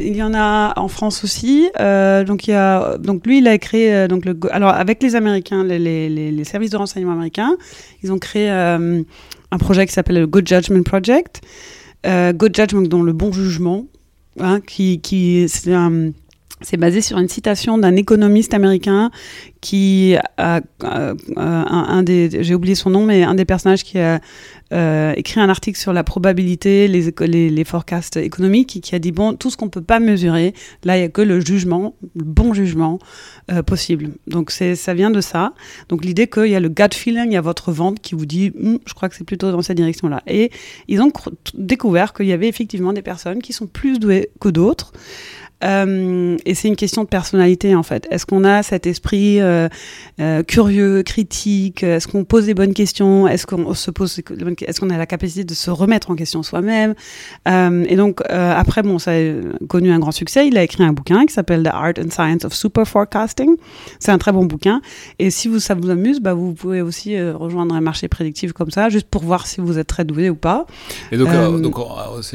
il 0.00 0.16
y 0.16 0.22
en 0.22 0.32
a 0.32 0.74
en 0.78 0.88
France 0.88 1.24
aussi. 1.24 1.68
donc 1.74 2.46
il 2.46 2.50
y 2.52 2.54
a, 2.54 2.96
donc 2.98 3.26
lui 3.26 3.38
il 3.38 3.48
a 3.48 3.58
créé 3.58 4.06
donc 4.06 4.24
le, 4.24 4.38
alors 4.52 4.70
avec 4.70 5.02
les 5.02 5.16
Américains, 5.16 5.64
les, 5.64 5.78
les, 5.80 6.08
les 6.08 6.44
services 6.44 6.70
de 6.70 6.76
renseignement 6.76 7.12
américains, 7.12 7.56
ils 8.04 8.12
ont 8.12 8.18
créé 8.18 8.48
un 9.50 9.58
projet 9.58 9.86
qui 9.86 9.92
s'appelle 9.92 10.16
le 10.16 10.26
Good 10.26 10.46
Judgment 10.46 10.82
Project. 10.82 11.40
Euh, 12.06 12.32
Good 12.32 12.54
Judgment, 12.54 12.82
dans 12.82 13.02
le 13.02 13.12
bon 13.12 13.32
jugement, 13.32 13.86
hein, 14.38 14.60
qui, 14.60 15.00
qui 15.00 15.48
c'est 15.48 15.74
basé 16.76 17.00
sur 17.00 17.18
une 17.18 17.28
citation 17.28 17.78
d'un 17.78 17.96
économiste 17.96 18.54
américain 18.54 19.10
qui 19.60 20.16
a, 20.36 20.60
euh, 20.84 21.14
un, 21.36 22.02
des, 22.02 22.42
j'ai 22.42 22.54
oublié 22.54 22.74
son 22.74 22.90
nom, 22.90 23.04
mais 23.04 23.24
un 23.24 23.34
des 23.34 23.44
personnages 23.44 23.82
qui 23.82 23.98
a 23.98 24.20
euh, 24.72 25.12
écrit 25.16 25.40
un 25.40 25.48
article 25.48 25.78
sur 25.78 25.92
la 25.92 26.04
probabilité, 26.04 26.88
les, 26.88 27.10
les, 27.50 27.64
forecasts 27.64 28.16
économiques, 28.16 28.76
et 28.76 28.80
qui 28.80 28.94
a 28.94 28.98
dit 28.98 29.12
bon, 29.12 29.34
tout 29.34 29.50
ce 29.50 29.56
qu'on 29.56 29.68
peut 29.68 29.82
pas 29.82 29.98
mesurer, 29.98 30.54
là 30.84 30.98
il 30.98 31.00
y 31.00 31.04
a 31.04 31.08
que 31.08 31.22
le 31.22 31.40
jugement, 31.40 31.94
le 32.14 32.24
bon 32.24 32.52
jugement 32.54 32.98
euh, 33.50 33.62
possible. 33.62 34.10
Donc 34.26 34.50
c'est, 34.50 34.74
ça 34.74 34.94
vient 34.94 35.10
de 35.10 35.20
ça. 35.20 35.54
Donc 35.88 36.04
l'idée 36.04 36.28
qu'il 36.28 36.48
y 36.48 36.54
a 36.54 36.60
le 36.60 36.68
gut 36.68 36.94
feeling, 36.94 37.26
il 37.26 37.34
y 37.34 37.36
a 37.36 37.40
votre 37.40 37.72
vente 37.72 38.00
qui 38.00 38.14
vous 38.14 38.26
dit, 38.26 38.52
hm, 38.54 38.78
je 38.84 38.94
crois 38.94 39.08
que 39.08 39.16
c'est 39.16 39.24
plutôt 39.24 39.50
dans 39.50 39.62
cette 39.62 39.76
direction-là. 39.76 40.22
Et 40.26 40.50
ils 40.86 41.00
ont 41.00 41.12
découvert 41.54 42.12
qu'il 42.12 42.26
y 42.26 42.32
avait 42.32 42.48
effectivement 42.48 42.92
des 42.92 43.02
personnes 43.02 43.40
qui 43.40 43.52
sont 43.52 43.66
plus 43.66 43.98
douées 43.98 44.30
que 44.40 44.48
d'autres. 44.48 44.92
Euh, 45.64 46.36
et 46.44 46.54
c'est 46.54 46.68
une 46.68 46.76
question 46.76 47.02
de 47.02 47.08
personnalité 47.08 47.74
en 47.74 47.82
fait. 47.82 48.06
Est-ce 48.10 48.26
qu'on 48.26 48.44
a 48.44 48.62
cet 48.62 48.86
esprit 48.86 49.40
euh, 49.40 49.68
euh, 50.20 50.42
curieux, 50.42 51.02
critique? 51.02 51.82
Est-ce 51.82 52.06
qu'on 52.06 52.24
pose 52.24 52.46
des 52.46 52.54
bonnes 52.54 52.74
questions? 52.74 53.26
Est-ce 53.26 53.46
qu'on 53.46 53.74
se 53.74 53.90
pose 53.90 54.20
Est-ce 54.62 54.80
qu'on 54.80 54.90
a 54.90 54.96
la 54.96 55.06
capacité 55.06 55.44
de 55.44 55.54
se 55.54 55.70
remettre 55.70 56.10
en 56.10 56.16
question 56.16 56.42
soi-même? 56.42 56.94
Et 57.46 57.96
donc 57.96 58.22
après, 58.28 58.82
bon, 58.82 58.98
ça 58.98 59.12
a 59.12 59.32
connu 59.68 59.90
un 59.90 59.98
grand 59.98 60.12
succès. 60.12 60.46
Il 60.46 60.56
a 60.58 60.62
écrit 60.62 60.84
un 60.84 60.92
bouquin 60.92 61.26
qui 61.26 61.32
s'appelle 61.32 61.62
The 61.62 61.68
Art 61.68 61.94
and 61.98 62.10
Science 62.10 62.44
of 62.44 62.54
Super 62.54 62.86
Forecasting. 62.86 63.56
C'est 63.98 64.12
un 64.12 64.18
très 64.18 64.32
bon 64.32 64.44
bouquin. 64.44 64.80
Et 65.18 65.30
si 65.30 65.48
vous, 65.48 65.60
ça 65.60 65.74
vous 65.74 65.90
amuse, 65.90 66.20
bah, 66.20 66.34
vous 66.34 66.54
pouvez 66.54 66.82
aussi 66.82 67.20
rejoindre 67.20 67.74
un 67.74 67.80
marché 67.80 68.08
prédictif 68.08 68.52
comme 68.52 68.70
ça, 68.70 68.88
juste 68.88 69.08
pour 69.08 69.22
voir 69.22 69.46
si 69.46 69.60
vous 69.60 69.78
êtes 69.78 69.86
très 69.86 70.04
doué 70.04 70.30
ou 70.30 70.34
pas. 70.34 70.66
Et 71.10 71.16
donc, 71.16 71.28
donc 71.60 71.78
on, 71.78 71.86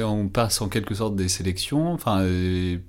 on, 0.04 0.28
passe 0.28 0.62
en 0.62 0.68
quelque 0.68 0.96
sorte 0.96 1.16
des 1.16 1.28
sélections. 1.28 1.94
Enfin, 1.94 2.26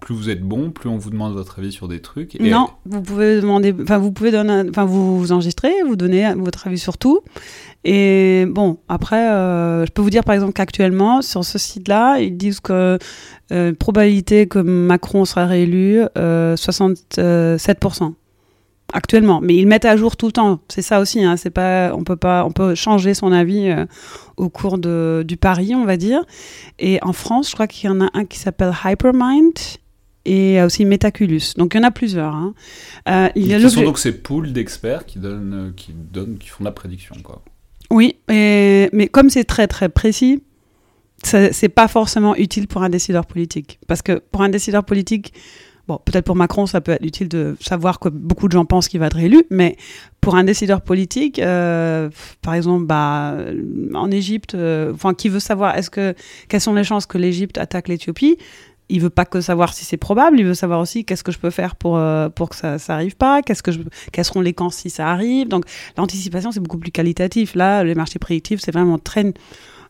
plus 0.00 0.14
vous 0.14 0.23
vous 0.24 0.30
êtes 0.30 0.42
bon, 0.42 0.70
plus 0.70 0.88
on 0.88 0.96
vous 0.96 1.10
demande 1.10 1.34
votre 1.34 1.58
avis 1.58 1.70
sur 1.70 1.86
des 1.86 2.00
trucs. 2.00 2.40
Non, 2.40 2.68
vous 2.86 3.02
pouvez 3.02 3.40
demander, 3.40 3.74
enfin 3.82 3.98
vous 3.98 4.10
pouvez 4.10 4.30
donner, 4.30 4.64
enfin 4.70 4.84
vous 4.84 5.18
vous 5.18 5.32
enregistrez, 5.32 5.72
vous 5.86 5.96
donnez 5.96 6.32
votre 6.34 6.66
avis 6.66 6.78
sur 6.78 6.96
tout. 6.96 7.20
Et 7.84 8.46
bon, 8.48 8.78
après, 8.88 9.28
euh, 9.28 9.84
je 9.84 9.92
peux 9.92 10.00
vous 10.00 10.10
dire 10.10 10.24
par 10.24 10.34
exemple 10.34 10.54
qu'actuellement 10.54 11.20
sur 11.20 11.44
ce 11.44 11.58
site-là, 11.58 12.18
ils 12.20 12.36
disent 12.36 12.60
que 12.60 12.98
euh, 13.52 13.74
probabilité 13.74 14.46
que 14.46 14.58
Macron 14.58 15.26
sera 15.26 15.44
réélu, 15.46 16.00
67%. 16.16 17.16
Euh, 17.18 18.08
actuellement. 18.92 19.40
Mais 19.42 19.56
ils 19.56 19.66
mettent 19.66 19.86
à 19.86 19.96
jour 19.96 20.16
tout 20.16 20.26
le 20.26 20.32
temps. 20.32 20.60
C'est 20.68 20.82
ça 20.82 21.00
aussi. 21.00 21.24
Hein. 21.24 21.36
C'est 21.36 21.50
pas, 21.50 21.92
on 21.94 22.04
peut 22.04 22.16
pas, 22.16 22.44
on 22.44 22.52
peut 22.52 22.76
changer 22.76 23.12
son 23.12 23.32
avis 23.32 23.74
au 24.36 24.48
cours 24.48 24.78
de, 24.78 25.24
du 25.26 25.36
pari, 25.36 25.74
on 25.74 25.84
va 25.84 25.96
dire. 25.96 26.22
Et 26.78 27.00
en 27.02 27.12
France, 27.12 27.48
je 27.48 27.54
crois 27.54 27.66
qu'il 27.66 27.90
y 27.90 27.92
en 27.92 28.00
a 28.00 28.08
un 28.14 28.24
qui 28.24 28.38
s'appelle 28.38 28.72
Hypermind 28.84 29.52
et 30.24 30.62
aussi 30.62 30.84
Metaculus. 30.84 31.54
Donc 31.56 31.74
il 31.74 31.78
y 31.78 31.80
en 31.80 31.84
a 31.84 31.90
plusieurs. 31.90 32.34
Hein. 32.34 32.54
Euh, 33.08 33.28
il 33.34 33.46
y 33.46 33.54
a 33.54 33.68
sont 33.68 33.82
donc 33.82 33.98
ces 33.98 34.12
pools 34.12 34.52
d'experts 34.52 35.06
qui 35.06 35.18
donnent, 35.18 35.72
qui 35.76 35.92
donnent, 35.92 36.38
qui 36.38 36.48
font 36.48 36.64
la 36.64 36.72
prédiction, 36.72 37.16
quoi. 37.22 37.42
Oui, 37.90 38.16
et, 38.28 38.88
mais 38.92 39.08
comme 39.08 39.30
c'est 39.30 39.44
très 39.44 39.66
très 39.66 39.88
précis, 39.88 40.42
c'est 41.22 41.68
pas 41.68 41.88
forcément 41.88 42.34
utile 42.36 42.66
pour 42.66 42.82
un 42.82 42.88
décideur 42.88 43.26
politique. 43.26 43.78
Parce 43.86 44.02
que 44.02 44.20
pour 44.30 44.42
un 44.42 44.48
décideur 44.48 44.84
politique, 44.84 45.32
bon, 45.88 45.98
peut-être 46.04 46.24
pour 46.24 46.36
Macron, 46.36 46.66
ça 46.66 46.80
peut 46.80 46.92
être 46.92 47.04
utile 47.04 47.28
de 47.28 47.56
savoir 47.60 47.98
que 48.00 48.08
beaucoup 48.08 48.48
de 48.48 48.52
gens 48.52 48.64
pensent 48.64 48.88
qu'il 48.88 49.00
va 49.00 49.06
être 49.06 49.16
réélu, 49.16 49.44
mais 49.50 49.76
pour 50.20 50.36
un 50.36 50.44
décideur 50.44 50.80
politique, 50.80 51.38
euh, 51.38 52.10
par 52.42 52.54
exemple, 52.54 52.86
bah, 52.86 53.36
en 53.94 54.10
Égypte, 54.10 54.54
euh, 54.54 54.92
enfin, 54.92 55.14
qui 55.14 55.28
veut 55.28 55.40
savoir 55.40 55.76
est-ce 55.76 55.90
que 55.90 56.14
quelles 56.48 56.60
sont 56.60 56.74
les 56.74 56.84
chances 56.84 57.06
que 57.06 57.18
l'Égypte 57.18 57.58
attaque 57.58 57.88
l'Éthiopie 57.88 58.38
il 58.88 59.00
veut 59.00 59.10
pas 59.10 59.24
que 59.24 59.40
savoir 59.40 59.72
si 59.72 59.84
c'est 59.84 59.96
probable, 59.96 60.38
il 60.38 60.44
veut 60.44 60.54
savoir 60.54 60.80
aussi 60.80 61.04
qu'est-ce 61.04 61.24
que 61.24 61.32
je 61.32 61.38
peux 61.38 61.50
faire 61.50 61.76
pour 61.76 61.96
euh, 61.96 62.28
pour 62.28 62.50
que 62.50 62.56
ça 62.56 62.78
ça 62.78 62.94
arrive 62.94 63.16
pas, 63.16 63.42
qu'est-ce 63.42 63.62
que 63.62 63.72
je 63.72 63.80
quels 64.12 64.24
seront 64.24 64.40
les 64.40 64.52
camps 64.52 64.70
si 64.70 64.90
ça 64.90 65.08
arrive. 65.08 65.48
Donc 65.48 65.64
l'anticipation 65.96 66.52
c'est 66.52 66.60
beaucoup 66.60 66.78
plus 66.78 66.90
qualitatif. 66.90 67.54
Là, 67.54 67.82
les 67.84 67.94
marchés 67.94 68.18
prédictifs 68.18 68.60
c'est 68.60 68.72
vraiment 68.72 68.98
très 68.98 69.32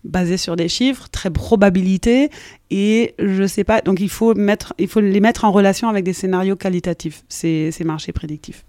basé 0.04 0.37
sur 0.37 0.54
des 0.54 0.68
chiffres, 0.68 1.09
très 1.11 1.30
probabilité 1.30 2.30
et 2.70 3.14
je 3.18 3.46
sais 3.46 3.64
pas. 3.64 3.80
Donc 3.80 4.00
il 4.00 4.11
faut 4.11 4.35
mettre 4.35 4.74
il 4.78 4.88
faut 4.88 5.00
les 5.00 5.20
mettre 5.20 5.44
en 5.44 5.52
relation 5.52 5.88
avec 5.88 6.04
des 6.04 6.12
scénarios 6.12 6.57
qualitatifs 6.57 7.24
ces 7.28 7.70
ces 7.72 7.85
marchés 7.85 8.12
prédictifs. 8.12 8.64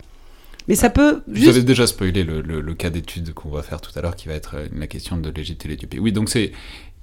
Mais 0.67 0.75
ça 0.75 0.89
peut. 0.89 1.21
Vous 1.27 1.47
avez 1.47 1.61
déjà 1.61 1.85
spoilé 1.85 2.23
le, 2.23 2.41
le, 2.41 2.73
cas 2.73 2.89
d'étude 2.89 3.33
qu'on 3.33 3.49
va 3.49 3.61
faire 3.61 3.81
tout 3.81 3.91
à 3.95 4.01
l'heure, 4.01 4.15
qui 4.15 4.27
va 4.27 4.33
être 4.33 4.55
euh, 4.55 4.67
la 4.75 4.87
question 4.87 5.17
de 5.17 5.29
l'Égypte 5.29 5.65
et 5.65 5.69
l'Éthiopie. 5.69 5.99
Oui, 5.99 6.11
donc 6.11 6.29
c'est 6.29 6.51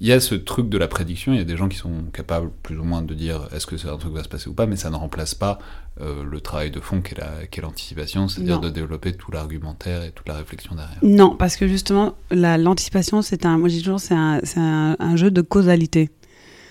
il 0.02 0.08
y 0.08 0.12
a 0.12 0.18
ce 0.18 0.34
truc 0.34 0.68
de 0.68 0.78
la 0.78 0.88
prédiction, 0.88 1.32
il 1.32 1.38
y 1.38 1.40
a 1.40 1.44
des 1.44 1.56
gens 1.56 1.68
qui 1.68 1.78
sont 1.78 1.92
capables 2.12 2.50
plus 2.64 2.76
ou 2.76 2.82
moins 2.82 3.02
de 3.02 3.14
dire 3.14 3.48
est-ce 3.54 3.66
que 3.66 3.76
un 3.86 3.96
truc 3.96 4.12
va 4.12 4.24
se 4.24 4.28
passer 4.28 4.48
ou 4.48 4.52
pas, 4.52 4.66
mais 4.66 4.74
ça 4.74 4.90
ne 4.90 4.96
remplace 4.96 5.36
pas 5.36 5.60
euh, 6.00 6.24
le 6.28 6.40
travail 6.40 6.72
de 6.72 6.80
fond 6.80 7.00
qui 7.00 7.14
est 7.14 7.60
l'anticipation, 7.60 8.26
c'est-à-dire 8.26 8.58
de 8.58 8.68
développer 8.68 9.12
tout 9.12 9.30
l'argumentaire 9.30 10.02
et 10.02 10.10
toute 10.10 10.26
la 10.26 10.34
réflexion 10.34 10.74
derrière. 10.74 10.98
Non, 11.04 11.36
parce 11.36 11.54
que 11.54 11.68
justement, 11.68 12.16
l'anticipation, 12.32 13.22
c'est 13.22 13.46
un, 13.46 13.58
moi 13.58 13.68
je 13.68 13.74
dis 13.74 13.82
toujours, 13.84 14.00
c'est 14.00 14.16
un, 14.16 14.40
un, 14.56 14.96
un, 14.98 15.14
jeu 15.14 15.30
de 15.30 15.40
causalité. 15.40 16.10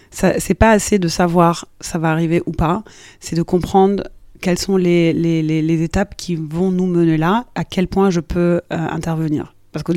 C'est 0.09 0.53
pas 0.53 0.71
assez 0.71 0.99
de 0.99 1.07
savoir 1.07 1.69
ça 1.79 1.99
va 1.99 2.11
arriver 2.11 2.43
ou 2.45 2.51
pas, 2.51 2.83
c'est 3.21 3.37
de 3.37 3.43
comprendre 3.43 4.03
quelles 4.41 4.59
sont 4.59 4.75
les, 4.75 5.13
les, 5.13 5.41
les, 5.41 5.81
étapes 5.83 6.15
qui 6.17 6.35
vont 6.35 6.69
nous 6.69 6.87
mener 6.87 7.15
là, 7.15 7.45
à 7.55 7.63
quel 7.63 7.87
point 7.87 8.09
je 8.09 8.19
peux 8.19 8.59
euh, 8.59 8.59
intervenir. 8.69 9.53
Parce 9.71 9.83
que 9.83 9.93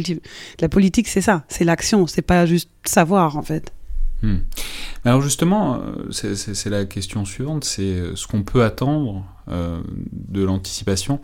la 0.60 0.68
politique, 0.68 1.08
c'est 1.08 1.20
ça, 1.20 1.44
c'est 1.48 1.64
l'action, 1.64 2.06
c'est 2.06 2.22
pas 2.22 2.46
juste 2.46 2.70
savoir 2.84 3.36
en 3.36 3.42
fait. 3.42 3.72
Hmm. 4.22 4.38
Alors 5.04 5.20
justement, 5.20 5.80
euh, 5.80 6.10
c'est 6.10 6.70
la 6.70 6.86
question 6.86 7.24
suivante, 7.24 7.64
c'est 7.64 7.82
euh, 7.82 8.16
ce 8.16 8.26
qu'on 8.26 8.42
peut 8.42 8.64
attendre 8.64 9.24
euh, 9.48 9.82
de 10.12 10.42
l'anticipation, 10.42 11.20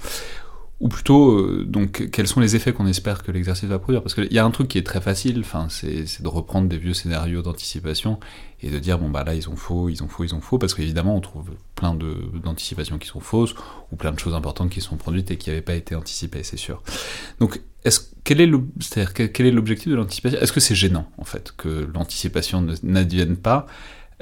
ou 0.80 0.88
plutôt, 0.88 1.62
donc, 1.64 2.08
quels 2.10 2.26
sont 2.26 2.40
les 2.40 2.56
effets 2.56 2.72
qu'on 2.72 2.86
espère 2.86 3.22
que 3.22 3.30
l'exercice 3.30 3.68
va 3.68 3.78
produire? 3.78 4.02
Parce 4.02 4.14
qu'il 4.14 4.32
y 4.32 4.38
a 4.38 4.44
un 4.44 4.50
truc 4.50 4.68
qui 4.68 4.78
est 4.78 4.86
très 4.86 5.02
facile, 5.02 5.44
c'est 5.68 6.22
de 6.22 6.28
reprendre 6.28 6.68
des 6.68 6.78
vieux 6.78 6.94
scénarios 6.94 7.42
d'anticipation 7.42 8.18
et 8.62 8.70
de 8.70 8.78
dire 8.78 8.98
bon 8.98 9.10
bah 9.10 9.22
là 9.24 9.34
ils 9.34 9.48
ont 9.50 9.56
faux, 9.56 9.88
ils 9.90 10.02
ont 10.02 10.08
faux, 10.08 10.24
ils 10.24 10.34
ont 10.34 10.40
faux, 10.40 10.58
parce 10.58 10.74
qu'évidemment 10.74 11.14
on 11.14 11.20
trouve 11.20 11.50
plein 11.74 11.94
d'anticipations 11.94 12.98
qui 12.98 13.08
sont 13.08 13.20
fausses 13.20 13.54
ou 13.92 13.96
plein 13.96 14.12
de 14.12 14.18
choses 14.18 14.34
importantes 14.34 14.70
qui 14.70 14.80
sont 14.80 14.96
produites 14.96 15.30
et 15.30 15.36
qui 15.36 15.50
n'avaient 15.50 15.62
pas 15.62 15.74
été 15.74 15.94
anticipées, 15.94 16.42
c'est 16.42 16.56
sûr. 16.56 16.82
Donc 17.40 17.60
quel 18.24 18.40
est 18.40 18.46
l'objectif 18.46 19.88
de 19.88 19.96
l'anticipation? 19.96 20.38
Est-ce 20.40 20.52
que 20.52 20.60
c'est 20.60 20.74
gênant 20.74 21.10
en 21.18 21.24
fait 21.24 21.52
que 21.56 21.88
l'anticipation 21.94 22.66
n'advienne 22.82 23.36
pas? 23.36 23.66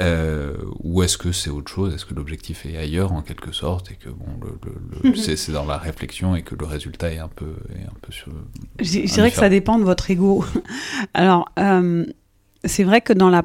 Euh, 0.00 0.54
ou 0.80 1.02
est-ce 1.02 1.18
que 1.18 1.32
c'est 1.32 1.50
autre 1.50 1.70
chose? 1.70 1.94
Est-ce 1.94 2.06
que 2.06 2.14
l'objectif 2.14 2.64
est 2.66 2.76
ailleurs 2.76 3.12
en 3.12 3.22
quelque 3.22 3.52
sorte 3.52 3.90
et 3.90 3.94
que 3.94 4.08
bon, 4.08 4.26
le, 5.02 5.14
c'est 5.16 5.50
dans 5.50 5.64
la 5.64 5.76
réflexion 5.76 6.37
et 6.37 6.42
que 6.42 6.54
le 6.54 6.66
résultat 6.66 7.12
est 7.12 7.18
un 7.18 7.28
peu, 7.28 7.54
est 7.74 7.84
un 7.84 7.96
peu 8.00 8.12
sur. 8.12 8.28
Je 8.80 9.12
dirais 9.12 9.30
que 9.30 9.37
ça 9.37 9.48
dépend 9.48 9.78
de 9.78 9.84
votre 9.84 10.11
ego. 10.11 10.44
Alors, 11.14 11.50
euh, 11.58 12.04
c'est 12.64 12.84
vrai 12.84 13.00
que 13.00 13.12
dans 13.12 13.30
la 13.30 13.42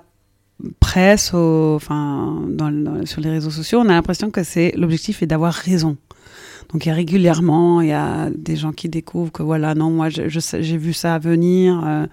presse, 0.79 1.33
enfin, 1.33 2.39
sur 3.05 3.21
les 3.21 3.29
réseaux 3.29 3.51
sociaux, 3.51 3.79
on 3.79 3.89
a 3.89 3.93
l'impression 3.93 4.29
que 4.29 4.43
c'est 4.43 4.73
l'objectif 4.77 5.23
est 5.23 5.27
d'avoir 5.27 5.53
raison. 5.53 5.97
Donc 6.71 6.85
il 6.85 6.89
y 6.89 6.91
a 6.91 6.95
régulièrement, 6.95 7.81
il 7.81 7.89
y 7.89 7.93
a 7.93 8.29
des 8.35 8.55
gens 8.55 8.71
qui 8.71 8.89
découvrent 8.89 9.31
que 9.31 9.43
voilà, 9.43 9.75
non, 9.75 9.91
moi 9.91 10.09
j'ai 10.09 10.77
vu 10.77 10.93
ça 10.93 11.19
venir, 11.19 11.81
euh, 11.85 12.07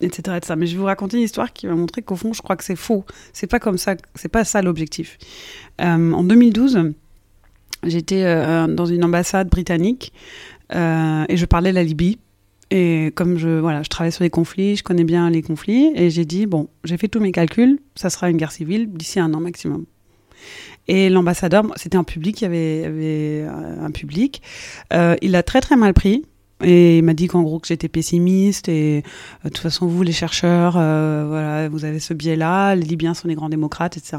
etc.. 0.00 0.38
Mais 0.56 0.66
je 0.66 0.72
vais 0.72 0.78
vous 0.78 0.84
raconter 0.84 1.16
une 1.16 1.24
histoire 1.24 1.52
qui 1.52 1.66
va 1.66 1.74
montrer 1.74 2.02
qu'au 2.02 2.16
fond, 2.16 2.32
je 2.32 2.42
crois 2.42 2.56
que 2.56 2.64
c'est 2.64 2.76
faux. 2.76 3.04
C'est 3.32 3.46
pas 3.46 3.58
comme 3.58 3.78
ça, 3.78 3.96
c'est 4.14 4.28
pas 4.28 4.44
ça 4.44 4.62
l'objectif. 4.62 5.18
Euh, 5.80 6.12
en 6.12 6.24
2012, 6.24 6.92
j'étais 7.84 8.24
euh, 8.24 8.66
dans 8.66 8.86
une 8.86 9.04
ambassade 9.04 9.48
britannique 9.48 10.12
et 10.70 11.36
je 11.36 11.44
parlais 11.46 11.72
la 11.72 11.82
Libye. 11.82 12.18
Et 12.70 13.12
comme 13.14 13.38
je, 13.38 13.48
voilà, 13.48 13.82
je 13.82 13.88
travaille 13.88 14.12
sur 14.12 14.24
les 14.24 14.30
conflits, 14.30 14.76
je 14.76 14.82
connais 14.82 15.04
bien 15.04 15.30
les 15.30 15.40
conflits, 15.40 15.90
et 15.94 16.10
j'ai 16.10 16.26
dit, 16.26 16.44
bon, 16.44 16.68
j'ai 16.84 16.98
fait 16.98 17.08
tous 17.08 17.20
mes 17.20 17.32
calculs, 17.32 17.78
ça 17.94 18.10
sera 18.10 18.28
une 18.28 18.36
guerre 18.36 18.52
civile 18.52 18.92
d'ici 18.92 19.20
un 19.20 19.32
an 19.32 19.40
maximum. 19.40 19.86
Et 20.86 21.10
l'ambassadeur, 21.10 21.64
c'était 21.76 21.96
un 21.96 22.04
public, 22.04 22.40
il 22.40 22.44
y 22.44 22.46
avait, 22.46 23.46
un 23.46 23.90
public, 23.90 24.42
euh, 24.92 25.16
il 25.22 25.36
a 25.36 25.42
très 25.42 25.60
très 25.60 25.76
mal 25.76 25.92
pris. 25.94 26.24
Et 26.62 26.98
il 26.98 27.04
m'a 27.04 27.14
dit 27.14 27.28
qu'en 27.28 27.42
gros 27.42 27.60
que 27.60 27.68
j'étais 27.68 27.88
pessimiste 27.88 28.68
et 28.68 28.98
euh, 28.98 29.00
de 29.44 29.48
toute 29.50 29.58
façon 29.58 29.86
vous 29.86 30.02
les 30.02 30.12
chercheurs, 30.12 30.74
euh, 30.76 31.24
voilà, 31.28 31.68
vous 31.68 31.84
avez 31.84 32.00
ce 32.00 32.14
biais-là, 32.14 32.74
les 32.74 32.84
Libyens 32.84 33.14
sont 33.14 33.28
des 33.28 33.34
grands 33.34 33.48
démocrates, 33.48 33.96
etc. 33.96 34.16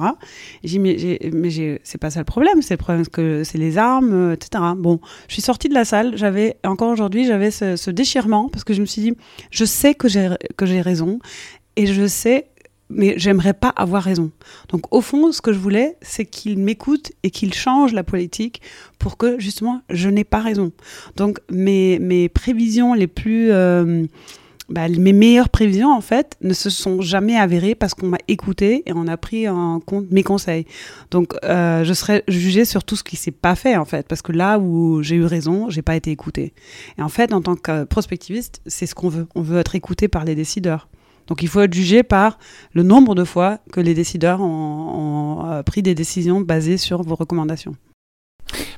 Et 0.64 0.68
j'ai 0.68 0.80
dit 0.80 0.80
mais, 0.80 1.32
mais 1.34 1.80
c'est 1.84 1.98
pas 1.98 2.10
ça 2.10 2.20
le 2.20 2.26
problème, 2.26 2.62
c'est 2.62 2.76
le 2.76 2.78
problème 2.78 3.08
que 3.08 3.44
c'est 3.44 3.58
les 3.58 3.78
armes, 3.78 4.32
etc. 4.34 4.64
Bon, 4.78 5.00
je 5.28 5.34
suis 5.34 5.42
sortie 5.42 5.70
de 5.70 5.74
la 5.74 5.86
salle, 5.86 6.18
j'avais 6.18 6.58
encore 6.66 6.90
aujourd'hui 6.90 7.26
j'avais 7.26 7.52
ce, 7.52 7.76
ce, 7.76 7.92
déchirement 7.92 8.50
parce 8.50 8.64
que 8.64 8.74
je 8.74 8.82
me 8.82 8.86
suis 8.86 9.02
dit 9.02 9.14
je 9.52 9.66
sais 9.66 9.94
que 9.94 10.08
j'ai 10.08 10.30
que 10.56 10.66
j'ai 10.66 10.82
raison 10.82 11.20
et 11.76 11.88
je 11.88 12.08
sais 12.08 12.48
mais 12.90 13.14
j'aimerais 13.18 13.54
pas 13.54 13.70
avoir 13.70 14.04
raison. 14.04 14.32
Donc 14.70 14.94
au 14.94 15.02
fond, 15.02 15.32
ce 15.32 15.42
que 15.42 15.54
je 15.54 15.60
voulais, 15.60 15.98
c'est 16.02 16.26
qu'il 16.26 16.58
m'écoute 16.58 17.12
et 17.24 17.30
qu'il 17.30 17.54
change 17.54 17.94
la 17.94 18.04
politique 18.04 18.62
pour 18.98 19.18
que 19.18 19.40
justement 19.40 19.82
je 19.90 20.10
n'ai 20.10 20.24
pas 20.24 20.40
raison. 20.40 20.72
Donc 21.16 21.40
mes, 21.50 22.30
prévisions 22.30 22.94
les 22.94 23.08
plus... 23.08 23.52
Euh, 23.52 24.06
bah, 24.70 24.88
mes 24.88 25.14
meilleures 25.14 25.50
prévisions, 25.50 25.92
en 25.92 26.02
fait, 26.02 26.38
ne 26.42 26.54
se 26.54 26.70
sont 26.70 27.02
jamais 27.02 27.36
avérées 27.36 27.74
parce 27.74 27.96
qu'on 27.96 28.06
m'a 28.06 28.20
écouté 28.28 28.84
et 28.86 28.94
on 28.94 29.08
a 29.08 29.18
pris 29.18 29.50
en 29.50 29.80
compte 29.80 30.12
mes 30.12 30.22
conseils. 30.22 30.66
Donc, 31.10 31.34
euh, 31.44 31.84
je 31.84 31.94
serais 31.94 32.24
jugée 32.28 32.66
sur 32.66 32.84
tout 32.84 32.96
ce 32.96 33.04
qui 33.04 33.16
s'est 33.16 33.32
pas 33.32 33.56
fait, 33.56 33.78
en 33.78 33.86
fait, 33.86 34.08
parce 34.08 34.22
que 34.22 34.32
là 34.32 34.60
où 34.60 35.02
j'ai 35.02 35.16
eu 35.16 35.26
raison, 35.26 35.72
j'ai 35.72 35.82
pas 35.82 35.96
été 35.96 36.12
écoutée. 36.12 36.54
Et 37.00 37.02
en 37.02 37.10
fait, 37.10 37.34
en 37.34 37.42
tant 37.42 37.56
que 37.56 37.84
prospectiviste, 37.86 38.62
c'est 38.68 38.86
ce 38.86 38.94
qu'on 38.94 39.10
veut. 39.10 39.28
On 39.34 39.42
veut 39.42 39.58
être 39.58 39.74
écouté 39.74 40.08
par 40.08 40.24
les 40.24 40.36
décideurs. 40.36 40.88
Donc 41.30 41.44
il 41.44 41.48
faut 41.48 41.62
être 41.62 41.74
jugé 41.74 42.04
par 42.04 42.40
le 42.74 42.84
nombre 42.84 43.16
de 43.16 43.24
fois 43.24 43.60
que 43.72 43.80
les 43.80 43.94
décideurs 43.94 44.42
ont, 44.42 45.46
euh, 45.46 45.64
pris 45.64 45.82
des 45.82 45.96
décisions 45.96 46.42
basées 46.42 46.78
sur 46.78 47.04
vos 47.04 47.16
recommandations. 47.16 47.76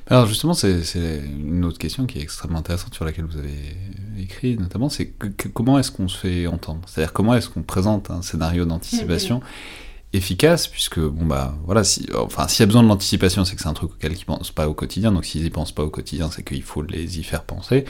Alors 0.06 0.26
justement, 0.26 0.52
c'est 0.52 0.82
une 1.24 1.64
autre 1.64 1.78
question 1.78 2.04
qui 2.04 2.18
est 2.18 2.22
extrêmement 2.22 2.58
intéressante 2.58 2.94
sur 2.94 3.06
laquelle 3.06 3.24
vous 3.24 3.38
avez 3.38 3.76
écrit 4.20 4.58
notamment, 4.58 4.90
c'est 4.90 5.14
comment 5.54 5.78
est-ce 5.78 5.90
qu'on 5.90 6.08
se 6.08 6.18
fait 6.18 6.46
entendre? 6.46 6.82
C'est-à-dire 6.86 7.14
comment 7.14 7.34
est-ce 7.34 7.48
qu'on 7.48 7.62
présente 7.62 8.10
un 8.10 8.20
scénario 8.20 8.66
d'anticipation 8.66 9.40
efficace, 10.12 10.68
puisque 10.68 11.00
bon 11.00 11.24
bah 11.24 11.54
voilà, 11.64 11.84
si, 11.84 12.06
enfin 12.14 12.46
s'il 12.48 12.60
y 12.60 12.64
a 12.64 12.66
besoin 12.66 12.82
de 12.82 12.88
l'anticipation, 12.88 13.46
c'est 13.46 13.56
que 13.56 13.62
c'est 13.62 13.68
un 13.68 13.72
truc 13.72 13.92
auquel 13.92 14.12
ils 14.12 14.24
pensent 14.26 14.50
pas 14.50 14.68
au 14.68 14.74
quotidien, 14.74 15.10
donc 15.10 15.24
s'ils 15.24 15.46
y 15.46 15.50
pensent 15.50 15.72
pas 15.72 15.84
au 15.84 15.90
quotidien, 15.90 16.30
c'est 16.30 16.42
qu'il 16.42 16.62
faut 16.62 16.82
les 16.82 17.18
y 17.18 17.22
faire 17.22 17.44
penser. 17.44 17.86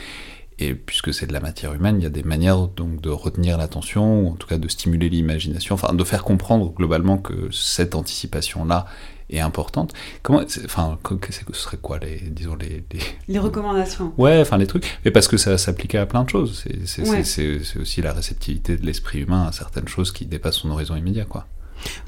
Et 0.62 0.76
puisque 0.76 1.12
c'est 1.12 1.26
de 1.26 1.32
la 1.32 1.40
matière 1.40 1.74
humaine, 1.74 1.96
il 1.98 2.04
y 2.04 2.06
a 2.06 2.10
des 2.10 2.22
manières 2.22 2.68
donc 2.68 3.00
de 3.00 3.10
retenir 3.10 3.58
l'attention, 3.58 4.20
ou 4.20 4.28
en 4.28 4.36
tout 4.36 4.46
cas 4.46 4.58
de 4.58 4.68
stimuler 4.68 5.08
l'imagination, 5.08 5.74
enfin 5.74 5.92
de 5.92 6.04
faire 6.04 6.22
comprendre 6.22 6.72
globalement 6.72 7.18
que 7.18 7.50
cette 7.50 7.96
anticipation-là 7.96 8.86
est 9.28 9.40
importante. 9.40 9.92
Comment, 10.22 10.42
enfin, 10.64 10.98
ce 11.30 11.52
serait 11.52 11.78
quoi 11.78 11.98
les, 11.98 12.18
disons 12.30 12.54
les, 12.54 12.84
les, 13.26 13.38
recommandations 13.40 14.12
Ouais, 14.18 14.40
enfin 14.40 14.56
les 14.56 14.68
trucs. 14.68 14.86
Mais 15.04 15.10
parce 15.10 15.26
que 15.26 15.36
ça 15.36 15.58
s'applique 15.58 15.96
à 15.96 16.06
plein 16.06 16.22
de 16.22 16.28
choses. 16.28 16.64
C'est 16.84 17.80
aussi 17.80 18.02
la 18.02 18.12
réceptivité 18.12 18.76
de 18.76 18.86
l'esprit 18.86 19.18
humain 19.18 19.46
à 19.48 19.52
certaines 19.52 19.88
choses 19.88 20.12
qui 20.12 20.26
dépassent 20.26 20.58
son 20.58 20.70
horizon 20.70 20.94
immédiat, 20.94 21.24
quoi. 21.24 21.48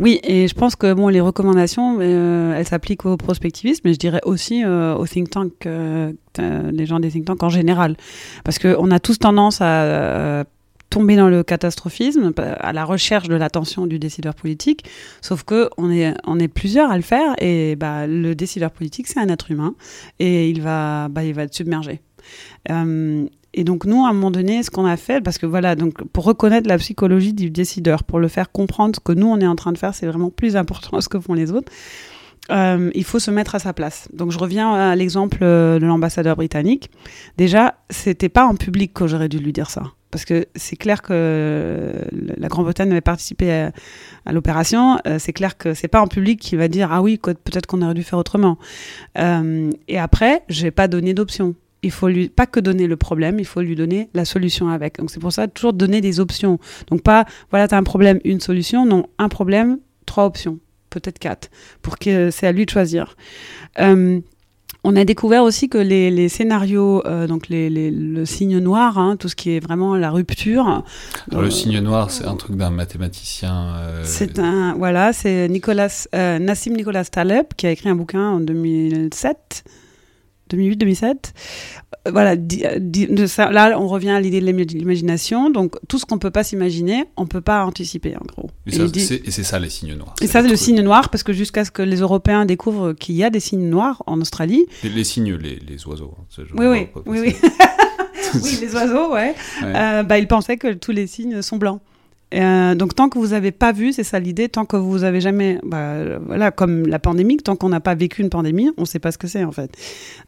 Oui, 0.00 0.20
et 0.22 0.48
je 0.48 0.54
pense 0.54 0.76
que 0.76 0.92
bon, 0.92 1.08
les 1.08 1.20
recommandations, 1.20 1.98
euh, 2.00 2.54
elles 2.54 2.66
s'appliquent 2.66 3.06
aux 3.06 3.16
prospectivistes, 3.16 3.82
mais 3.84 3.92
je 3.92 3.98
dirais 3.98 4.20
aussi 4.24 4.64
euh, 4.64 4.94
aux 4.94 5.06
think 5.06 5.30
tanks, 5.30 5.66
euh, 5.66 6.12
les 6.38 6.86
gens 6.86 7.00
des 7.00 7.10
think 7.10 7.26
tanks 7.26 7.42
en 7.42 7.48
général. 7.48 7.96
Parce 8.44 8.58
qu'on 8.58 8.90
a 8.90 9.00
tous 9.00 9.18
tendance 9.18 9.60
à 9.60 10.44
tomber 10.90 11.16
dans 11.16 11.28
le 11.28 11.42
catastrophisme, 11.42 12.32
à 12.36 12.72
la 12.72 12.84
recherche 12.84 13.28
de 13.28 13.34
l'attention 13.34 13.86
du 13.86 13.98
décideur 13.98 14.34
politique, 14.34 14.84
sauf 15.22 15.42
que 15.42 15.68
on 15.76 15.90
est, 15.90 16.14
on 16.24 16.38
est 16.38 16.48
plusieurs 16.48 16.90
à 16.90 16.96
le 16.96 17.02
faire, 17.02 17.34
et 17.38 17.74
bah, 17.74 18.06
le 18.06 18.34
décideur 18.34 18.70
politique, 18.70 19.08
c'est 19.08 19.18
un 19.18 19.28
être 19.28 19.50
humain, 19.50 19.74
et 20.20 20.48
il 20.50 20.62
va, 20.62 21.08
bah, 21.08 21.24
il 21.24 21.34
va 21.34 21.44
être 21.44 21.54
submergé. 21.54 22.00
Et 23.56 23.62
donc 23.62 23.86
nous, 23.86 24.04
à 24.04 24.08
un 24.08 24.12
moment 24.12 24.32
donné, 24.32 24.64
ce 24.64 24.70
qu'on 24.70 24.84
a 24.84 24.96
fait, 24.96 25.20
parce 25.20 25.38
que 25.38 25.46
voilà, 25.46 25.76
donc 25.76 26.02
pour 26.08 26.24
reconnaître 26.24 26.68
la 26.68 26.76
psychologie 26.76 27.32
du 27.32 27.50
décideur, 27.50 28.02
pour 28.02 28.18
le 28.18 28.26
faire 28.26 28.50
comprendre 28.50 28.98
que 29.02 29.12
nous 29.12 29.28
on 29.28 29.38
est 29.38 29.46
en 29.46 29.54
train 29.54 29.72
de 29.72 29.78
faire, 29.78 29.94
c'est 29.94 30.06
vraiment 30.06 30.30
plus 30.30 30.56
important 30.56 30.98
que 30.98 31.00
ce 31.04 31.08
que 31.08 31.20
font 31.20 31.34
les 31.34 31.52
autres. 31.52 31.72
Euh, 32.50 32.90
il 32.94 33.04
faut 33.04 33.20
se 33.20 33.30
mettre 33.30 33.54
à 33.54 33.58
sa 33.60 33.72
place. 33.72 34.08
Donc 34.12 34.32
je 34.32 34.38
reviens 34.38 34.74
à 34.74 34.96
l'exemple 34.96 35.38
euh, 35.42 35.78
de 35.78 35.86
l'ambassadeur 35.86 36.36
britannique. 36.36 36.90
Déjà, 37.38 37.76
c'était 37.90 38.28
pas 38.28 38.44
en 38.44 38.56
public 38.56 38.92
que 38.92 39.06
j'aurais 39.06 39.28
dû 39.28 39.38
lui 39.38 39.52
dire 39.52 39.70
ça, 39.70 39.84
parce 40.10 40.24
que 40.24 40.46
c'est 40.56 40.76
clair 40.76 41.00
que 41.00 41.92
la 42.36 42.48
Grande-Bretagne 42.48 42.90
avait 42.90 43.00
participé 43.00 43.70
à, 44.26 44.32
l'opération. 44.32 44.98
Euh, 45.06 45.18
c'est 45.20 45.32
clair 45.32 45.56
que 45.56 45.74
c'est 45.74 45.88
pas 45.88 46.02
en 46.02 46.08
public 46.08 46.40
qu'il 46.40 46.58
va 46.58 46.66
dire 46.66 46.92
ah 46.92 47.00
oui 47.00 47.18
peut-être 47.18 47.66
qu'on 47.66 47.80
aurait 47.82 47.94
dû 47.94 48.02
faire 48.02 48.18
autrement. 48.18 48.58
et 49.16 49.98
après, 49.98 50.42
j'ai 50.48 50.72
pas 50.72 50.88
donné 50.88 51.14
d'option 51.14 51.54
il 51.84 51.90
faut 51.90 52.08
lui 52.08 52.28
pas 52.28 52.46
que 52.46 52.60
donner 52.60 52.86
le 52.86 52.96
problème, 52.96 53.38
il 53.38 53.44
faut 53.44 53.60
lui 53.60 53.76
donner 53.76 54.08
la 54.14 54.24
solution 54.24 54.68
avec. 54.68 54.98
Donc 54.98 55.10
c'est 55.10 55.20
pour 55.20 55.32
ça 55.32 55.46
toujours 55.46 55.74
donner 55.74 56.00
des 56.00 56.18
options. 56.18 56.58
Donc 56.88 57.02
pas 57.02 57.26
voilà, 57.50 57.68
tu 57.68 57.74
as 57.74 57.78
un 57.78 57.82
problème, 57.82 58.18
une 58.24 58.40
solution, 58.40 58.86
non, 58.86 59.06
un 59.18 59.28
problème, 59.28 59.78
trois 60.06 60.24
options, 60.24 60.58
peut-être 60.90 61.18
quatre 61.18 61.50
pour 61.82 61.98
que 61.98 62.30
c'est 62.30 62.46
à 62.46 62.52
lui 62.52 62.64
de 62.64 62.70
choisir. 62.70 63.16
Euh, 63.78 64.20
on 64.86 64.96
a 64.96 65.04
découvert 65.04 65.44
aussi 65.44 65.70
que 65.70 65.78
les, 65.78 66.28
scénarios, 66.28 67.02
euh, 67.06 67.26
donc 67.26 67.48
les, 67.48 67.70
le 67.70 68.26
signe 68.26 68.58
noir, 68.58 68.98
hein, 68.98 69.16
tout 69.16 69.28
ce 69.28 69.36
qui 69.36 69.50
est 69.52 69.60
vraiment 69.60 69.96
la 69.96 70.10
rupture. 70.10 70.84
le 71.32 71.38
euh, 71.38 71.50
signe 71.50 71.80
noir, 71.80 72.10
c'est 72.10 72.26
un 72.26 72.36
truc 72.36 72.56
d'un 72.56 72.68
mathématicien. 72.68 73.76
C'est 74.02 74.38
un, 74.38 74.74
voilà, 74.74 75.14
c'est 75.14 75.48
Nicolas, 75.48 76.06
Nassim 76.12 76.74
Nicolas 76.74 77.04
Taleb 77.04 77.46
qui 77.56 77.66
a 77.66 77.70
écrit 77.70 77.88
un 77.88 77.94
bouquin 77.94 78.28
en 78.28 78.40
2007 78.40 79.64
2008-2007. 80.52 81.04
Euh, 82.06 82.10
voilà, 82.10 82.36
de 82.36 83.26
ça, 83.26 83.50
là, 83.50 83.78
on 83.78 83.88
revient 83.88 84.10
à 84.10 84.20
l'idée 84.20 84.40
de 84.40 84.46
l'imagination. 84.46 85.50
Donc, 85.50 85.76
tout 85.88 85.98
ce 85.98 86.04
qu'on 86.04 86.16
ne 86.16 86.20
peut 86.20 86.30
pas 86.30 86.44
s'imaginer, 86.44 87.04
on 87.16 87.22
ne 87.22 87.28
peut 87.28 87.40
pas 87.40 87.64
anticiper, 87.64 88.14
en 88.16 88.24
gros. 88.24 88.50
Et, 88.66 89.30
c'est 89.30 89.44
ça 89.44 89.58
les 89.58 89.70
signes 89.70 89.94
noirs. 89.94 90.14
Et 90.20 90.26
ça, 90.26 90.42
c'est 90.42 90.48
le 90.48 90.56
signe 90.56 90.82
noir, 90.82 91.08
parce 91.08 91.22
que 91.22 91.32
jusqu'à 91.32 91.64
ce 91.64 91.70
que 91.70 91.82
les 91.82 91.96
Européens 91.96 92.44
découvrent 92.44 92.92
qu'il 92.92 93.14
y 93.14 93.24
a 93.24 93.30
des 93.30 93.40
signes 93.40 93.68
noirs 93.68 94.02
en 94.06 94.20
Australie. 94.20 94.66
Les, 94.82 95.04
signes, 95.04 95.34
les, 95.34 95.56
les 95.56 95.86
oiseaux. 95.86 96.14
Hein, 96.18 96.42
oui, 96.56 96.66
oui, 96.66 96.88
oui, 97.06 97.20
oui. 97.20 97.36
oui, 98.42 98.58
les 98.60 98.74
oiseaux, 98.74 99.12
ouais. 99.12 99.34
Euh, 99.62 100.02
bah, 100.02 100.18
ils 100.18 100.28
pensaient 100.28 100.56
que 100.56 100.72
tous 100.72 100.92
les 100.92 101.06
signes 101.06 101.42
sont 101.42 101.56
blancs. 101.56 101.80
Euh, 102.34 102.74
donc 102.74 102.94
tant 102.94 103.08
que 103.08 103.18
vous 103.18 103.28
n'avez 103.28 103.52
pas 103.52 103.72
vu, 103.72 103.92
c'est 103.92 104.04
ça 104.04 104.18
l'idée, 104.18 104.48
tant 104.48 104.64
que 104.64 104.76
vous 104.76 105.04
avez 105.04 105.20
jamais, 105.20 105.58
bah, 105.64 106.18
voilà, 106.26 106.50
comme 106.50 106.86
la 106.86 106.98
pandémie, 106.98 107.36
tant 107.36 107.56
qu'on 107.56 107.68
n'a 107.68 107.80
pas 107.80 107.94
vécu 107.94 108.22
une 108.22 108.30
pandémie, 108.30 108.70
on 108.76 108.82
ne 108.82 108.86
sait 108.86 108.98
pas 108.98 109.12
ce 109.12 109.18
que 109.18 109.26
c'est 109.26 109.44
en 109.44 109.52
fait. 109.52 109.70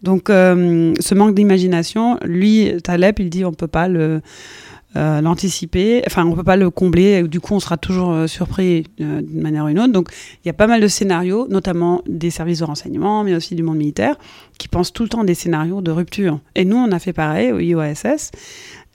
Donc 0.02 0.30
euh, 0.30 0.94
ce 1.00 1.14
manque 1.14 1.34
d'imagination, 1.34 2.18
lui, 2.24 2.70
Taleb, 2.82 3.18
il 3.18 3.30
dit 3.30 3.44
on 3.44 3.52
peut 3.52 3.66
pas 3.66 3.88
euh, 3.88 4.20
l'anticiper, 4.94 6.02
enfin 6.06 6.24
on 6.24 6.34
peut 6.34 6.44
pas 6.44 6.56
le 6.56 6.70
combler, 6.70 7.22
du 7.24 7.40
coup 7.40 7.54
on 7.54 7.60
sera 7.60 7.76
toujours 7.76 8.28
surpris 8.28 8.84
d'une 8.98 9.42
manière 9.42 9.64
ou 9.64 9.68
d'une 9.68 9.80
autre. 9.80 9.92
Donc 9.92 10.08
il 10.44 10.48
y 10.48 10.50
a 10.50 10.54
pas 10.54 10.66
mal 10.66 10.80
de 10.80 10.88
scénarios, 10.88 11.48
notamment 11.48 12.02
des 12.06 12.30
services 12.30 12.60
de 12.60 12.64
renseignement, 12.64 13.24
mais 13.24 13.34
aussi 13.34 13.54
du 13.56 13.62
monde 13.62 13.78
militaire, 13.78 14.16
qui 14.58 14.68
pensent 14.68 14.92
tout 14.92 15.02
le 15.02 15.08
temps 15.08 15.24
des 15.24 15.34
scénarios 15.34 15.80
de 15.82 15.90
rupture. 15.90 16.38
Et 16.54 16.64
nous 16.64 16.76
on 16.76 16.92
a 16.92 16.98
fait 16.98 17.12
pareil 17.12 17.52
au 17.52 17.58
IOSS. 17.58 18.30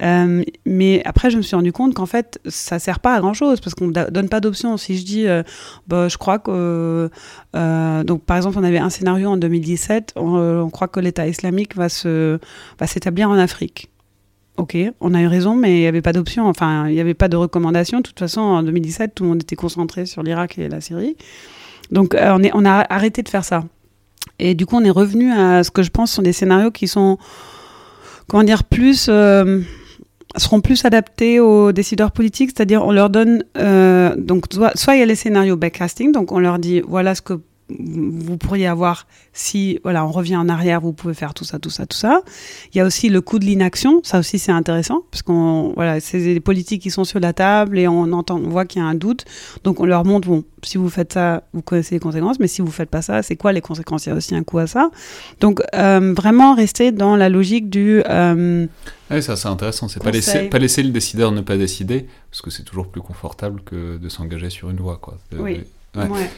Euh, 0.02 0.44
mais 0.66 1.02
après, 1.06 1.30
je 1.30 1.38
me 1.38 1.42
suis 1.42 1.56
rendu 1.56 1.72
compte 1.72 1.94
qu'en 1.94 2.06
fait, 2.06 2.40
ça 2.48 2.80
sert 2.80 3.00
pas 3.00 3.16
à 3.16 3.20
grand 3.20 3.34
chose 3.34 3.62
parce 3.62 3.76
qu'on 3.76 3.88
ne 3.88 4.10
donne 4.10 4.30
pas 4.30 4.40
d'option. 4.40 4.78
Si 4.78 4.98
je 4.98 5.06
dis, 5.06 5.28
euh, 5.28 5.44
bah, 5.88 6.08
je 6.08 6.18
crois 6.18 6.40
que. 6.40 7.10
Euh, 7.56 8.04
donc, 8.04 8.24
par 8.24 8.38
exemple, 8.38 8.58
on 8.60 8.64
avait 8.64 8.80
un 8.80 8.90
scénario 8.90 9.30
en 9.30 9.38
2017, 9.38 10.14
on, 10.16 10.70
croit 10.70 10.88
que 10.88 11.00
l'État 11.00 11.28
islamique 11.28 11.76
va 11.76 11.90
s'établir 11.90 13.30
en 13.30 13.38
Afrique. 13.38 13.90
Ok, 14.58 14.78
on 15.00 15.14
a 15.14 15.22
eu 15.22 15.28
raison, 15.28 15.56
mais 15.56 15.78
il 15.78 15.82
n'y 15.82 15.88
avait 15.88 16.02
pas 16.02 16.14
d'option. 16.14 16.48
Enfin, 16.48 16.88
il 16.88 16.94
n'y 16.94 17.00
avait 17.00 17.14
pas 17.14 17.30
de 17.30 17.38
recommandation. 17.38 18.00
De 18.00 18.04
toute 18.04 18.20
façon, 18.20 18.42
en 18.42 18.64
2017, 18.64 19.16
tout 19.16 19.24
le 19.24 19.30
monde 19.30 19.42
était 19.42 19.56
concentré 19.56 20.06
sur 20.06 20.24
l'Irak 20.24 20.58
et 20.58 20.68
la 20.68 20.82
Syrie. 20.82 21.16
Donc, 21.92 22.16
on, 22.20 22.44
est, 22.44 22.52
on 22.54 22.66
a 22.66 22.86
arrêté 22.94 23.22
de 23.24 23.30
faire 23.30 23.46
ça. 23.46 23.64
Et 24.40 24.56
du 24.56 24.66
coup, 24.66 24.76
on 24.76 24.84
est 24.84 24.92
revenu 24.92 25.32
à 25.32 25.64
ce 25.64 25.72
que 25.72 25.84
je 25.84 25.90
pense 25.90 26.12
sont 26.12 26.22
des 26.22 26.34
scénarios 26.34 26.72
qui 26.72 26.88
sont, 26.88 27.18
comment 28.28 28.44
dire, 28.44 28.64
plus 28.64 29.10
seront 30.38 30.62
plus 30.62 30.86
adaptés 30.86 31.39
aux 31.39 31.72
décideurs 31.72 32.12
politiques, 32.12 32.52
c'est-à-dire 32.56 32.86
on 32.86 32.91
leur 32.91 33.10
donne 33.10 33.44
euh, 33.58 34.15
donc 34.17 34.46
soit, 34.52 34.72
soit 34.76 34.96
il 34.96 35.00
y 35.00 35.04
a 35.04 35.06
les 35.06 35.15
scénarios 35.15 35.58
backcasting, 35.58 36.12
donc 36.12 36.32
on 36.32 36.39
leur 36.39 36.60
dit 36.60 36.82
voilà 36.82 37.15
ce 37.15 37.22
que 37.22 37.39
vous 37.80 38.38
pourriez 38.38 38.68
avoir 38.68 39.08
si 39.34 39.80
voilà 39.84 40.06
on 40.06 40.12
revient 40.12 40.36
en 40.36 40.50
arrière 40.50 40.82
vous 40.82 40.94
pouvez 40.94 41.14
faire 41.14 41.34
tout 41.34 41.44
ça 41.44 41.60
tout 41.60 41.70
ça 41.70 41.86
tout 41.86 41.98
ça. 41.98 42.22
Il 42.74 42.78
y 42.78 42.82
a 42.82 42.86
aussi 42.86 43.10
le 43.10 43.22
coût 43.22 43.40
de 43.40 43.46
l'inaction. 43.46 44.02
Ça 44.04 44.20
aussi 44.20 44.40
c'est 44.40 44.52
intéressant 44.52 45.04
parce 45.12 45.22
qu'on 45.22 45.74
voilà 45.76 46.00
c'est 46.00 46.20
des 46.20 46.40
politiques 46.40 46.82
qui 46.82 46.92
sont 46.92 47.04
sur 47.04 47.20
la 47.20 47.34
table 47.34 47.78
et 47.80 47.88
on 47.88 48.12
entend 48.14 48.38
on 48.38 48.50
voit 48.50 48.66
qu'il 48.66 48.82
y 48.82 48.86
a 48.86 48.88
un 48.88 48.96
doute. 48.96 49.26
Donc 49.64 49.80
on 49.80 49.86
leur 49.86 50.06
montre 50.06 50.28
bon 50.28 50.44
si 50.64 50.78
vous 50.78 50.90
faites 50.90 51.14
ça 51.14 51.44
vous 51.54 51.62
connaissez 51.62 51.96
les 51.96 52.00
conséquences 52.00 52.40
mais 52.40 52.48
si 52.48 52.62
vous 52.62 52.72
faites 52.72 52.90
pas 52.90 53.02
ça 53.02 53.24
c'est 53.24 53.36
quoi 53.36 53.52
les 53.52 53.62
conséquences? 53.62 54.06
Il 54.06 54.10
y 54.10 54.12
a 54.12 54.16
aussi 54.16 54.36
un 54.36 54.44
coût 54.44 54.60
à 54.60 54.68
ça. 54.68 54.92
Donc 55.40 55.62
euh, 55.76 56.14
vraiment 56.16 56.56
rester 56.56 56.92
dans 56.92 57.16
la 57.16 57.30
logique 57.30 57.70
du 57.70 58.02
euh, 58.08 58.68
oui, 59.12 59.22
ça 59.22 59.36
c'est 59.36 59.50
intéressant. 59.50 59.90
C'est 59.90 60.02
pas 60.02 60.12
laisser 60.12 60.44
pas 60.50 60.60
laisser 60.60 60.84
le 60.84 60.92
décideur 60.92 61.32
ne 61.32 61.42
pas 61.42 61.58
décider 61.58 62.08
parce 62.30 62.42
que 62.42 62.50
c'est 62.50 62.64
toujours 62.64 62.88
plus 62.88 63.02
confortable 63.02 63.62
que 63.62 63.98
de 63.98 64.10
s'engager 64.10 64.50
sur 64.50 64.70
une 64.70 64.78
voie 64.78 64.98
quoi. 64.98 65.18
Oui. 65.34 65.62
Ouais. 65.96 66.08
Ouais. 66.08 66.30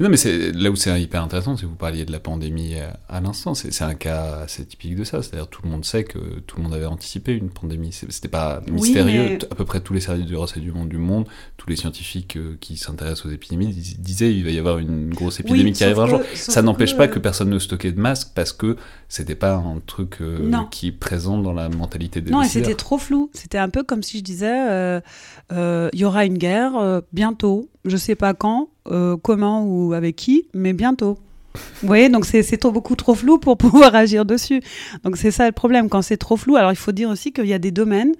Non, 0.00 0.08
mais 0.08 0.16
c'est 0.16 0.52
là 0.52 0.70
où 0.70 0.76
c'est 0.76 0.98
hyper 1.00 1.22
intéressant, 1.22 1.56
c'est 1.56 1.62
que 1.62 1.66
vous 1.66 1.74
parliez 1.74 2.06
de 2.06 2.12
la 2.12 2.20
pandémie 2.20 2.74
à 3.08 3.20
l'instant. 3.20 3.54
C'est 3.54 3.82
un 3.82 3.94
cas 3.94 4.40
assez 4.44 4.64
typique 4.64 4.96
de 4.96 5.04
ça. 5.04 5.22
C'est-à-dire 5.22 5.46
tout 5.48 5.60
le 5.62 5.68
monde 5.68 5.84
sait 5.84 6.04
que 6.04 6.18
tout 6.46 6.56
le 6.56 6.62
monde 6.62 6.72
avait 6.74 6.86
anticipé 6.86 7.34
une 7.34 7.50
pandémie. 7.50 7.92
C'était 7.92 8.28
pas 8.28 8.62
mystérieux. 8.70 9.22
Oui, 9.22 9.38
mais... 9.40 9.44
À 9.50 9.54
peu 9.54 9.64
près 9.66 9.80
tous 9.80 9.92
les 9.92 10.00
services 10.00 10.24
du 10.24 10.36
renseignement 10.36 10.86
du 10.86 10.96
monde, 10.96 11.26
tous 11.56 11.68
les 11.68 11.76
scientifiques 11.76 12.36
euh, 12.36 12.56
qui 12.60 12.76
s'intéressent 12.76 13.26
aux 13.26 13.30
épidémies 13.30 13.68
disaient 13.98 14.34
il 14.34 14.44
va 14.44 14.50
y 14.50 14.58
avoir 14.58 14.78
une 14.78 15.12
grosse 15.12 15.40
épidémie 15.40 15.64
oui, 15.64 15.72
qui 15.72 15.84
arrivera 15.84 16.04
un 16.04 16.08
jour. 16.08 16.20
Ça 16.34 16.62
n'empêche 16.62 16.92
que... 16.92 16.98
pas 16.98 17.08
que 17.08 17.18
personne 17.18 17.50
ne 17.50 17.58
stockait 17.58 17.92
de 17.92 18.00
masques 18.00 18.30
parce 18.34 18.52
que 18.52 18.76
c'était 19.08 19.34
pas 19.34 19.54
un 19.54 19.80
truc 19.86 20.18
euh, 20.22 20.50
qui 20.70 20.88
est 20.88 20.92
présent 20.92 21.38
dans 21.38 21.52
la 21.52 21.68
mentalité 21.68 22.20
des 22.20 22.30
Non, 22.30 22.42
et 22.42 22.48
c'était 22.48 22.74
trop 22.74 22.96
flou. 22.96 23.30
C'était 23.34 23.58
un 23.58 23.68
peu 23.68 23.82
comme 23.82 24.02
si 24.02 24.18
je 24.18 24.24
disais 24.24 24.48
il 24.48 25.02
euh, 25.52 25.90
y 25.92 26.04
aura 26.04 26.24
une 26.24 26.38
guerre 26.38 27.02
bientôt 27.12 27.68
je 27.84 27.96
sais 27.96 28.14
pas 28.14 28.34
quand, 28.34 28.68
euh, 28.90 29.16
comment 29.16 29.64
ou 29.64 29.92
avec 29.92 30.16
qui, 30.16 30.46
mais 30.54 30.72
bientôt. 30.72 31.18
Vous 31.54 31.88
voyez, 31.88 32.08
donc 32.08 32.26
c'est 32.26 32.62
beaucoup 32.66 32.94
trop 32.94 33.14
flou 33.14 33.38
pour 33.38 33.56
pouvoir 33.58 33.94
agir 33.94 34.24
dessus. 34.24 34.62
Donc 35.02 35.16
c'est 35.16 35.30
ça 35.30 35.46
le 35.46 35.52
problème, 35.52 35.88
quand 35.88 36.02
c'est 36.02 36.16
trop 36.16 36.36
flou. 36.36 36.56
Alors 36.56 36.70
il 36.70 36.76
faut 36.76 36.92
dire 36.92 37.10
aussi 37.10 37.32
qu'il 37.32 37.46
y 37.46 37.54
a 37.54 37.58
des 37.58 37.72
domaines 37.72 38.12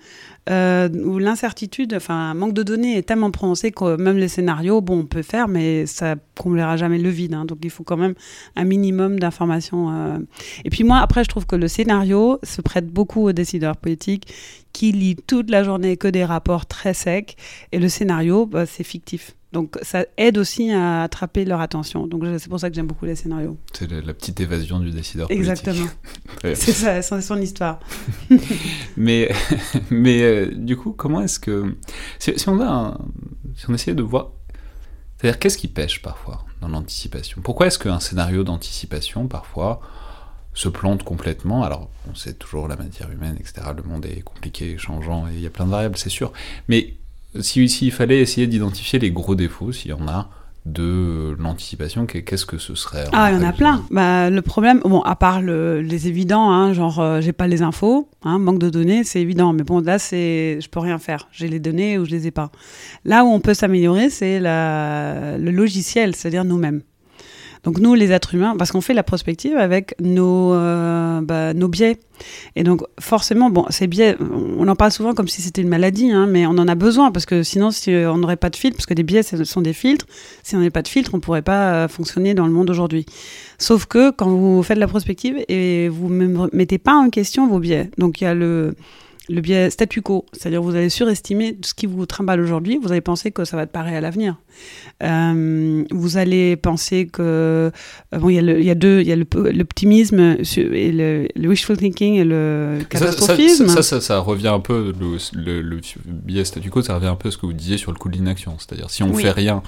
euh, 0.48 0.88
où 0.88 1.18
l'incertitude, 1.18 1.94
enfin 1.94 2.30
un 2.30 2.34
manque 2.34 2.54
de 2.54 2.62
données 2.62 2.96
est 2.96 3.02
tellement 3.02 3.30
prononcé 3.30 3.70
que 3.70 3.96
même 3.96 4.16
les 4.16 4.28
scénarios, 4.28 4.80
bon, 4.80 5.00
on 5.00 5.06
peut 5.06 5.22
faire, 5.22 5.46
mais 5.46 5.86
ça 5.86 6.16
comblera 6.38 6.76
jamais 6.76 6.98
le 6.98 7.10
vide. 7.10 7.34
Hein. 7.34 7.44
donc 7.44 7.58
il 7.62 7.70
faut 7.70 7.84
quand 7.84 7.96
même 7.96 8.14
un 8.56 8.64
minimum 8.64 9.18
d'informations. 9.20 9.90
Euh. 9.90 10.18
Et 10.64 10.70
puis 10.70 10.82
moi, 10.82 10.98
après, 10.98 11.22
je 11.22 11.28
trouve 11.28 11.46
que 11.46 11.56
le 11.56 11.68
scénario 11.68 12.38
se 12.42 12.62
prête 12.62 12.88
beaucoup 12.88 13.28
aux 13.28 13.32
décideurs 13.32 13.76
politiques 13.76 14.32
qui 14.72 14.92
lisent 14.92 15.16
toute 15.26 15.50
la 15.50 15.62
journée 15.62 15.96
que 15.96 16.08
des 16.08 16.24
rapports 16.24 16.66
très 16.66 16.94
secs, 16.94 17.36
et 17.72 17.78
le 17.78 17.88
scénario, 17.88 18.46
bah, 18.46 18.66
c'est 18.66 18.84
fictif. 18.84 19.34
Donc 19.52 19.76
ça 19.82 20.06
aide 20.16 20.38
aussi 20.38 20.70
à 20.70 21.02
attraper 21.02 21.44
leur 21.44 21.60
attention. 21.60 22.06
Donc 22.06 22.22
c'est 22.38 22.48
pour 22.48 22.60
ça 22.60 22.70
que 22.70 22.76
j'aime 22.76 22.86
beaucoup 22.86 23.04
les 23.04 23.16
scénarios. 23.16 23.58
C'est 23.72 23.90
la, 23.90 24.14
petite 24.14 24.38
évasion 24.38 24.78
du 24.78 24.90
décideur 24.90 25.30
Exactement. 25.30 25.88
c'est 26.42 26.54
ça, 26.54 27.02
c'est 27.02 27.20
son 27.20 27.40
histoire. 27.40 27.80
mais 28.96 29.30
mais 29.90 30.22
euh, 30.22 30.54
du 30.54 30.76
coup, 30.76 30.92
comment 30.92 31.20
est-ce 31.20 31.40
que 31.40 31.76
si, 32.18 32.32
on 32.48 32.60
a 32.60 32.66
un, 32.66 32.98
si 33.56 33.68
on 33.68 33.74
essayait 33.74 33.96
de 33.96 34.02
voir, 34.02 34.30
c'est-à-dire 35.16 35.38
qu'est-ce 35.40 35.58
qui 35.58 35.68
pêche 35.68 36.00
parfois 36.00 36.44
dans 36.60 36.68
l'anticipation? 36.68 37.42
Pourquoi 37.42 37.66
est-ce 37.66 37.78
qu'un 37.78 38.00
scénario 38.00 38.44
d'anticipation 38.44 39.26
parfois 39.26 39.80
se 40.54 40.68
plante 40.68 41.02
complètement? 41.02 41.64
Alors, 41.64 41.90
on 42.08 42.14
sait 42.14 42.34
toujours 42.34 42.68
la 42.68 42.76
matière 42.76 43.10
humaine, 43.10 43.36
etc. 43.38 43.62
Le 43.76 43.82
monde 43.82 44.06
est 44.06 44.22
compliqué, 44.22 44.78
changeant, 44.78 45.26
et 45.26 45.34
il 45.34 45.40
y 45.40 45.46
a 45.46 45.50
plein 45.50 45.66
de 45.66 45.70
variables, 45.70 45.98
c'est 45.98 46.08
sûr. 46.08 46.32
Mais 46.68 46.94
s'il 47.38 47.70
si, 47.70 47.90
fallait 47.90 48.20
essayer 48.20 48.46
d'identifier 48.46 48.98
les 48.98 49.10
gros 49.10 49.34
défauts, 49.34 49.72
s'il 49.72 49.90
y 49.90 49.94
en 49.94 50.08
a, 50.08 50.30
de 50.66 51.34
l'anticipation, 51.38 52.04
qu'est-ce 52.06 52.44
que 52.44 52.58
ce 52.58 52.74
serait 52.74 53.06
Ah, 53.12 53.32
il 53.32 53.40
y 53.40 53.44
en 53.44 53.48
a 53.48 53.52
plein. 53.52 53.82
Bah, 53.90 54.28
le 54.28 54.42
problème, 54.42 54.80
bon, 54.84 55.00
à 55.00 55.16
part 55.16 55.40
le, 55.40 55.80
les 55.80 56.06
évidents, 56.06 56.50
hein, 56.50 56.74
genre 56.74 57.00
euh, 57.00 57.20
j'ai 57.20 57.32
pas 57.32 57.46
les 57.46 57.62
infos, 57.62 58.08
hein, 58.22 58.38
manque 58.38 58.58
de 58.58 58.68
données, 58.68 59.02
c'est 59.04 59.20
évident. 59.20 59.52
Mais 59.52 59.62
bon, 59.62 59.80
là, 59.80 59.98
c'est, 59.98 60.58
je 60.60 60.68
peux 60.68 60.80
rien 60.80 60.98
faire. 60.98 61.28
J'ai 61.32 61.48
les 61.48 61.60
données 61.60 61.98
ou 61.98 62.04
je 62.04 62.10
les 62.10 62.26
ai 62.26 62.30
pas. 62.30 62.50
Là 63.04 63.24
où 63.24 63.28
on 63.28 63.40
peut 63.40 63.54
s'améliorer, 63.54 64.10
c'est 64.10 64.38
le 64.40 65.50
logiciel, 65.50 66.14
c'est-à-dire 66.14 66.44
nous-mêmes. 66.44 66.82
Donc 67.64 67.78
nous, 67.78 67.94
les 67.94 68.12
êtres 68.12 68.34
humains, 68.34 68.54
parce 68.56 68.72
qu'on 68.72 68.80
fait 68.80 68.94
la 68.94 69.02
prospective 69.02 69.56
avec 69.56 69.94
nos, 70.00 70.54
euh, 70.54 71.20
bah, 71.20 71.52
nos 71.52 71.68
biais. 71.68 71.98
Et 72.56 72.64
donc 72.64 72.82
forcément, 72.98 73.50
bon, 73.50 73.66
ces 73.70 73.86
biais, 73.86 74.16
on 74.20 74.66
en 74.68 74.76
parle 74.76 74.92
souvent 74.92 75.14
comme 75.14 75.28
si 75.28 75.42
c'était 75.42 75.62
une 75.62 75.68
maladie, 75.68 76.10
hein, 76.10 76.26
mais 76.26 76.46
on 76.46 76.50
en 76.50 76.68
a 76.68 76.74
besoin 76.74 77.10
parce 77.10 77.26
que 77.26 77.42
sinon, 77.42 77.70
si 77.70 77.90
on 77.90 78.18
n'aurait 78.18 78.36
pas 78.36 78.50
de 78.50 78.56
filtre, 78.56 78.76
parce 78.76 78.86
que 78.86 78.94
des 78.94 79.02
biais, 79.02 79.22
ce 79.22 79.42
sont 79.44 79.62
des 79.62 79.72
filtres, 79.72 80.06
si 80.42 80.54
on 80.54 80.58
n'avait 80.58 80.70
pas 80.70 80.82
de 80.82 80.88
filtre, 80.88 81.10
on 81.14 81.18
ne 81.18 81.22
pourrait 81.22 81.42
pas 81.42 81.72
euh, 81.72 81.88
fonctionner 81.88 82.34
dans 82.34 82.46
le 82.46 82.52
monde 82.52 82.70
aujourd'hui. 82.70 83.06
Sauf 83.58 83.86
que 83.86 84.10
quand 84.10 84.28
vous 84.28 84.62
faites 84.62 84.78
la 84.78 84.88
prospective 84.88 85.36
et 85.48 85.88
vous 85.88 86.08
ne 86.08 86.48
mettez 86.52 86.78
pas 86.78 86.94
en 86.94 87.10
question 87.10 87.46
vos 87.46 87.58
biais, 87.58 87.90
donc 87.98 88.20
il 88.20 88.24
y 88.24 88.26
a 88.26 88.34
le 88.34 88.74
le 89.28 89.40
biais 89.40 89.70
statu 89.70 90.02
quo, 90.02 90.26
c'est-à-dire 90.32 90.62
vous 90.62 90.74
allez 90.74 90.88
surestimer 90.88 91.56
ce 91.62 91.74
qui 91.74 91.86
vous 91.86 92.06
trimballe 92.06 92.40
aujourd'hui, 92.40 92.78
vous 92.82 92.90
allez 92.90 93.00
penser 93.00 93.30
que 93.30 93.44
ça 93.44 93.56
va 93.56 93.66
te 93.66 93.72
paraître 93.72 93.96
à 93.96 94.00
l'avenir. 94.00 94.36
Euh, 95.02 95.84
vous 95.90 96.16
allez 96.16 96.56
penser 96.56 97.06
que 97.06 97.22
euh, 97.22 97.70
bon, 98.12 98.28
il 98.28 98.34
y, 98.34 98.38
a 98.38 98.42
le, 98.42 98.62
y 98.62 98.70
a 98.70 98.74
deux, 98.74 99.00
il 99.00 99.06
y 99.06 99.12
a 99.12 99.16
l'optimisme 99.16 100.36
et 100.56 100.92
le, 100.92 101.28
le, 101.34 101.48
wishful 101.48 101.76
thinking 101.76 102.14
et 102.14 102.24
le 102.24 102.78
catastrophisme. 102.88 103.68
Ça, 103.68 103.76
ça, 103.76 103.82
ça, 103.82 104.00
ça 104.00 104.18
revient 104.18 104.48
un 104.48 104.60
peu 104.60 104.92
le, 104.98 105.62
le, 105.62 105.80
biais 106.06 106.44
statu 106.44 106.70
quo, 106.70 106.82
ça 106.82 106.94
revient 106.94 107.06
un 107.06 107.16
peu 107.16 107.28
à 107.28 107.30
ce 107.30 107.38
que 107.38 107.46
vous 107.46 107.52
disiez 107.52 107.76
sur 107.76 107.92
le 107.92 107.98
coup 107.98 108.08
de 108.08 108.16
l'inaction, 108.16 108.56
c'est-à-dire 108.58 108.90
si 108.90 109.02
on 109.02 109.12
oui. 109.12 109.22
fait 109.22 109.30
rien 109.30 109.62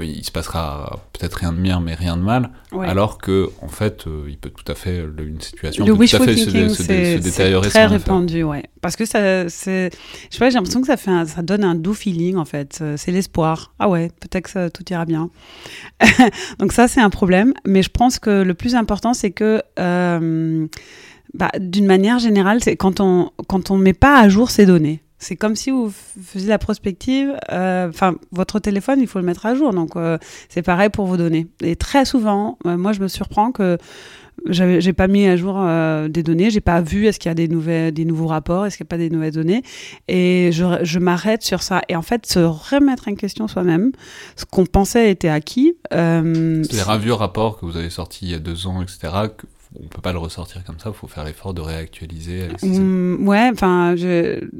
il 0.00 0.24
se 0.24 0.30
passera 0.30 1.00
peut-être 1.12 1.34
rien 1.34 1.52
de 1.52 1.58
bien, 1.58 1.80
mais 1.80 1.94
rien 1.94 2.16
de 2.16 2.22
mal, 2.22 2.50
ouais. 2.72 2.88
alors 2.88 3.18
que 3.18 3.50
en 3.62 3.68
fait, 3.68 4.06
euh, 4.06 4.26
il 4.28 4.36
peut 4.36 4.50
tout 4.50 4.70
à 4.70 4.74
fait 4.74 5.04
une 5.18 5.40
situation 5.40 5.84
le 5.84 5.94
peut 5.94 6.06
tout 6.06 6.16
à 6.16 6.24
fait 6.24 6.36
se, 6.36 6.50
se, 6.50 6.82
se, 6.82 7.18
détériorer. 7.18 7.64
C'est 7.64 7.70
très 7.70 7.86
répandu, 7.86 8.42
ouais. 8.42 8.64
Parce 8.80 8.96
que 8.96 9.04
ça, 9.04 9.48
c'est, 9.48 9.90
je 10.30 10.36
sais 10.36 10.50
j'ai 10.50 10.54
l'impression 10.54 10.80
que 10.80 10.86
ça 10.86 10.96
fait, 10.96 11.10
un, 11.10 11.24
ça 11.26 11.42
donne 11.42 11.64
un 11.64 11.74
doux 11.74 11.94
feeling 11.94 12.36
en 12.36 12.44
fait. 12.44 12.82
C'est 12.96 13.12
l'espoir. 13.12 13.74
Ah 13.78 13.88
ouais, 13.88 14.10
peut-être 14.20 14.44
que 14.44 14.50
ça, 14.50 14.70
tout 14.70 14.84
ira 14.90 15.04
bien. 15.04 15.30
Donc 16.58 16.72
ça, 16.72 16.88
c'est 16.88 17.00
un 17.00 17.10
problème. 17.10 17.54
Mais 17.66 17.82
je 17.82 17.90
pense 17.90 18.18
que 18.18 18.42
le 18.42 18.54
plus 18.54 18.74
important, 18.74 19.14
c'est 19.14 19.30
que 19.30 19.62
euh, 19.78 20.66
bah, 21.34 21.50
d'une 21.58 21.86
manière 21.86 22.18
générale, 22.18 22.62
c'est 22.62 22.76
quand 22.76 23.00
on 23.00 23.30
quand 23.48 23.70
on 23.70 23.76
met 23.76 23.92
pas 23.92 24.18
à 24.20 24.28
jour 24.28 24.50
ces 24.50 24.66
données. 24.66 25.02
C'est 25.18 25.36
comme 25.36 25.56
si 25.56 25.70
vous 25.70 25.90
faisiez 25.90 26.48
la 26.48 26.58
prospective. 26.58 27.34
Enfin, 27.48 28.12
euh, 28.12 28.16
votre 28.32 28.58
téléphone, 28.58 29.00
il 29.00 29.06
faut 29.06 29.18
le 29.18 29.24
mettre 29.24 29.46
à 29.46 29.54
jour. 29.54 29.72
Donc, 29.72 29.96
euh, 29.96 30.18
c'est 30.48 30.62
pareil 30.62 30.90
pour 30.90 31.06
vos 31.06 31.16
données. 31.16 31.46
Et 31.62 31.76
très 31.76 32.04
souvent, 32.04 32.58
euh, 32.66 32.76
moi, 32.76 32.92
je 32.92 33.00
me 33.00 33.08
surprends 33.08 33.50
que 33.50 33.78
j'ai 34.44 34.92
pas 34.92 35.08
mis 35.08 35.26
à 35.26 35.36
jour 35.36 35.58
des 36.10 36.22
données, 36.22 36.50
j'ai 36.50 36.60
pas 36.60 36.82
vu 36.82 37.06
est-ce 37.06 37.18
qu'il 37.18 37.30
y 37.30 37.32
a 37.32 37.34
des, 37.34 37.48
nouvelles, 37.48 37.92
des 37.92 38.04
nouveaux 38.04 38.26
rapports, 38.26 38.66
est-ce 38.66 38.76
qu'il 38.76 38.84
n'y 38.84 38.88
a 38.88 38.90
pas 38.90 38.98
des 38.98 39.08
nouvelles 39.08 39.32
données, 39.32 39.62
et 40.08 40.50
je, 40.52 40.98
m'arrête 40.98 41.42
sur 41.42 41.62
ça. 41.62 41.80
Et 41.88 41.96
en 41.96 42.02
fait, 42.02 42.26
se 42.26 42.40
remettre 42.40 43.08
en 43.08 43.14
question 43.14 43.48
soi-même, 43.48 43.92
ce 44.36 44.44
qu'on 44.44 44.66
pensait 44.66 45.10
était 45.10 45.30
acquis. 45.30 45.74
Euh, 45.94 46.62
C'est-à-dire 46.64 46.90
un 46.90 46.98
vieux 46.98 47.14
rapport 47.14 47.58
que 47.58 47.64
vous 47.64 47.78
avez 47.78 47.88
sorti 47.88 48.26
il 48.26 48.30
y 48.30 48.34
a 48.34 48.38
deux 48.38 48.66
ans, 48.66 48.82
etc., 48.82 49.08
on 49.82 49.88
peut 49.88 50.00
pas 50.00 50.12
le 50.12 50.18
ressortir 50.18 50.64
comme 50.64 50.78
ça, 50.78 50.90
il 50.90 50.96
faut 50.96 51.06
faire 51.06 51.24
l'effort 51.24 51.54
de 51.54 51.60
réactualiser. 51.60 52.48
Mmh, 52.62 53.26
ouais, 53.26 53.50
enfin, 53.52 53.94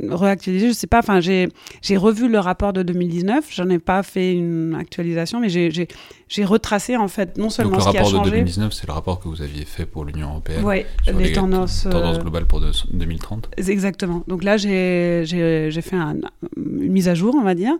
réactualiser, 0.09 0.69
je 0.69 0.73
sais 0.73 0.87
pas, 0.87 0.99
enfin, 0.99 1.21
j'ai 1.21 1.49
revu 1.97 2.29
le 2.29 2.39
rapport 2.39 2.73
de 2.73 2.83
2019, 2.83 3.47
j'en 3.51 3.69
ai 3.69 3.79
pas 3.79 4.03
fait 4.03 4.33
une 4.33 4.77
actualisation, 4.79 5.41
mais 5.41 5.49
j'ai 5.49 6.45
retracé 6.45 6.97
en 6.97 7.09
fait 7.09 7.39
non 7.39 7.51
seulement 7.51 7.79
Donc, 7.79 7.83
ce 7.83 7.91
qui 7.91 7.99
a 7.99 8.05
changé. 8.05 8.13
Le 8.13 8.19
rapport 8.19 8.27
de 8.27 8.37
2019, 8.37 8.73
c'est 8.73 8.87
le 8.87 8.93
rapport 8.93 9.21
que 9.21 9.29
vous 9.29 9.43
aviez 9.43 9.65
fait 9.65 9.87
pour 9.87 10.05
l'Union 10.05 10.29
européenne. 10.31 10.65
Ouais, 10.65 10.87
les, 11.07 11.13
les, 11.13 11.33
tendances, 11.33 11.85
tendances 11.85 12.19
globales 12.19 12.47
pour 12.47 12.61
de, 12.61 12.71
2030. 12.93 13.51
Exactement. 13.57 14.23
Donc 14.27 14.45
là, 14.45 14.57
j'ai 14.57 15.25
fait 15.27 15.97
un, 15.97 16.17
une 16.57 16.93
mise 16.93 17.09
à 17.09 17.15
jour, 17.15 17.35
on 17.37 17.43
va 17.43 17.55
dire, 17.55 17.75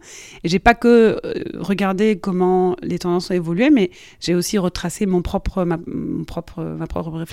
et 0.45 0.49
j'ai 0.49 0.59
pas 0.59 0.75
que 0.75 1.21
regardé 1.59 2.19
comment 2.19 2.77
les 2.83 2.99
tendances 2.99 3.31
ont 3.31 3.35
évolué, 3.35 3.71
mais 3.71 3.91
j'ai 4.21 4.35
aussi 4.35 4.59
retracé 4.59 5.07
mon 5.07 5.23
propre, 5.23 5.65
ma, 5.65 5.79
mon 5.87 6.25
propre, 6.25 6.63
ma 6.63 6.87
propre 6.87 7.26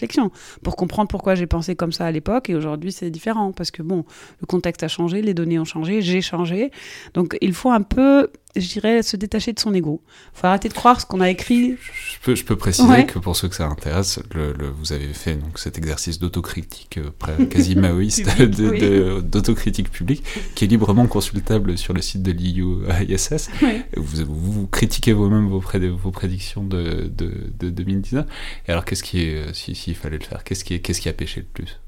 pour 0.64 0.76
comprendre 0.76 1.08
pourquoi 1.08 1.36
j'ai 1.36 1.48
pensé 1.48 1.76
comme 1.76 1.92
ça 1.92 2.06
à 2.06 2.12
l'époque 2.12 2.50
et 2.50 2.56
aujourd'hui 2.56 2.92
c'est 2.92 3.10
différent 3.10 3.52
parce 3.52 3.72
que 3.72 3.82
bon, 3.82 4.06
le 4.42 4.46
contexte 4.46 4.84
a 4.84 4.88
changé, 4.88 5.22
les 5.22 5.34
données 5.34 5.60
ont 5.60 5.66
changé, 5.66 6.02
j'ai 6.02 6.22
changé. 6.22 6.72
Donc 7.14 7.38
il 7.42 7.54
faut 7.54 7.72
un 7.72 7.82
peu 7.82 8.30
je 8.56 8.68
dirais, 8.68 9.02
se 9.02 9.18
détacher 9.18 9.54
de 9.54 9.60
son 9.60 9.74
ego. 9.74 10.02
Il 10.34 10.40
faut 10.40 10.48
arrêter 10.48 10.70
de 10.70 10.74
croire 10.74 11.02
ce 11.02 11.06
qu'on 11.06 11.22
a 11.22 11.30
écrit. 11.30 11.76
Je 12.12 12.20
peux, 12.22 12.36
je 12.36 12.44
peux 12.44 12.56
préciser 12.56 12.88
ouais. 12.88 13.06
que 13.06 13.20
pour 13.20 13.36
ceux 13.36 13.48
que 13.48 13.56
ça 13.56 13.66
intéresse, 13.66 14.20
le, 14.34 14.54
le, 14.54 14.70
vous 14.70 14.94
avez 14.94 15.14
fait 15.14 15.36
donc, 15.36 15.58
cet 15.58 15.78
exercice 15.78 16.20
d'autocritique 16.20 17.00
euh, 17.00 17.46
quasi 17.46 17.76
maoïste, 17.76 18.30
d'autocritique 19.22 19.90
publique, 19.90 20.24
qui 20.56 20.66
est 20.66 20.68
librement 20.68 21.08
consultable 21.08 21.78
sur 21.78 21.94
le 21.94 22.02
site 22.02 22.22
de 22.22 22.32
l'IU 22.32 22.86
ISS. 23.08 23.50
Ouais. 23.62 23.86
Vous, 23.98 24.26
vous, 24.26 24.52
vous, 24.52 24.68
critiquez 24.68 25.14
vous-même 25.14 25.48
vos, 25.48 25.60
pré 25.60 25.80
vos, 25.90 26.12
prédictions 26.12 26.64
de, 26.64 27.12
de, 27.16 27.52
de, 27.60 27.70
2019. 27.70 28.26
Et 28.68 28.72
alors, 28.72 28.86
qu'est-ce 28.86 29.04
qui 29.04 29.22
est, 29.22 29.54
s'il 29.54 29.76
si, 29.76 29.84
si 29.84 29.94
fallait 29.94 30.20
le 30.20 30.24
faire, 30.24 30.44
qu'est-ce 30.44 30.64
qui, 30.64 30.76
est, 30.76 30.80
qu'est-ce 30.80 31.02
qui 31.02 31.10
a 31.10 31.14
pêché 31.14 31.42
le 31.42 31.48
plus? 31.48 31.80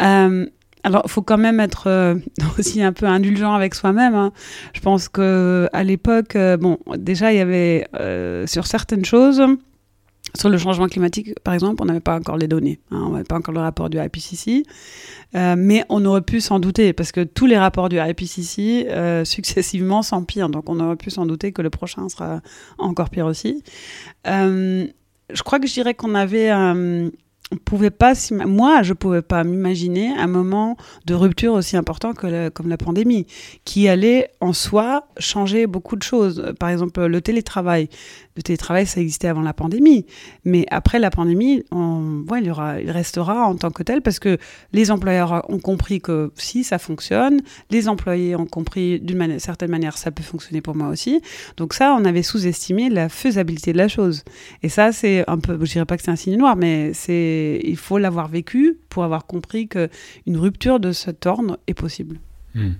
Euh, 0.00 0.46
Alors, 0.84 1.00
il 1.06 1.10
faut 1.10 1.22
quand 1.22 1.38
même 1.38 1.60
être 1.60 1.86
euh, 1.86 2.14
aussi 2.58 2.82
un 2.82 2.92
peu 2.92 3.06
indulgent 3.06 3.54
avec 3.54 3.74
soi-même. 3.74 4.14
Hein. 4.14 4.32
Je 4.74 4.80
pense 4.80 5.08
que 5.08 5.68
à 5.72 5.82
l'époque, 5.82 6.36
euh, 6.36 6.58
bon, 6.58 6.78
déjà, 6.96 7.32
il 7.32 7.38
y 7.38 7.40
avait 7.40 7.88
euh, 7.98 8.46
sur 8.46 8.66
certaines 8.66 9.04
choses, 9.04 9.42
sur 10.34 10.50
le 10.50 10.58
changement 10.58 10.86
climatique, 10.86 11.30
par 11.42 11.54
exemple, 11.54 11.82
on 11.82 11.86
n'avait 11.86 12.00
pas 12.00 12.16
encore 12.16 12.36
les 12.36 12.48
données. 12.48 12.80
Hein, 12.90 13.02
on 13.06 13.10
n'avait 13.12 13.24
pas 13.24 13.36
encore 13.36 13.54
le 13.54 13.60
rapport 13.60 13.88
du 13.88 13.98
IPCC. 13.98 14.64
mais 15.32 15.84
on 15.88 16.04
aurait 16.04 16.22
pu 16.22 16.40
s'en 16.40 16.60
douter, 16.60 16.92
parce 16.92 17.12
que 17.12 17.22
tous 17.22 17.46
les 17.46 17.56
rapports 17.56 17.88
du 17.88 17.98
IPCC, 17.98 18.88
successivement, 19.24 20.02
s'empirent. 20.02 20.50
Donc, 20.50 20.68
on 20.68 20.80
aurait 20.80 20.96
pu 20.96 21.10
s'en 21.10 21.24
douter 21.24 21.52
que 21.52 21.62
le 21.62 21.70
prochain 21.70 22.08
sera 22.08 22.40
encore 22.78 23.10
pire 23.10 23.26
aussi. 23.26 23.62
je 24.26 25.42
crois 25.44 25.60
que 25.60 25.66
je 25.66 25.72
dirais 25.72 25.94
qu'on 25.94 26.14
avait 26.14 26.50
on 27.52 27.56
pouvait 27.56 27.90
pas, 27.90 28.14
moi, 28.46 28.82
je 28.82 28.94
pouvais 28.94 29.22
pas 29.22 29.44
m'imaginer 29.44 30.08
un 30.16 30.26
moment 30.26 30.76
de 31.04 31.14
rupture 31.14 31.52
aussi 31.52 31.76
important 31.76 32.12
que 32.12 32.48
comme 32.48 32.68
la 32.68 32.78
pandémie, 32.78 33.26
qui 33.64 33.86
allait 33.88 34.30
en 34.40 34.52
soi 34.52 35.06
changer 35.18 35.66
beaucoup 35.66 35.96
de 35.96 36.02
choses. 36.02 36.52
Par 36.58 36.70
exemple, 36.70 37.04
le 37.04 37.20
télétravail 37.20 37.88
le 38.36 38.42
télétravail, 38.42 38.86
ça 38.86 39.00
existait 39.00 39.28
avant 39.28 39.42
la 39.42 39.52
pandémie. 39.52 40.06
Mais 40.44 40.66
après 40.70 40.98
la 40.98 41.10
pandémie, 41.10 41.62
on, 41.70 42.24
il, 42.36 42.46
y 42.46 42.50
aura, 42.50 42.80
il 42.80 42.90
restera 42.90 43.46
en 43.46 43.54
tant 43.54 43.70
que 43.70 43.82
tel 43.82 44.02
parce 44.02 44.18
que 44.18 44.38
les 44.72 44.90
employeurs 44.90 45.48
ont 45.48 45.60
compris 45.60 46.00
que 46.00 46.32
si 46.34 46.64
ça 46.64 46.78
fonctionne, 46.78 47.40
les 47.70 47.88
employés 47.88 48.34
ont 48.34 48.46
compris 48.46 48.98
d'une 49.00 49.38
certaine 49.38 49.70
manière 49.70 49.98
ça 49.98 50.10
peut 50.10 50.22
fonctionner 50.22 50.60
pour 50.60 50.74
moi 50.74 50.88
aussi. 50.88 51.20
Donc 51.56 51.74
ça, 51.74 51.96
on 51.98 52.04
avait 52.04 52.22
sous-estimé 52.22 52.90
la 52.90 53.08
faisabilité 53.08 53.72
de 53.72 53.78
la 53.78 53.88
chose. 53.88 54.24
Et 54.62 54.68
ça, 54.68 54.90
c'est 54.90 55.24
un 55.28 55.38
peu, 55.38 55.58
je 55.64 55.72
dirais 55.72 55.84
pas 55.84 55.96
que 55.96 56.02
c'est 56.02 56.10
un 56.10 56.16
signe 56.16 56.36
noir, 56.36 56.56
mais 56.56 56.92
c'est, 56.92 57.33
il 57.62 57.76
faut 57.76 57.98
l'avoir 57.98 58.28
vécu 58.28 58.78
pour 58.88 59.04
avoir 59.04 59.26
compris 59.26 59.68
que 59.68 59.88
une 60.26 60.36
rupture 60.36 60.80
de 60.80 60.92
ce 60.92 61.10
ordre 61.26 61.58
est 61.66 61.74
possible. 61.74 62.18
Hmm. 62.54 62.72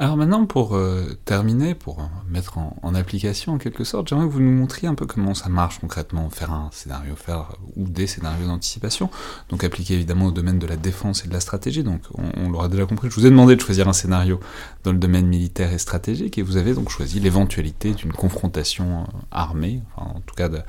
Alors 0.00 0.16
maintenant, 0.16 0.46
pour 0.46 0.76
euh, 0.76 1.18
terminer, 1.24 1.74
pour 1.74 2.08
mettre 2.28 2.58
en, 2.58 2.94
application 2.94 3.54
en 3.54 3.58
quelque 3.58 3.82
sorte, 3.82 4.08
j'aimerais 4.08 4.26
que 4.26 4.32
vous 4.32 4.40
nous 4.40 4.52
montriez 4.52 4.86
un 4.86 4.94
peu 4.94 5.06
comment 5.06 5.34
ça 5.34 5.48
marche 5.48 5.80
concrètement, 5.80 6.30
faire 6.30 6.52
un 6.52 6.70
scénario, 6.72 7.16
faire 7.16 7.56
ou 7.74 7.88
des 7.88 8.06
scénarios 8.06 8.46
d'anticipation, 8.46 9.10
donc 9.48 9.64
appliqué 9.64 9.94
évidemment 9.94 10.26
au 10.26 10.30
domaine 10.30 10.60
de 10.60 10.68
la 10.68 10.76
défense 10.76 11.24
et 11.24 11.28
de 11.28 11.32
la 11.32 11.40
stratégie. 11.40 11.82
Donc 11.82 12.02
on, 12.14 12.48
l'aura 12.48 12.68
déjà 12.68 12.86
compris, 12.86 13.10
je 13.10 13.14
vous 13.16 13.26
ai 13.26 13.30
demandé 13.30 13.56
de 13.56 13.60
choisir 13.60 13.88
un 13.88 13.92
scénario 13.92 14.38
dans 14.84 14.92
le 14.92 14.98
domaine 14.98 15.26
militaire 15.26 15.72
et 15.72 15.78
stratégique, 15.78 16.38
et 16.38 16.42
vous 16.42 16.56
avez 16.56 16.74
donc 16.74 16.90
choisi 16.90 17.18
l'éventualité 17.18 17.92
d'une 17.92 18.12
confrontation 18.12 19.00
euh, 19.00 19.18
armée, 19.32 19.82
enfin 19.96 20.12
en 20.14 20.20
tout 20.20 20.36
cas 20.36 20.48
de, 20.48 20.60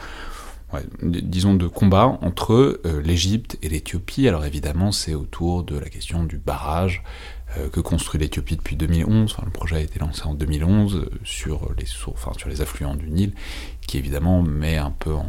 disons 1.02 1.56
de 1.56 1.68
combat 1.68 2.20
entre 2.22 2.82
l'Égypte 3.04 3.58
et 3.62 3.70
l'Éthiopie. 3.70 4.28
Alors 4.28 4.46
évidemment, 4.46 4.92
c'est 4.92 5.16
autour 5.16 5.64
de 5.64 5.78
la 5.78 5.90
question 5.90 6.24
du 6.24 6.38
barrage 6.38 7.04
euh, 7.58 7.68
que 7.68 7.80
construit 7.80 8.20
l'Éthiopie 8.20 8.58
depuis 8.58 8.76
2011. 8.76 9.36
le 9.44 9.50
projet 9.50 9.78
a 9.78 9.80
été 9.80 9.98
lancé 9.98 10.22
en 10.24 10.36
2011 10.36 10.96
euh, 10.96 11.10
sur 11.24 11.72
les, 11.80 11.86
enfin, 12.06 12.32
sur 12.38 12.48
les 12.48 12.62
affluents 12.62 12.96
du 12.96 13.10
Nil, 13.10 13.34
qui 13.88 13.98
évidemment 13.98 14.44
met 14.44 14.78
un 14.78 14.92
peu 14.92 15.14
en 15.14 15.28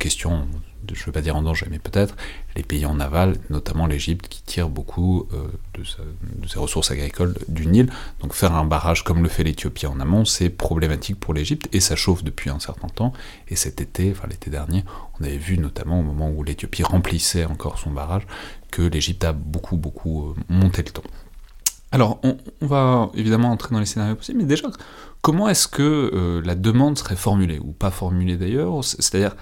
question, 0.00 0.48
je 0.94 1.00
ne 1.00 1.06
veux 1.06 1.12
pas 1.12 1.20
dire 1.20 1.36
en 1.36 1.42
danger, 1.42 1.66
mais 1.70 1.78
peut-être 1.78 2.16
les 2.56 2.62
pays 2.62 2.86
en 2.86 3.00
aval, 3.00 3.36
notamment 3.48 3.86
l'Égypte, 3.86 4.28
qui 4.28 4.42
tire 4.42 4.68
beaucoup 4.68 5.28
euh, 5.32 5.48
de, 5.74 6.48
ses 6.48 6.58
ressources 6.58 6.90
agricoles 6.90 7.34
du 7.48 7.66
Nil. 7.66 7.90
Donc 8.20 8.34
faire 8.34 8.54
un 8.54 8.64
barrage 8.64 9.04
comme 9.04 9.22
le 9.22 9.28
fait 9.28 9.44
l'Éthiopie 9.44 9.86
en 9.86 10.00
amont, 10.00 10.24
c'est 10.24 10.50
problématique 10.50 11.18
pour 11.18 11.34
l'Égypte, 11.34 11.68
et 11.72 11.80
ça 11.80 11.96
chauffe 11.96 12.24
depuis 12.24 12.50
un 12.50 12.60
certain 12.60 12.88
temps. 12.88 13.12
Et 13.48 13.56
cet 13.56 13.80
été, 13.80 14.10
enfin 14.10 14.28
l'été 14.28 14.50
dernier, 14.50 14.84
on 15.18 15.24
avait 15.24 15.38
vu 15.38 15.58
notamment 15.58 16.00
au 16.00 16.02
moment 16.02 16.30
où 16.30 16.42
l'Éthiopie 16.42 16.82
remplissait 16.82 17.44
encore 17.44 17.78
son 17.78 17.90
barrage, 17.90 18.26
que 18.70 18.82
l'Égypte 18.82 19.24
a 19.24 19.32
beaucoup, 19.32 19.76
beaucoup 19.76 20.34
monté 20.48 20.82
le 20.82 20.90
temps. 20.90 21.02
Alors, 21.92 22.20
on, 22.22 22.36
va 22.60 23.10
évidemment 23.14 23.50
entrer 23.50 23.72
dans 23.72 23.80
les 23.80 23.86
scénarios 23.86 24.14
possibles, 24.14 24.38
mais 24.38 24.44
déjà, 24.44 24.68
comment 25.22 25.48
est-ce 25.48 25.66
que 25.66 25.82
euh, 25.82 26.40
la 26.44 26.54
demande 26.54 26.96
serait 26.96 27.16
formulée, 27.16 27.58
ou 27.58 27.72
pas 27.72 27.90
formulée 27.90 28.36
d'ailleurs? 28.36 28.84
C'est-à-dire, 28.84 29.34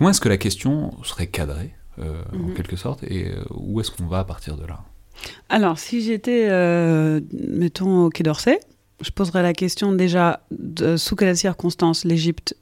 comment 0.00 0.10
est-ce 0.10 0.20
que 0.20 0.30
la 0.30 0.38
question 0.38 0.92
serait 1.04 1.26
cadrée, 1.26 1.74
euh, 1.98 2.22
en 2.32 2.48
mhm. 2.48 2.54
quelque 2.54 2.76
sorte, 2.76 3.04
et 3.04 3.28
euh, 3.28 3.44
où 3.50 3.80
est-ce 3.80 3.90
qu'on 3.90 4.06
va 4.06 4.20
à 4.20 4.24
partir 4.24 4.56
de 4.56 4.66
là? 4.66 4.80
Alors, 5.50 5.78
si 5.78 6.00
j'étais, 6.00 6.48
mettons, 7.32 8.06
au 8.06 8.10
Quai 8.10 8.22
d'Orsay, 8.22 8.58
je 9.02 9.10
poserais 9.10 9.42
la 9.42 9.52
question 9.52 9.92
déjà, 9.92 10.40
sous 10.96 11.14
quelles 11.14 11.36
circonstances 11.36 12.06
l'Égypte 12.06 12.56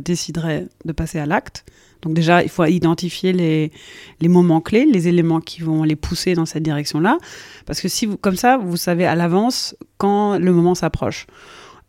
déciderait 0.00 0.68
de 0.84 0.92
passer 0.92 1.18
à 1.18 1.26
l'acte 1.26 1.64
donc 2.04 2.12
déjà, 2.12 2.42
il 2.42 2.50
faut 2.50 2.64
identifier 2.66 3.32
les, 3.32 3.72
les, 4.20 4.28
moments 4.28 4.60
clés, 4.60 4.84
les 4.84 5.08
éléments 5.08 5.40
qui 5.40 5.62
vont 5.62 5.84
les 5.84 5.96
pousser 5.96 6.34
dans 6.34 6.44
cette 6.44 6.62
direction-là, 6.62 7.16
parce 7.64 7.80
que 7.80 7.88
si 7.88 8.04
vous, 8.04 8.18
comme 8.18 8.36
ça, 8.36 8.58
vous 8.58 8.76
savez 8.76 9.06
à 9.06 9.14
l'avance 9.14 9.74
quand 9.96 10.38
le 10.38 10.52
moment 10.52 10.74
s'approche. 10.74 11.26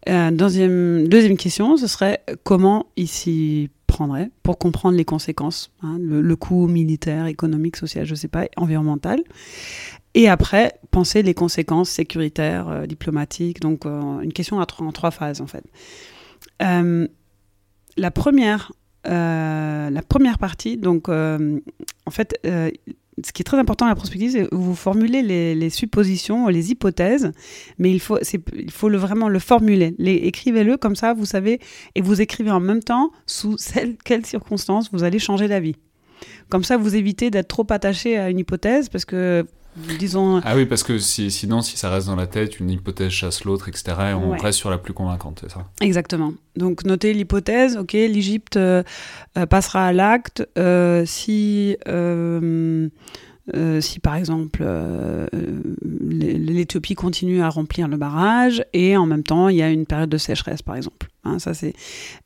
Euh, 0.08 0.32
deuxième, 0.32 1.08
deuxième 1.08 1.36
question, 1.36 1.78
ce 1.78 1.88
serait 1.88 2.24
comment 2.44 2.88
il 2.96 3.08
s'y 3.08 3.70
pour 4.44 4.58
comprendre 4.58 4.98
les 4.98 5.06
conséquences, 5.06 5.72
hein, 5.82 5.98
le, 6.00 6.36
coût 6.36 6.68
militaire, 6.68 7.26
économique, 7.28 7.76
social, 7.78 8.06
je 8.06 8.16
sais 8.16 8.28
pas, 8.28 8.48
environnemental. 8.58 9.22
Et 10.14 10.30
après, 10.30 10.80
penser 10.92 11.24
les 11.24 11.34
conséquences 11.34 11.90
sécuritaires, 11.90 12.70
euh, 12.70 12.86
diplomatiques. 12.86 13.60
Donc, 13.60 13.86
euh, 13.86 14.20
une 14.22 14.34
question 14.34 14.60
en 14.60 14.92
trois 14.92 15.12
phases, 15.12 15.42
en 15.42 15.48
fait. 15.48 15.66
la 17.98 18.12
première, 18.12 18.72
euh, 19.08 19.90
la 19.90 20.02
première 20.02 20.40
partie, 20.40 20.78
donc 20.78 21.10
euh, 21.10 21.60
en 22.08 22.12
fait, 22.12 22.40
euh, 22.46 22.72
ce 23.24 23.32
qui 23.32 23.42
est 23.42 23.46
très 23.46 23.58
important 23.58 23.86
à 23.86 23.90
la 23.90 23.96
prospective, 23.96 24.32
c'est 24.32 24.48
que 24.48 24.56
vous 24.56 24.76
formulez 24.76 25.22
les, 25.22 25.70
suppositions, 25.70 26.48
les 26.48 26.72
hypothèses, 26.72 27.32
mais 27.78 27.92
il 27.92 28.00
faut, 28.00 28.20
il 28.54 28.72
faut 28.72 28.90
vraiment 28.90 29.30
le 29.30 29.40
formuler. 29.40 29.96
Écrivez-le 30.00 30.78
comme 30.78 30.96
ça, 30.96 31.14
vous 31.14 31.26
savez, 31.26 31.60
et 31.96 32.02
vous 32.02 32.22
écrivez 32.22 32.52
en 32.52 32.60
même 32.60 32.84
temps 32.84 33.12
sous 33.26 33.56
quelles 34.04 34.26
circonstances 34.26 34.90
vous 34.92 35.04
allez 35.04 35.20
changer 35.20 35.48
d'avis. 35.48 35.76
Comme 36.50 36.64
ça, 36.64 36.78
vous 36.78 36.96
évitez 36.96 37.30
d'être 37.32 37.48
trop 37.48 37.66
attaché 37.70 38.18
à 38.18 38.30
une 38.30 38.40
hypothèse, 38.40 38.90
parce 38.90 39.06
que 39.06 39.46
disons. 39.76 40.42
Ah 40.44 40.56
oui, 40.56 40.66
parce 40.66 40.84
que 40.84 40.98
sinon, 40.98 41.62
si 41.62 41.78
ça 41.78 41.90
reste 41.90 42.08
dans 42.08 42.16
la 42.16 42.28
tête, 42.28 42.60
une 42.60 42.70
hypothèse 42.70 43.12
chasse 43.12 43.44
l'autre, 43.44 43.70
etc., 43.70 43.96
et 44.12 44.14
on 44.14 44.32
reste 44.32 44.60
sur 44.60 44.70
la 44.70 44.78
plus 44.78 44.94
convaincante, 44.94 45.40
c'est 45.42 45.52
ça? 45.52 45.68
Exactement. 45.82 46.34
Donc, 46.56 46.86
notez 46.86 47.14
l'hypothèse, 47.14 47.78
ok, 47.78 47.94
l'Égypte 47.94 48.58
euh, 48.58 48.84
euh, 49.38 49.46
passera 49.46 49.88
à 49.88 49.94
l'acte 49.94 50.48
euh, 50.58 51.06
si. 51.06 51.78
si 53.80 54.00
par 54.00 54.16
exemple 54.16 54.66
l'Éthiopie 55.84 56.96
continue 56.96 57.42
à 57.42 57.50
remplir 57.50 57.88
le 57.88 57.96
barrage 57.96 58.66
et 58.74 58.98
en 58.98 59.06
même 59.06 59.22
temps 59.22 59.50
il 59.50 59.58
y 59.58 59.62
a 59.62 59.70
une 59.70 59.86
période 59.86 60.10
de 60.10 60.18
sécheresse 60.18 60.64
par 60.64 60.76
exemple. 60.76 61.08
Hein, 61.26 61.40
ça 61.40 61.54
c'est 61.54 61.74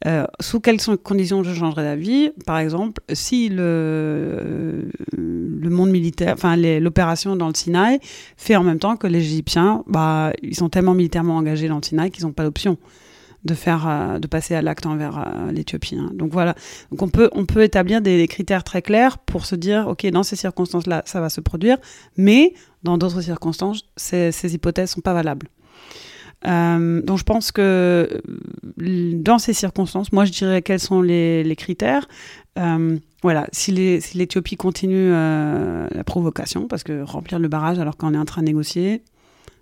euh, 0.06 0.26
sous 0.40 0.60
quelles 0.60 0.80
conditions 1.04 1.44
je 1.44 1.54
changerais 1.54 1.84
d'avis? 1.84 2.32
Par 2.46 2.60
exemple, 2.60 3.02
si 3.14 3.50
le, 3.50 4.90
le 5.18 5.70
monde 5.70 5.90
militaire, 5.90 6.34
enfin 6.34 6.56
l'opération 6.56 7.36
dans 7.36 7.48
le 7.48 7.56
Sinaï 7.56 8.00
fait 8.38 8.56
en 8.56 8.64
même 8.64 8.80
temps 8.80 8.98
que 8.98 9.08
les 9.08 9.20
Égyptiens, 9.20 9.84
bah, 9.88 10.34
ils 10.44 10.56
sont 10.56 10.70
tellement 10.70 10.94
militairement 10.94 11.38
engagés 11.38 11.68
dans 11.68 11.78
le 11.78 11.84
Sinaï 11.84 12.12
qu'ils 12.12 12.26
n'ont 12.26 12.34
pas 12.34 12.44
d'option 12.44 12.78
de 13.46 13.54
faire, 13.54 13.88
euh, 13.88 14.20
de 14.20 14.28
passer 14.28 14.56
à 14.56 14.62
l'acte 14.62 14.86
envers 14.86 15.18
euh, 15.18 15.52
l'Éthiopie. 15.52 15.96
Hein. 15.96 16.12
Donc 16.14 16.32
voilà. 16.32 16.56
Donc 16.92 17.02
on 17.02 17.10
peut, 17.10 17.30
on 17.34 17.46
peut 17.46 17.64
établir 17.64 18.02
des, 18.02 18.28
critères 18.28 18.64
très 18.64 18.82
clairs 18.82 19.18
pour 19.18 19.46
se 19.46 19.56
dire, 19.56 19.88
ok, 19.88 20.06
dans 20.08 20.24
ces 20.24 20.36
circonstances-là, 20.36 21.04
ça 21.06 21.22
va 21.22 21.30
se 21.30 21.42
produire, 21.42 21.78
mais 22.18 22.54
dans 22.84 22.98
d'autres 22.98 23.22
circonstances, 23.22 23.84
ces, 23.96 24.32
ces 24.32 24.54
hypothèses 24.54 24.92
sont 24.92 25.02
pas 25.02 25.14
valables. 25.14 25.48
Euh, 26.48 27.02
donc 27.02 27.18
je 27.18 27.24
pense 27.24 27.52
que 27.52 28.22
dans 28.78 29.40
ces 29.40 29.54
circonstances, 29.54 30.12
moi 30.12 30.26
je 30.26 30.32
dirais 30.32 30.62
quels 30.62 30.80
sont 30.80 31.02
les, 31.02 31.56
critères. 31.58 32.08
Euh, 32.58 32.98
voilà, 33.22 33.48
si 33.52 33.72
l'Éthiopie 33.72 34.56
continue 34.56 35.12
euh, 35.12 35.88
la 35.92 36.04
provocation, 36.04 36.68
parce 36.68 36.84
que 36.84 37.04
remplir 37.04 37.40
le 37.40 37.48
barrage 37.48 37.80
alors 37.80 37.98
qu'on 37.98 38.14
est 38.14 38.18
en 38.18 38.26
train 38.26 38.42
de 38.42 38.48
négocier, 38.48 39.04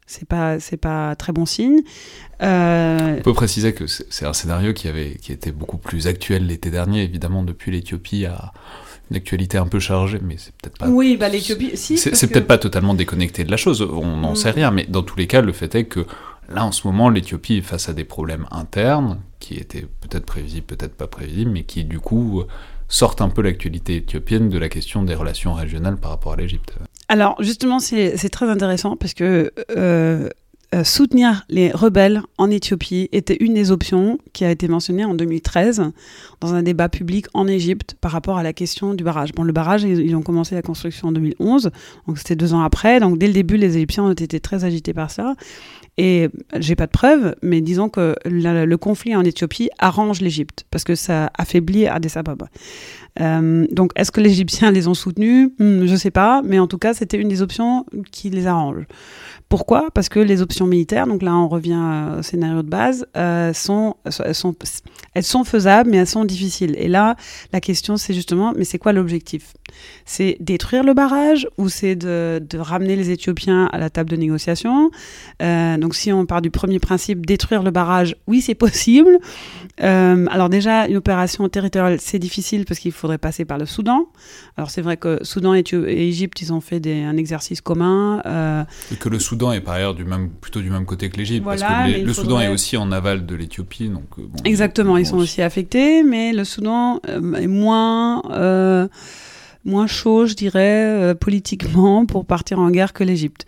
c'est 0.06 0.28
pas 0.28 0.60
c'est 0.60 0.78
pas 0.78 1.16
très 1.16 1.34
bon 1.34 1.46
signe. 1.46 1.82
On 2.40 3.20
peut 3.24 3.34
préciser 3.34 3.74
que 3.74 3.88
c'est 3.88 4.26
un 4.26 4.34
scénario 4.34 4.74
qui 4.74 4.88
avait 4.88 5.16
qui 5.16 5.32
était 5.32 5.52
beaucoup 5.52 5.78
plus 5.78 6.08
actuel 6.08 6.46
l'été 6.46 6.70
dernier, 6.70 7.04
évidemment 7.04 7.44
depuis 7.44 7.72
l'Éthiopie 7.72 8.26
à 8.26 8.54
une 9.10 9.18
actualité 9.18 9.58
un 9.58 9.68
peu 9.68 9.80
chargée, 9.80 10.20
mais 10.22 10.36
c'est 10.38 10.54
peut-être 10.56 10.78
pas. 10.78 10.90
Oui, 10.90 11.18
bah 11.18 11.30
l'Éthiopie, 11.30 11.72
si. 11.76 11.98
C'est 11.98 12.28
peut-être 12.28 12.48
pas 12.48 12.58
totalement 12.58 12.94
déconnecté 12.94 13.44
de 13.44 13.52
la 13.52 13.58
chose, 13.58 13.82
on 13.82 14.18
n'en 14.18 14.34
mm. 14.34 14.36
sait 14.36 14.52
rien, 14.52 14.72
mais 14.72 14.86
dans 14.86 15.04
tous 15.04 15.18
les 15.18 15.28
cas, 15.28 15.42
le 15.42 15.54
fait 15.54 15.74
est 15.76 15.86
que 15.86 16.06
Là, 16.50 16.66
en 16.66 16.72
ce 16.72 16.88
moment, 16.88 17.10
l'Éthiopie 17.10 17.58
est 17.58 17.62
face 17.62 17.90
à 17.90 17.94
des 17.94 18.06
problèmes 18.06 18.46
internes, 18.52 19.20
qui 19.40 19.56
étaient 19.56 19.86
peut-être 20.02 20.26
prévisibles, 20.26 20.66
peut-être 20.66 20.96
pas 20.96 21.08
prévisibles, 21.08 21.52
mais 21.52 21.64
qui, 21.64 21.84
du 21.84 22.00
coup, 22.00 22.44
sortent 22.88 23.22
un 23.22 23.30
peu 23.30 23.42
l'actualité 23.42 23.98
éthiopienne 23.98 24.50
de 24.50 24.58
la 24.58 24.70
question 24.70 25.04
des 25.04 25.16
relations 25.16 25.54
régionales 25.54 25.98
par 25.98 26.12
rapport 26.12 26.34
à 26.34 26.36
l'Égypte. 26.38 26.74
Alors, 27.10 27.42
justement, 27.42 27.80
c'est 27.80 28.30
très 28.30 28.50
intéressant 28.50 28.96
parce 28.96 29.14
que 29.14 29.52
euh, 29.78 30.30
euh, 30.76 30.84
soutenir 30.84 31.46
les 31.48 31.72
rebelles 31.72 32.22
en 32.38 32.52
Éthiopie 32.52 33.08
était 33.14 33.38
une 33.40 33.54
des 33.54 33.72
options 33.72 34.18
qui 34.34 34.44
a 34.44 34.52
été 34.52 34.68
mentionnée 34.68 35.06
en 35.06 35.14
2013 35.14 35.82
dans 36.42 36.54
un 36.54 36.62
débat 36.62 36.90
public 36.90 37.28
en 37.34 37.48
Égypte 37.48 37.96
par 38.02 38.12
rapport 38.12 38.38
à 38.38 38.44
la 38.44 38.52
question 38.52 38.94
du 38.94 39.06
barrage. 39.06 39.32
Bon, 39.32 39.44
le 39.44 39.54
barrage, 39.54 39.84
ils, 39.84 40.14
ont 40.14 40.22
commencé 40.22 40.56
la 40.56 40.62
construction 40.62 41.08
en 41.08 41.12
2011, 41.14 41.72
donc 42.06 42.18
c'était 42.18 42.36
deux 42.36 42.54
ans 42.54 42.60
après. 42.62 43.00
Donc 43.00 43.18
dès 43.18 43.28
le 43.28 43.34
début, 43.34 43.56
les 43.56 43.78
Égyptiens 43.78 44.04
ont 44.04 44.12
été 44.12 44.42
très 44.42 44.66
agités 44.66 44.94
par 44.94 45.10
ça. 45.10 45.36
Et 45.98 46.30
j'ai 46.60 46.76
pas 46.76 46.86
de 46.86 46.92
preuves, 46.92 47.36
mais 47.42 47.62
disons 47.62 47.90
que 47.90 48.16
le 48.26 48.76
conflit 48.76 49.16
en 49.16 49.24
Éthiopie 49.24 49.70
arrange 49.80 50.22
l'Égypte 50.22 50.66
parce 50.70 50.84
que 50.84 50.94
ça 50.94 51.32
affaiblit 51.36 51.88
Addis 51.88 52.12
Ababa. 52.16 52.50
Euh, 53.20 53.66
donc, 53.72 53.92
est-ce 53.96 54.12
que 54.12 54.22
les 54.22 54.32
Égyptiens 54.32 54.72
les 54.72 54.88
ont 54.88 54.94
soutenus? 54.94 55.50
Hmm, 55.60 55.86
Je 55.86 55.96
sais 55.96 56.12
pas, 56.12 56.42
mais 56.44 56.60
en 56.60 56.68
tout 56.68 56.78
cas, 56.78 56.94
c'était 56.94 57.18
une 57.18 57.30
des 57.30 57.42
options 57.42 57.86
qui 58.12 58.30
les 58.30 58.48
arrange. 58.48 58.86
Pourquoi? 59.50 59.92
Parce 59.94 60.10
que 60.10 60.20
les 60.20 60.42
options 60.42 60.68
militaires, 60.68 61.08
donc 61.08 61.22
là 61.22 61.34
on 61.34 61.48
revient 61.48 61.80
au 62.20 62.22
scénario 62.22 62.64
de 62.64 62.70
base, 62.70 63.08
euh, 63.16 63.54
elles, 63.54 63.56
sont, 64.36 65.44
faisables, 65.46 65.90
mais 65.90 65.98
elles 65.98 66.08
sont 66.08 66.26
difficiles. 66.26 66.76
Et 66.78 66.90
là, 66.90 67.16
la 67.54 67.62
question 67.62 67.96
c'est 67.96 68.14
justement, 68.14 68.52
mais 68.58 68.66
c'est 68.66 68.78
quoi 68.78 68.92
l'objectif? 68.92 69.54
C'est 70.04 70.36
détruire 70.42 70.84
le 70.84 70.94
barrage 70.94 71.48
ou 71.58 71.70
c'est 71.70 71.96
de, 71.96 72.42
ramener 72.58 72.98
les 72.98 73.12
Éthiopiens 73.12 73.68
à 73.72 73.78
la 73.78 73.90
table 73.90 74.10
de 74.10 74.18
négociation? 74.18 74.92
Euh, 75.42 75.78
Donc 75.78 75.96
si 75.96 76.12
on 76.12 76.26
part 76.26 76.42
du 76.42 76.52
premier 76.52 76.80
principe, 76.80 77.26
détruire 77.26 77.64
le 77.64 77.72
barrage, 77.72 78.18
oui 78.28 78.42
c'est 78.42 78.56
possible. 78.56 79.18
Alors 79.80 80.50
déjà, 80.50 80.88
une 80.88 80.98
opération 80.98 81.48
territoriale, 81.48 82.00
c'est 82.02 82.20
difficile 82.20 82.66
parce 82.66 82.82
qu'il 82.82 82.92
faudrait 83.08 83.18
passer 83.18 83.46
par 83.46 83.58
le 83.58 83.66
Soudan. 83.66 84.08
Alors 84.58 84.70
c'est 84.70 84.82
vrai 84.82 84.98
que 84.98 85.24
Soudan 85.24 85.56
et, 85.56 85.64
Égypte, 85.88 86.42
ils 86.42 86.52
ont 86.52 86.60
fait 86.60 86.82
des, 86.82 87.04
un 87.04 87.16
exercice 87.16 87.62
commun. 87.62 88.22
Euh, 88.26 88.64
et 88.92 88.96
que 88.96 89.08
le 89.08 89.18
Soudan 89.18 89.54
est 89.54 89.62
par 89.62 89.76
ailleurs 89.76 89.96
du 89.96 90.04
même, 90.04 90.30
plutôt 90.30 90.62
du 90.62 90.70
même 90.70 90.86
côté 90.86 91.10
que 91.10 91.16
l'Égypte, 91.18 91.46
parce 91.46 91.62
que 91.62 92.06
le 92.06 92.14
Soudan 92.14 92.42
est 92.42 92.50
aussi 92.50 92.76
en 92.76 92.92
aval 92.92 93.26
de 93.26 93.36
l'Éthiopie. 93.36 93.88
donc 93.88 94.04
euh, 94.20 94.24
bon, 94.24 94.44
Exactement, 94.44 94.98
ils, 94.98 95.06
sont 95.06 95.18
aussi 95.18 95.42
affectés, 95.42 96.04
mais 96.04 96.34
le 96.34 96.44
Soudan 96.44 97.00
est 97.06 97.48
moins 97.48 98.22
moins 99.64 99.88
chaud, 99.88 100.26
je 100.26 100.34
dirais, 100.34 101.14
politiquement 101.20 102.06
pour 102.06 102.26
partir 102.26 102.60
en 102.60 102.70
guerre 102.72 102.94
que 102.94 103.04
l'Égypte. 103.04 103.46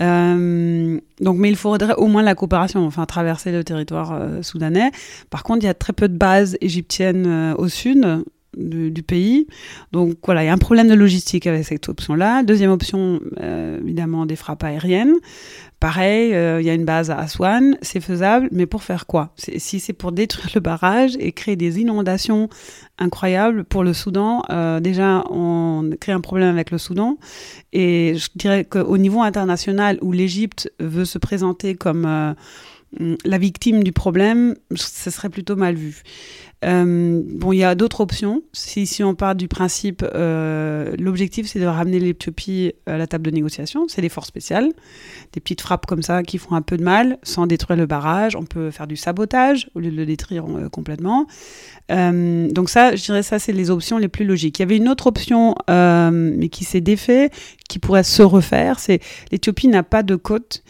Euh, 0.00 1.00
donc, 1.20 1.38
mais 1.38 1.48
il 1.48 1.56
faudrait 1.56 1.94
au 1.94 2.06
moins 2.06 2.22
la 2.22 2.34
coopération, 2.34 2.84
enfin 2.86 3.06
traverser 3.06 3.52
le 3.52 3.64
territoire 3.64 4.12
euh, 4.12 4.42
soudanais. 4.42 4.90
Par 5.30 5.42
contre, 5.42 5.64
il 5.64 5.66
y 5.66 5.70
a 5.70 5.74
très 5.74 5.92
peu 5.92 6.08
de 6.08 6.16
bases 6.16 6.56
égyptiennes 6.60 7.26
euh, 7.26 7.54
au 7.56 7.68
sud. 7.68 8.24
Du, 8.56 9.02
pays. 9.02 9.46
Donc 9.92 10.16
voilà, 10.24 10.42
il 10.42 10.46
y 10.46 10.48
a 10.48 10.52
un 10.52 10.58
problème 10.58 10.88
de 10.88 10.94
logistique 10.94 11.46
avec 11.46 11.64
cette 11.64 11.88
option-là. 11.88 12.42
Deuxième 12.42 12.70
option, 12.70 13.20
évidemment, 13.40 14.26
des 14.26 14.36
frappes 14.36 14.64
aériennes. 14.64 15.14
Pareil, 15.80 16.30
il 16.30 16.66
y 16.66 16.70
a 16.70 16.74
une 16.74 16.84
base 16.84 17.10
à 17.10 17.18
Aswan, 17.18 17.76
c'est 17.82 18.00
faisable, 18.00 18.48
mais 18.50 18.66
pour 18.66 18.82
faire 18.82 19.06
quoi? 19.06 19.32
Si 19.36 19.78
c'est 19.78 19.92
pour 19.92 20.10
détruire 20.10 20.50
le 20.54 20.60
barrage 20.60 21.16
et 21.20 21.30
créer 21.30 21.54
des 21.54 21.78
inondations 21.78 22.48
incroyables 22.98 23.64
pour 23.64 23.84
le 23.84 23.92
Soudan, 23.92 24.42
déjà 24.80 25.22
on 25.30 25.90
crée 26.00 26.12
un 26.12 26.20
problème 26.20 26.52
avec 26.52 26.72
le 26.72 26.78
Soudan 26.78 27.18
et 27.72 28.14
je 28.16 28.28
dirais 28.34 28.64
qu'au 28.64 28.98
niveau 28.98 29.22
international, 29.22 29.98
où 30.02 30.12
l'Égypte 30.12 30.72
veut 30.80 31.04
se 31.04 31.18
présenter 31.18 31.74
comme 31.74 32.06
euh, 32.06 33.16
la 33.24 33.38
victime 33.38 33.84
du 33.84 33.92
problème, 33.92 34.54
ce 34.74 35.10
serait 35.10 35.28
plutôt 35.28 35.56
mal 35.56 35.74
vu. 35.74 36.02
Euh, 36.64 37.22
bon, 37.24 37.52
il 37.52 37.58
y 37.58 37.64
a 37.64 37.74
d'autres 37.74 38.00
options. 38.00 38.42
Si, 38.52 39.04
on 39.04 39.14
part 39.14 39.34
du 39.34 39.46
principe, 39.46 40.04
euh, 40.14 40.94
l'objectif 40.98 41.46
c'est 41.46 41.60
de 41.60 41.66
ramener 41.66 42.00
l'Éthiopie 42.00 42.72
à 42.86 42.98
la 42.98 43.06
table 43.06 43.24
de 43.24 43.30
négociation, 43.30 43.86
c'est 43.86 44.02
des 44.02 44.08
forces 44.08 44.28
spéciales, 44.28 44.70
des 45.32 45.40
petites 45.40 45.60
frappes 45.60 45.86
comme 45.86 46.02
ça 46.02 46.22
qui 46.22 46.38
font 46.38 46.56
un 46.56 46.62
peu 46.62 46.76
de 46.76 46.82
mal 46.82 47.18
sans 47.22 47.46
détruire 47.46 47.78
le 47.78 47.86
barrage. 47.86 48.34
On 48.34 48.42
peut 48.42 48.70
faire 48.70 48.88
du 48.88 48.96
sabotage 48.96 49.70
au 49.74 49.80
lieu 49.80 49.90
de 49.90 49.96
le 49.96 50.06
détruire 50.06 50.44
euh, 50.46 50.68
complètement. 50.68 51.26
Donc 51.90 52.68
ça, 52.68 52.94
je 52.94 53.02
dirais 53.02 53.22
ça, 53.22 53.38
c'est 53.38 53.52
les 53.52 53.70
options 53.70 53.96
les 53.96 54.08
plus 54.08 54.26
logiques. 54.26 54.58
Il 54.58 54.62
y 54.62 54.64
avait 54.64 54.76
une 54.76 54.90
autre 54.90 55.06
option, 55.06 55.54
mais 55.68 56.48
qui 56.50 56.64
s'est 56.64 56.82
défait, 56.82 57.30
qui 57.68 57.78
pourrait 57.78 58.02
se 58.02 58.22
refaire, 58.22 58.78
c'est 58.78 59.00
l'Éthiopie 59.32 59.68
n'a 59.68 59.82
pas 59.82 60.02
de 60.02 60.14
côte. 60.14 60.62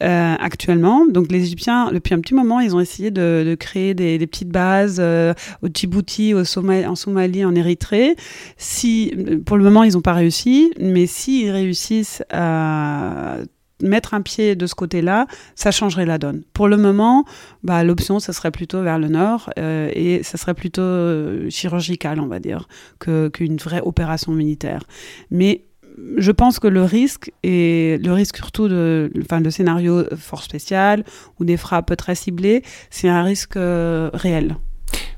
Euh, 0.00 0.36
actuellement. 0.38 1.06
Donc 1.06 1.32
les 1.32 1.42
Égyptiens, 1.42 1.90
depuis 1.92 2.14
un 2.14 2.20
petit 2.20 2.34
moment, 2.34 2.60
ils 2.60 2.72
ont 2.76 2.78
essayé 2.78 3.10
de, 3.10 3.56
créer 3.58 3.94
des, 3.94 4.24
petites 4.28 4.48
bases 4.48 4.98
euh, 5.00 5.34
au 5.60 5.66
Djibouti, 5.74 6.34
au 6.34 6.42
en 6.42 6.94
Somalie, 6.94 7.44
en 7.44 7.52
Érythrée. 7.56 8.14
Si, 8.56 9.12
pour 9.44 9.56
le 9.56 9.64
moment, 9.64 9.82
ils 9.82 9.94
n'ont 9.94 10.00
pas 10.00 10.12
réussi, 10.12 10.72
mais 10.78 11.06
s'ils 11.06 11.50
réussissent 11.50 12.22
à 12.30 13.38
mettre 13.82 14.14
un 14.14 14.22
pied 14.22 14.54
de 14.54 14.66
ce 14.68 14.76
côté-là, 14.76 15.26
ça 15.56 15.72
changerait 15.72 16.06
la 16.06 16.18
donne. 16.18 16.44
Pour 16.52 16.68
le 16.68 16.76
moment, 16.76 17.24
bah, 17.64 17.82
l'option, 17.82 18.20
ça 18.20 18.32
serait 18.32 18.52
plutôt 18.52 18.82
vers 18.82 19.00
le 19.00 19.08
nord 19.08 19.50
euh, 19.58 19.90
et 19.94 20.22
ça 20.22 20.38
serait 20.38 20.54
plutôt 20.54 21.50
chirurgical, 21.50 22.20
on 22.20 22.28
va 22.28 22.38
dire, 22.38 22.68
qu'une 23.00 23.56
vraie 23.56 23.80
opération 23.80 24.30
militaire. 24.30 24.84
Mais 25.32 25.67
je 26.16 26.32
pense 26.32 26.58
que 26.58 26.68
le 26.68 26.82
risque, 26.82 27.32
et 27.42 27.98
le 28.02 28.12
risque 28.12 28.36
surtout 28.36 28.68
de, 28.68 29.10
enfin, 29.22 29.40
de 29.40 29.50
scénario 29.50 30.04
fort 30.16 30.42
spécial 30.42 31.04
ou 31.38 31.44
des 31.44 31.56
frappes 31.56 31.96
très 31.96 32.14
ciblées, 32.14 32.62
c'est 32.90 33.08
un 33.08 33.22
risque 33.22 33.56
euh, 33.56 34.10
réel. 34.12 34.56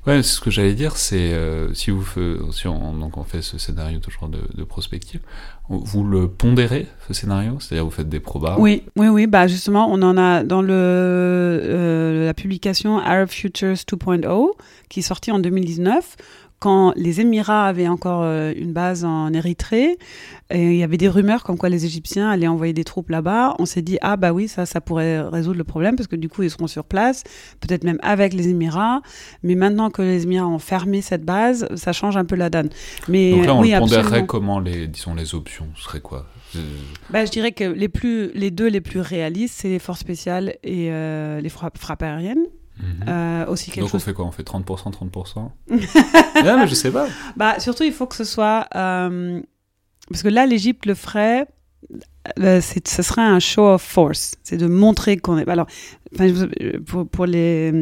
Ouais, 0.07 0.23
ce 0.23 0.41
que 0.41 0.51
j'allais 0.51 0.73
dire, 0.73 0.97
c'est 0.97 1.35
euh, 1.35 1.75
si 1.75 1.91
vous 1.91 2.05
si 2.53 2.67
on, 2.67 2.95
donc 2.95 3.19
on 3.19 3.25
fait 3.25 3.43
ce 3.43 3.59
scénario 3.59 3.99
toujours 3.99 4.29
de, 4.29 4.39
de 4.55 4.65
prospective, 4.65 5.21
vous 5.69 6.05
le 6.05 6.27
pondérez 6.27 6.87
ce 7.07 7.13
scénario, 7.13 7.59
c'est-à-dire 7.61 7.85
vous 7.85 7.91
faites 7.91 8.09
des 8.09 8.19
probas? 8.19 8.57
Oui, 8.59 8.83
oui, 8.97 9.09
oui. 9.09 9.27
Bah 9.27 9.47
justement, 9.47 9.89
on 9.91 10.01
en 10.01 10.17
a 10.17 10.43
dans 10.43 10.63
le 10.63 10.73
euh, 10.73 12.27
la 12.27 12.35
publication 12.35 12.99
Arab 12.99 13.29
Futures 13.29 13.75
2.0 13.75 14.53
qui 14.89 15.01
est 15.01 15.03
sortie 15.03 15.33
en 15.33 15.39
2019 15.39 16.17
quand 16.61 16.93
les 16.95 17.21
Émirats 17.21 17.67
avaient 17.67 17.89
encore 17.89 18.23
euh, 18.23 18.53
une 18.55 18.73
base 18.73 19.05
en 19.05 19.33
Érythrée, 19.33 19.99
et 20.51 20.63
il 20.63 20.77
y 20.77 20.83
avait 20.83 20.97
des 20.97 21.09
rumeurs 21.09 21.43
comme 21.43 21.59
quoi 21.59 21.69
les 21.69 21.85
Égyptiens 21.87 22.31
allaient 22.31 22.47
envoyer 22.47 22.73
des 22.73 22.85
troupes 22.85 23.09
là-bas, 23.09 23.57
on 23.59 23.67
s'est 23.67 23.83
dit 23.83 23.99
ah 24.03 24.17
bah 24.17 24.33
oui 24.33 24.47
ça 24.47 24.67
ça 24.67 24.81
pourrait 24.81 25.21
résoudre 25.21 25.59
le 25.59 25.65
problème 25.65 25.97
parce 25.97 26.07
que 26.07 26.17
du 26.17 26.29
coup 26.29 26.43
ils 26.43 26.51
seront 26.51 26.67
sur 26.67 26.85
place, 26.85 27.25
peut-être 27.61 27.85
même 27.85 27.99
avec 28.03 28.35
les 28.35 28.49
Émirats. 28.49 29.01
Mais 29.43 29.55
maintenant 29.55 29.91
que 29.91 30.03
les 30.03 30.25
Émirats 30.25 30.49
ont 30.49 30.59
fermé 30.59 31.03
cette 31.03 31.25
base, 31.25 31.67
ça 31.77 31.93
change 31.93 32.17
un 32.17 32.25
peu 32.25 32.37
la 32.37 32.51
donne. 32.51 32.69
Mais 33.09 33.33
donc 33.33 33.47
là 33.47 33.55
on 33.55 33.61
oui, 33.61 33.75
pondérerait 33.77 34.27
comment 34.27 34.61
les 34.61 34.87
disons 34.87 35.15
les 35.15 35.35
options 35.35 35.67
ce 35.77 35.85
serait 35.85 36.01
quoi? 36.01 36.27
Euh, 36.57 36.61
bah, 37.11 37.25
je 37.25 37.31
dirais 37.31 37.53
que 37.53 37.65
les, 37.65 37.89
plus, 37.89 38.33
les 38.35 38.51
deux 38.51 38.69
les 38.69 38.81
plus 38.81 39.01
réalistes, 39.01 39.55
c'est 39.59 39.69
les 39.69 39.79
forces 39.79 40.01
spéciales 40.01 40.57
et 40.63 40.91
euh, 40.91 41.41
les 41.41 41.49
frappes, 41.49 41.79
frappes 41.79 42.03
aériennes. 42.03 42.47
Mhm. 42.81 43.09
Euh, 43.09 43.47
aussi 43.47 43.71
quelque 43.71 43.81
Donc 43.81 43.91
chose... 43.91 44.03
on 44.03 44.05
fait 44.05 44.15
quoi? 44.15 44.25
On 44.27 44.33
fait 44.33 44.43
30%, 44.43 44.65
30% 44.93 45.51
Ouais, 45.71 46.57
mais 46.57 46.67
je 46.67 46.75
sais 46.75 46.91
pas. 46.91 47.07
Bah, 47.37 47.61
surtout, 47.61 47.85
il 47.85 47.93
faut 47.93 48.07
que 48.07 48.17
ce 48.17 48.25
soit... 48.25 48.67
Euh, 48.75 49.41
parce 50.11 50.23
que 50.23 50.29
là, 50.29 50.47
l'Égypte 50.47 50.87
le 50.87 50.95
ferait... 50.95 51.47
Euh, 52.39 52.61
ce 52.61 53.03
serait 53.03 53.23
un 53.23 53.41
show 53.41 53.67
of 53.67 53.83
force, 53.83 54.37
c'est 54.43 54.59
de 54.59 54.67
montrer 54.67 55.17
qu'on 55.17 55.39
est. 55.39 55.49
Alors, 55.49 55.67
pour, 57.11 57.27
les, 57.27 57.73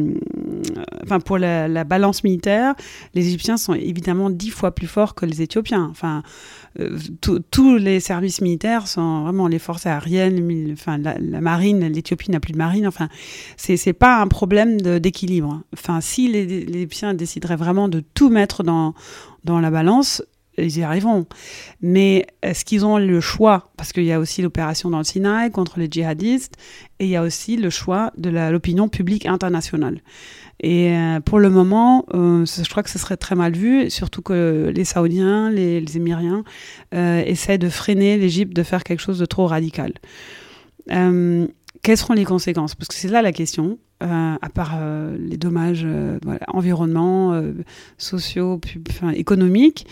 enfin 1.03 1.19
pour 1.19 1.37
la, 1.37 1.67
la, 1.67 1.83
balance 1.83 2.23
militaire, 2.23 2.75
les 3.13 3.27
Égyptiens 3.27 3.57
sont 3.57 3.73
évidemment 3.73 4.29
dix 4.29 4.49
fois 4.49 4.71
plus 4.73 4.87
forts 4.87 5.13
que 5.13 5.25
les 5.25 5.41
Éthiopiens. 5.41 5.87
Enfin, 5.91 6.23
euh, 6.79 6.97
tous 7.51 7.77
les 7.77 7.99
services 7.99 8.41
militaires 8.41 8.87
sont 8.87 9.23
vraiment 9.23 9.47
les 9.47 9.59
forces 9.59 9.85
aériennes, 9.85 10.69
enfin 10.71 10.97
la, 10.97 11.41
marine. 11.41 11.85
L'Éthiopie 11.87 12.31
n'a 12.31 12.39
plus 12.39 12.53
de 12.53 12.57
marine. 12.57 12.87
Enfin, 12.87 13.09
c'est 13.57 13.93
pas 13.93 14.21
un 14.21 14.27
problème 14.27 14.79
d'équilibre. 14.79 15.61
Enfin, 15.73 15.99
si 16.01 16.27
les, 16.29 16.45
les 16.45 16.87
décideraient 17.13 17.57
vraiment 17.57 17.89
de 17.89 17.99
tout 18.13 18.29
mettre 18.29 18.63
dans 18.63 18.93
dans 19.45 19.59
la 19.59 19.71
balance, 19.71 20.21
ils 20.61 20.77
y 20.77 20.83
arriveront. 20.83 21.25
Mais 21.81 22.27
est-ce 22.41 22.65
qu'ils 22.65 22.85
ont 22.85 22.97
le 22.97 23.21
choix? 23.21 23.71
Parce 23.77 23.93
qu'il 23.93 24.03
y 24.03 24.11
a 24.11 24.19
aussi 24.19 24.41
l'opération 24.41 24.89
dans 24.89 24.97
le 24.99 25.03
Sinaï 25.03 25.51
contre 25.51 25.79
les 25.79 25.87
djihadistes 25.89 26.55
et 26.99 27.05
il 27.05 27.09
y 27.09 27.15
a 27.15 27.23
aussi 27.23 27.57
le 27.57 27.69
choix 27.69 28.11
de 28.17 28.29
l'opinion 28.29 28.89
publique 28.89 29.25
internationale. 29.25 30.01
Et 30.61 30.89
euh, 30.89 31.21
pour 31.21 31.39
le 31.39 31.49
moment, 31.49 32.05
euh, 32.13 32.45
je 32.45 32.69
crois 32.69 32.83
que 32.83 32.89
ce 32.89 32.99
serait 32.99 33.15
très 33.15 33.35
mal 33.35 33.53
vu, 33.53 33.89
surtout 33.89 34.21
que 34.21 34.71
les 34.75 34.83
Saoudiens, 34.83 35.49
les, 35.49 35.83
Émiriens 35.95 36.43
euh, 36.93 37.23
essaient 37.25 37.57
de 37.57 37.69
freiner 37.69 38.17
l'Égypte 38.17 38.53
de 38.53 38.63
faire 38.63 38.83
quelque 38.83 38.99
chose 38.99 39.19
de 39.19 39.25
trop 39.25 39.47
radical. 39.47 39.93
Euh, 40.91 41.47
quelles 41.81 41.97
seront 41.97 42.13
les 42.13 42.25
conséquences? 42.25 42.75
Parce 42.75 42.87
que 42.87 42.95
c'est 42.95 43.07
là 43.07 43.21
la 43.21 43.31
question. 43.31 43.77
Euh, 44.01 44.35
à 44.41 44.49
part 44.49 44.75
euh, 44.77 45.17
les 45.19 45.35
dommages 45.35 45.83
euh, 45.83 46.19
environnement, 46.47 47.33
euh, 47.33 47.51
sociaux, 47.97 48.57
pub, 48.57 48.87
enfin, 48.89 49.09
économiques, 49.09 49.85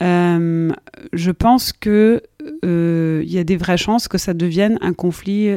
je 0.00 1.30
pense 1.30 1.72
que 1.72 2.22
il 2.64 3.32
y 3.32 3.38
a 3.38 3.44
des 3.44 3.56
vraies 3.56 3.76
chances 3.76 4.08
que 4.08 4.18
ça 4.18 4.34
devienne 4.34 4.78
un 4.80 4.92
conflit 4.92 5.54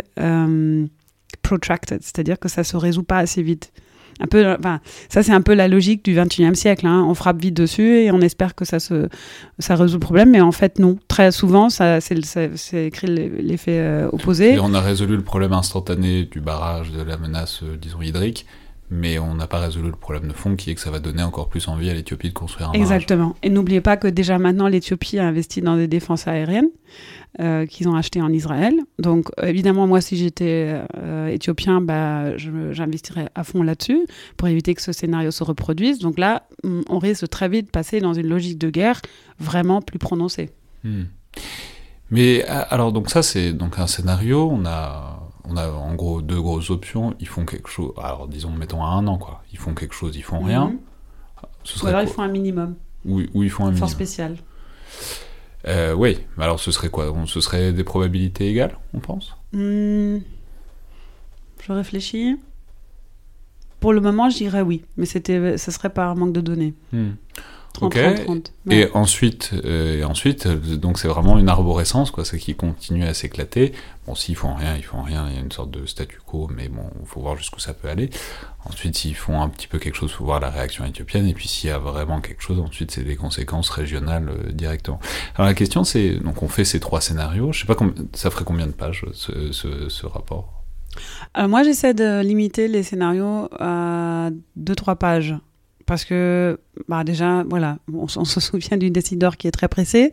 protracted, 1.41 2.03
c'est-à-dire 2.03 2.37
que 2.37 2.47
ça 2.47 2.63
se 2.63 2.77
résout 2.77 3.03
pas 3.03 3.17
assez 3.17 3.41
vite. 3.41 3.71
Un 4.19 4.27
peu, 4.27 4.55
enfin, 4.57 4.79
ça 5.09 5.23
c'est 5.23 5.33
un 5.33 5.41
peu 5.41 5.53
la 5.53 5.67
logique 5.67 6.03
du 6.05 6.15
21e 6.15 6.55
siècle. 6.55 6.87
Hein. 6.87 7.05
On 7.07 7.13
frappe 7.13 7.39
vite 7.41 7.53
dessus 7.53 7.99
et 7.99 8.11
on 8.11 8.21
espère 8.21 8.55
que 8.55 8.65
ça 8.65 8.79
se, 8.79 9.07
ça 9.59 9.75
résout 9.75 9.95
le 9.95 9.99
problème, 9.99 10.31
mais 10.31 10.41
en 10.41 10.51
fait 10.51 10.79
non. 10.79 10.97
Très 11.07 11.31
souvent, 11.31 11.69
ça, 11.69 11.99
c'est 12.01 12.85
écrit 12.85 13.07
l'effet 13.07 13.79
euh, 13.79 14.09
opposé. 14.11 14.53
Et 14.53 14.59
on 14.59 14.73
a 14.73 14.81
résolu 14.81 15.15
le 15.15 15.23
problème 15.23 15.53
instantané 15.53 16.23
du 16.23 16.39
barrage, 16.39 16.91
de 16.91 17.01
la 17.01 17.17
menace, 17.17 17.61
euh, 17.63 17.77
disons 17.77 18.01
hydrique 18.01 18.45
mais 18.95 19.19
on 19.19 19.35
n'a 19.35 19.47
pas 19.47 19.59
résolu 19.59 19.89
le 19.89 19.95
problème 19.95 20.27
de 20.27 20.33
fond 20.33 20.55
qui 20.55 20.71
est 20.71 20.75
que 20.75 20.81
ça 20.81 20.89
va 20.89 20.99
donner 20.99 21.23
encore 21.23 21.49
plus 21.49 21.67
envie 21.67 21.89
à 21.89 21.93
l'Éthiopie 21.93 22.29
de 22.29 22.33
construire 22.33 22.69
un 22.69 22.73
Exactement. 22.73 23.35
Et 23.43 23.49
n'oubliez 23.49 23.81
pas 23.81 23.97
que 23.97 24.07
déjà 24.07 24.37
maintenant, 24.37 24.67
l'Éthiopie 24.67 25.19
a 25.19 25.27
investi 25.27 25.61
dans 25.61 25.75
des 25.75 25.87
défenses 25.87 26.27
aériennes 26.27 26.69
euh, 27.39 27.65
qu'ils 27.65 27.87
ont 27.89 27.95
achetées 27.95 28.21
en 28.21 28.31
Israël. 28.31 28.73
Donc 28.97 29.29
évidemment, 29.43 29.87
moi, 29.87 30.01
si 30.01 30.17
j'étais 30.17 30.81
euh, 30.97 31.27
éthiopien, 31.27 31.81
bah, 31.81 32.37
j'investirais 32.37 33.29
à 33.35 33.43
fond 33.43 33.61
là-dessus 33.61 34.05
pour 34.37 34.47
éviter 34.47 34.73
que 34.73 34.81
ce 34.81 34.91
scénario 34.91 35.31
se 35.31 35.43
reproduise. 35.43 35.99
Donc 35.99 36.17
là, 36.17 36.47
on 36.63 36.97
risque 36.97 37.29
très 37.29 37.49
vite 37.49 37.67
de 37.67 37.71
passer 37.71 37.99
dans 37.99 38.13
une 38.13 38.27
logique 38.27 38.57
de 38.57 38.69
guerre 38.69 39.01
vraiment 39.39 39.81
plus 39.81 39.99
prononcée. 39.99 40.49
Hmm. 40.83 41.03
Mais 42.11 42.43
alors 42.43 42.91
donc 42.91 43.09
ça 43.09 43.23
c'est 43.23 43.51
donc 43.51 43.79
un 43.79 43.87
scénario. 43.87 44.49
On 44.51 44.65
a 44.65 45.14
on 45.49 45.57
a 45.57 45.69
en 45.69 45.95
gros 45.95 46.21
deux 46.21 46.41
grosses 46.41 46.69
options. 46.69 47.15
Ils 47.19 47.27
font 47.27 47.45
quelque 47.45 47.69
chose. 47.69 47.93
Alors, 47.97 48.27
disons, 48.27 48.51
mettons 48.51 48.83
à 48.83 48.87
un 48.87 49.07
an, 49.07 49.17
quoi. 49.17 49.43
Ils 49.51 49.59
font 49.59 49.73
quelque 49.73 49.95
chose, 49.95 50.15
ils 50.15 50.23
font 50.23 50.39
rien. 50.39 50.67
Mhm. 50.67 50.79
Ou 51.83 51.87
alors 51.87 52.01
ils 52.01 52.07
font 52.07 52.21
un 52.21 52.27
minimum. 52.27 52.75
Oui, 53.05 53.29
ou 53.33 53.43
ils 53.43 53.49
font 53.49 53.63
un 53.63 53.67
minimum. 53.67 53.79
Force 53.79 53.91
spéciale. 53.91 54.37
Euh, 55.67 55.93
oui, 55.93 56.19
mais 56.37 56.43
alors 56.43 56.59
ce 56.59 56.71
serait 56.71 56.89
quoi? 56.89 57.13
Ce 57.25 57.41
serait 57.41 57.73
des 57.73 57.83
probabilités 57.83 58.49
égales, 58.49 58.77
on 58.93 58.99
pense? 58.99 59.35
Hmm. 59.51 60.17
Je 61.61 61.73
réfléchis. 61.73 62.37
Pour 63.79 63.93
le 63.93 64.01
moment, 64.01 64.29
je 64.29 64.37
dirais 64.37 64.61
oui, 64.61 64.83
mais 64.97 65.05
c'était, 65.05 65.57
ce 65.57 65.71
serait 65.71 65.89
par 65.89 66.15
manque 66.15 66.33
de 66.33 66.41
données. 66.41 66.73
Hmm 67.81 67.85
ok. 67.85 67.97
Et 68.71 68.87
ensuite, 68.93 69.51
euh, 69.65 69.99
et 69.99 70.03
ensuite, 70.03 70.45
euh, 70.45 70.77
donc 70.77 70.97
c'est 70.99 71.07
vraiment 71.07 71.37
une 71.37 71.49
arborescence, 71.49 72.11
quoi, 72.11 72.25
c'est 72.25 72.37
qui 72.37 72.55
continue 72.55 73.05
à 73.05 73.13
s'éclater. 73.13 73.73
Bon, 74.07 74.15
s'ils 74.15 74.35
font 74.35 74.53
rien, 74.53 74.75
ils 74.75 74.83
font 74.83 75.01
rien, 75.01 75.27
il 75.29 75.35
y 75.35 75.37
a 75.37 75.41
une 75.41 75.51
sorte 75.51 75.71
de 75.71 75.85
statu 75.85 76.19
quo, 76.25 76.49
mais 76.55 76.67
bon, 76.67 76.83
il 77.01 77.07
faut 77.07 77.21
voir 77.21 77.35
jusqu'où 77.35 77.59
ça 77.59 77.73
peut 77.73 77.89
aller. 77.89 78.09
Ensuite, 78.65 78.95
s'ils 78.97 79.15
font 79.15 79.41
un 79.41 79.49
petit 79.49 79.67
peu 79.67 79.77
quelque 79.79 79.95
chose, 79.95 80.11
il 80.11 80.17
faut 80.17 80.25
voir 80.25 80.39
la 80.39 80.49
réaction 80.49 80.85
éthiopienne, 80.85 81.27
et 81.27 81.33
puis 81.33 81.47
s'il 81.47 81.69
y 81.69 81.73
a 81.73 81.77
vraiment 81.77 82.21
quelque 82.21 82.41
chose, 82.41 82.59
ensuite 82.59 82.91
c'est 82.91 83.03
des 83.03 83.15
conséquences 83.15 83.69
régionales 83.69 84.29
euh, 84.29 84.51
directement. 84.51 84.99
Alors 85.35 85.47
la 85.47 85.53
question 85.53 85.83
c'est, 85.83 86.15
donc 86.15 86.43
on 86.43 86.47
fait 86.47 86.65
ces 86.65 86.79
trois 86.79 87.01
scénarios, 87.01 87.51
je 87.51 87.61
sais 87.61 87.67
pas, 87.67 87.77
ça 88.13 88.29
ferait 88.29 88.45
combien 88.45 88.67
de 88.67 88.71
pages 88.71 89.05
ce, 89.13 89.51
ce, 89.51 89.89
ce 89.89 90.05
rapport? 90.05 90.55
Alors 91.33 91.49
moi, 91.49 91.63
j'essaie 91.63 91.93
de 91.93 92.21
limiter 92.21 92.67
les 92.67 92.83
scénarios 92.83 93.49
à 93.59 94.29
2-3 94.57 94.95
pages 94.95 95.35
parce 95.85 96.05
que 96.05 96.59
bah 96.87 97.03
déjà, 97.03 97.43
voilà, 97.43 97.77
on, 97.93 98.07
se 98.07 98.39
souvient 98.39 98.77
d'une 98.77 98.93
décideur 98.93 99.37
qui 99.37 99.47
est 99.47 99.51
très 99.51 99.67
pressée. 99.67 100.11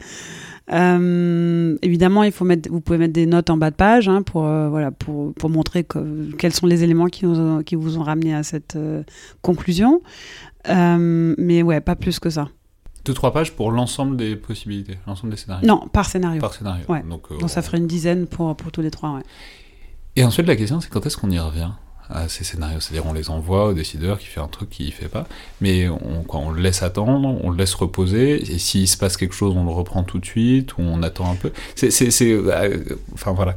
Euh, 0.73 1.77
évidemment, 1.83 2.23
il 2.23 2.33
faut 2.33 2.45
mettre, 2.45 2.71
vous 2.71 2.81
pouvez 2.81 2.99
mettre 2.99 3.13
des 3.13 3.27
notes 3.27 3.51
en 3.51 3.57
bas 3.57 3.71
de 3.71 3.77
page 3.77 4.09
hein, 4.09 4.23
pour, 4.23 4.45
euh, 4.45 4.69
voilà, 4.69 4.91
pour, 4.91 5.35
pour 5.35 5.51
montrer 5.51 5.85
quels 6.39 6.53
sont 6.53 6.67
les 6.67 6.85
éléments 6.85 7.07
qui, 7.07 7.27
qui 7.67 7.75
vous 7.75 7.99
ont 7.99 8.03
ramené 8.03 8.35
à 8.35 8.43
cette 8.43 8.77
euh, 8.77 9.03
conclusion. 9.41 10.03
mais 10.67 11.63
ouais, 11.63 11.81
pas 11.81 11.97
plus 11.97 12.19
que 12.19 12.31
ça. 12.31 12.49
Deux, 13.05 13.15
trois 13.15 13.33
pages 13.33 13.53
pour 13.53 13.73
l'ensemble 13.73 14.17
des 14.17 14.37
possibilités, 14.37 14.97
l'ensemble 15.09 15.33
des 15.33 15.37
scénarios 15.37 15.67
Non, 15.67 15.89
par 15.93 16.09
scénario. 16.09 16.41
Par 16.41 16.55
scénario. 16.55 16.85
Ouais. 16.89 17.03
Donc, 17.03 17.37
Donc 17.37 17.51
ça 17.51 17.61
ferait 17.61 17.79
une 17.79 17.89
dizaine 17.89 18.27
pour, 18.27 18.55
pour 18.55 18.71
tous 18.71 18.81
les 18.81 18.93
trois, 18.93 19.17
ouais. 19.17 19.23
Et 20.15 20.25
ensuite, 20.25 20.47
la 20.47 20.57
question, 20.57 20.81
c'est 20.81 20.91
quand 20.91 21.05
est-ce 21.05 21.17
qu'on 21.17 21.31
y 21.31 21.39
revient? 21.39 21.71
À 22.09 22.29
ces 22.29 22.45
scénarios. 22.45 22.81
C'est-à-dire 22.81 23.07
on 23.07 23.13
les 23.13 23.31
envoie 23.31 23.67
au 23.67 23.73
décideur 23.73 24.19
qui 24.19 24.27
fait 24.27 24.41
un 24.41 24.49
truc 24.49 24.71
qu'il 24.71 24.87
ne 24.87 24.93
fait 24.93 25.09
pas, 25.09 25.27
mais 25.61 25.89
on, 25.89 26.25
on 26.29 26.51
le 26.51 26.61
laisse 26.61 26.83
attendre, 26.83 27.39
on 27.43 27.51
le 27.51 27.57
laisse 27.57 27.75
reposer, 27.75 28.53
et 28.53 28.59
s'il 28.59 28.89
se 28.89 28.97
passe 28.97 29.17
quelque 29.17 29.35
chose, 29.35 29.55
on 29.57 29.65
le 29.65 29.71
reprend 29.71 30.03
tout 30.03 30.19
de 30.19 30.27
suite, 30.27 30.77
ou 30.79 30.83
on 30.83 31.03
attend 31.03 31.31
un 31.31 31.35
peu. 31.35 31.53
C'est, 31.77 32.23
euh, 32.23 32.81
enfin 33.15 33.33
voilà. 33.33 33.57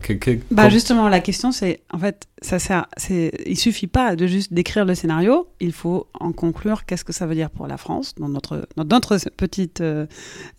bah 0.52 0.70
justement, 0.70 1.10
la 1.10 1.20
question 1.20 1.52
c'est, 1.52 1.82
en 1.91 2.00
fait, 2.00 2.28
ça 2.41 2.60
sert, 2.60 2.88
il 3.10 3.58
suffit 3.58 3.88
pas 3.88 4.16
de 4.16 4.28
juste 4.28 4.54
décrire 4.54 4.86
le 4.86 4.96
scénario, 4.96 5.48
il 5.60 5.74
faut 5.74 6.08
en 6.14 6.32
conclure 6.32 6.86
qu'est-ce 6.86 7.04
que 7.04 7.14
ça 7.14 7.26
veut 7.26 7.36
dire 7.36 7.50
pour 7.50 7.68
la 7.68 7.78
France, 7.78 8.14
dans 8.18 8.30
notre, 8.30 8.68
dans 8.76 8.86
notre 8.86 9.18
petite 9.36 9.82
euh, 9.82 10.06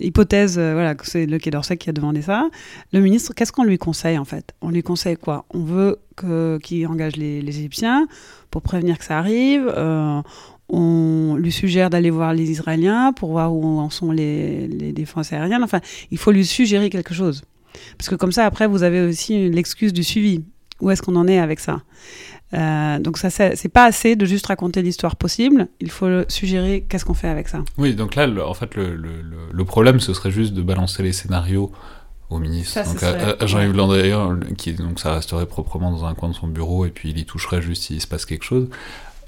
hypothèse, 0.00 0.58
euh, 0.58 0.72
voilà, 0.74 0.94
c'est 1.02 1.26
le 1.26 1.38
Quai 1.38 1.50
d'Orsay 1.50 1.76
qui 1.76 1.90
a 1.90 1.92
demandé 1.92 2.22
ça. 2.22 2.48
Le 2.92 3.00
ministre, 3.00 3.34
qu'est-ce 3.34 3.52
qu'on 3.52 3.64
lui 3.64 3.78
conseille 3.78 4.18
en 4.18 4.24
fait? 4.24 4.54
On 4.60 4.70
lui 4.70 4.82
conseille 4.82 5.16
quoi? 5.16 5.44
On 5.50 5.62
veut 5.62 5.98
qui 6.62 6.86
engage 6.86 7.16
les, 7.16 7.38
Égyptiens 7.38 8.06
pour 8.50 8.62
prévenir 8.62 8.98
que 8.98 9.04
ça 9.04 9.18
arrive. 9.18 9.72
Euh, 9.76 10.20
on 10.68 11.36
lui 11.36 11.52
suggère 11.52 11.90
d'aller 11.90 12.10
voir 12.10 12.34
les 12.34 12.50
Israéliens 12.50 13.12
pour 13.12 13.30
voir 13.30 13.54
où 13.54 13.78
en 13.78 13.90
sont 13.90 14.10
les, 14.10 14.92
défenses 14.92 15.32
aériennes. 15.32 15.62
Enfin, 15.62 15.80
il 16.10 16.18
faut 16.18 16.32
lui 16.32 16.44
suggérer 16.44 16.90
quelque 16.90 17.14
chose. 17.14 17.42
Parce 17.98 18.08
que 18.08 18.14
comme 18.14 18.32
ça, 18.32 18.44
après, 18.46 18.66
vous 18.66 18.82
avez 18.82 19.02
aussi 19.02 19.48
l'excuse 19.50 19.92
du 19.92 20.02
suivi. 20.02 20.42
Où 20.80 20.90
est-ce 20.90 21.00
qu'on 21.02 21.16
en 21.16 21.26
est 21.26 21.38
avec 21.38 21.60
ça? 21.60 21.82
Euh, 22.54 22.98
donc 22.98 23.18
ça, 23.18 23.30
c'est 23.30 23.68
pas 23.68 23.84
assez 23.84 24.14
de 24.14 24.24
juste 24.26 24.46
raconter 24.46 24.82
l'histoire 24.82 25.16
possible. 25.16 25.68
Il 25.80 25.90
faut 25.90 26.06
suggérer 26.28 26.84
qu'est-ce 26.88 27.04
qu'on 27.04 27.14
fait 27.14 27.28
avec 27.28 27.48
ça. 27.48 27.64
Oui, 27.78 27.94
donc 27.94 28.14
là, 28.14 28.28
en 28.46 28.54
fait, 28.54 28.74
le, 28.76 29.64
problème, 29.64 30.00
ce 30.00 30.14
serait 30.14 30.30
juste 30.30 30.52
de 30.54 30.62
balancer 30.62 31.02
les 31.02 31.12
scénarios 31.12 31.72
au 32.30 32.38
ministre. 32.38 32.82
donc 32.84 33.02
à, 33.02 33.46
Jean-Yves 33.46 33.72
Le 33.72 33.86
Drian, 33.86 34.40
qui 34.56 34.72
donc 34.72 35.00
ça 35.00 35.14
resterait 35.14 35.46
proprement 35.46 35.90
dans 35.90 36.04
un 36.04 36.14
coin 36.14 36.28
de 36.28 36.34
son 36.34 36.48
bureau 36.48 36.86
et 36.86 36.90
puis 36.90 37.10
il 37.10 37.18
y 37.18 37.24
toucherait 37.24 37.62
juste 37.62 37.84
s'il 37.84 38.00
se 38.00 38.06
passe 38.06 38.26
quelque 38.26 38.44
chose. 38.44 38.68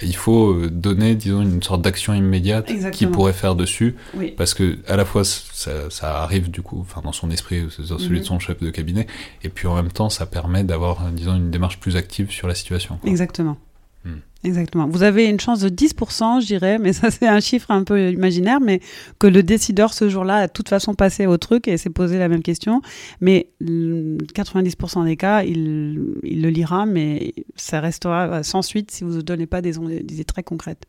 il 0.03 0.17
faut 0.17 0.53
euh, 0.53 0.71
donner, 0.71 1.15
disons, 1.15 1.43
une 1.43 1.63
sorte 1.63 1.83
d'action 1.83 2.15
immédiate 2.15 2.71
qu'il 2.93 3.11
pourrait 3.11 3.33
faire 3.33 3.55
dessus, 3.55 3.97
parce 4.37 4.55
que 4.55 4.79
à 4.89 4.97
la 4.97 5.05
fois 5.05 5.25
ça, 5.25 5.91
ça 5.91 6.23
arrive 6.23 6.51
du 6.51 6.63
coup, 6.63 6.79
enfin 6.81 7.01
dans 7.03 7.13
son 7.13 7.31
esprit, 7.31 7.63
dans 7.63 7.99
celui 7.99 8.19
de 8.19 8.25
mhm. 8.25 8.25
son 8.25 8.39
chef 8.39 8.61
de 8.61 8.71
cabinet, 8.71 9.07
et 9.43 9.49
puis 9.49 9.69
en 9.69 9.75
même 9.75 9.93
temps 9.93 10.11
ça 10.11 10.27
permet 10.27 10.65
d'avoir, 10.65 11.11
disons, 11.13 11.37
une 11.37 11.51
démarche 11.51 11.79
plus 11.79 11.97
active 11.97 12.31
sur 12.31 12.49
la 12.49 12.55
situation. 12.55 12.99
Exactement. 13.05 13.57
Hmm. 14.05 14.19
Exactement. 14.45 14.87
Vous 14.87 15.03
avez 15.03 15.27
une 15.27 15.41
chance 15.41 15.61
de 15.61 15.69
10%, 15.69 16.41
je 16.41 16.47
dirais, 16.47 16.79
mais 16.79 16.93
ça 16.93 17.11
c'est 17.11 17.27
un 17.27 17.41
chiffre 17.41 17.71
un 17.73 17.83
peu 17.83 18.13
imaginaire, 18.13 18.61
mais 18.61 18.81
que 19.19 19.27
le 19.27 19.43
décideur 19.43 19.93
ce 19.93 20.09
jour-là 20.09 20.37
a 20.37 20.47
de 20.47 20.53
toute 20.53 20.69
façon 20.69 20.95
passé 20.95 21.27
au 21.27 21.37
truc 21.39 21.67
et 21.67 21.77
s'est 21.77 21.91
posé 21.91 22.19
la 22.19 22.29
même 22.29 22.43
question. 22.43 22.81
Mais 23.21 23.51
90% 23.61 25.05
des 25.05 25.17
cas, 25.17 25.43
il, 25.43 26.15
il, 26.23 26.43
le 26.43 26.51
lira, 26.51 26.87
mais 26.87 27.35
ça 27.57 27.81
restera 27.81 28.43
sans 28.45 28.63
suite 28.63 28.93
si 28.93 29.03
vous 29.03 29.17
ne 29.17 29.23
donnez 29.23 29.47
pas 29.47 29.61
des, 29.61 29.73
des 29.73 30.15
idées 30.15 30.25
très 30.25 30.45
concrètes. 30.45 30.87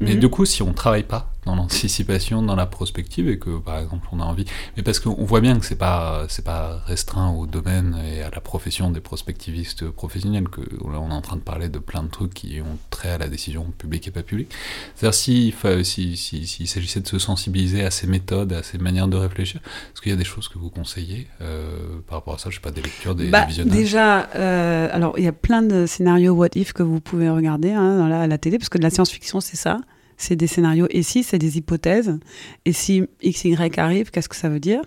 Mais 0.00 0.14
mhm. 0.14 0.20
du 0.20 0.28
coup, 0.28 0.44
si 0.44 0.62
on 0.62 0.72
travaille 0.72 1.04
pas 1.04 1.32
dans 1.44 1.56
l'anticipation, 1.56 2.42
dans 2.42 2.54
la 2.54 2.66
prospective, 2.66 3.28
et 3.28 3.38
que 3.38 3.58
par 3.58 3.78
exemple 3.78 4.06
on 4.12 4.20
a 4.20 4.24
envie, 4.24 4.44
mais 4.76 4.82
parce 4.82 5.00
qu'on 5.00 5.24
voit 5.24 5.40
bien 5.40 5.58
que 5.58 5.66
c'est 5.66 5.76
pas 5.76 6.24
c'est 6.28 6.44
pas 6.44 6.78
restreint 6.86 7.30
au 7.30 7.46
domaine 7.46 7.98
et 8.04 8.22
à 8.22 8.30
la 8.30 8.40
profession 8.40 8.90
des 8.90 9.00
prospectivistes 9.00 9.90
professionnels, 9.90 10.48
que 10.48 10.60
là 10.60 11.00
on 11.00 11.10
est 11.10 11.14
en 11.14 11.20
train 11.20 11.36
de 11.36 11.42
parler 11.42 11.68
de 11.68 11.78
plein 11.78 12.04
de 12.04 12.08
trucs 12.08 12.34
qui 12.34 12.60
ont 12.60 12.78
trait 12.90 13.10
à 13.10 13.18
la 13.18 13.28
décision 13.28 13.64
publique 13.76 14.06
et 14.06 14.10
pas 14.10 14.22
publique. 14.22 14.52
C'est-à-dire 14.94 15.14
s'il 15.14 15.54
si, 15.84 16.16
si, 16.16 16.46
si, 16.46 16.66
s'agissait 16.66 17.00
de 17.00 17.08
se 17.08 17.18
sensibiliser 17.18 17.84
à 17.84 17.90
ces 17.90 18.06
méthodes, 18.06 18.52
à 18.52 18.62
ces 18.62 18.78
manières 18.78 19.08
de 19.08 19.16
réfléchir, 19.16 19.60
est-ce 19.92 20.00
qu'il 20.00 20.10
y 20.10 20.14
a 20.14 20.18
des 20.18 20.24
choses 20.24 20.48
que 20.48 20.58
vous 20.58 20.70
conseillez 20.70 21.26
euh, 21.40 22.00
par 22.06 22.18
rapport 22.18 22.34
à 22.34 22.38
ça? 22.38 22.50
Je 22.50 22.56
sais 22.56 22.60
pas, 22.60 22.70
des 22.70 22.82
lectures, 22.82 23.14
des, 23.14 23.30
bah, 23.30 23.46
visionnages. 23.46 23.76
Déjà, 23.76 24.28
euh, 24.36 24.88
alors 24.92 25.18
il 25.18 25.24
y 25.24 25.28
a 25.28 25.32
plein 25.32 25.62
de 25.62 25.86
scénarios 25.86 26.34
what 26.34 26.48
if 26.54 26.72
que 26.72 26.82
vous 26.82 27.00
pouvez 27.00 27.28
regarder 27.28 27.72
hein, 27.72 27.98
dans 27.98 28.06
la, 28.06 28.22
à 28.22 28.26
la 28.26 28.38
télé, 28.38 28.58
parce 28.58 28.68
que 28.68 28.78
de 28.78 28.84
la 28.84 28.90
science-fiction 28.90 29.40
c'est 29.40 29.56
ça. 29.56 29.80
C'est 30.22 30.36
des 30.36 30.46
scénarios. 30.46 30.86
Et 30.90 31.02
si, 31.02 31.24
c'est 31.24 31.36
des 31.36 31.58
hypothèses. 31.58 32.16
Et 32.64 32.72
si 32.72 33.02
X, 33.22 33.44
Y 33.44 33.76
arrive, 33.76 34.12
qu'est-ce 34.12 34.28
que 34.28 34.36
ça 34.36 34.48
veut 34.48 34.60
dire? 34.60 34.80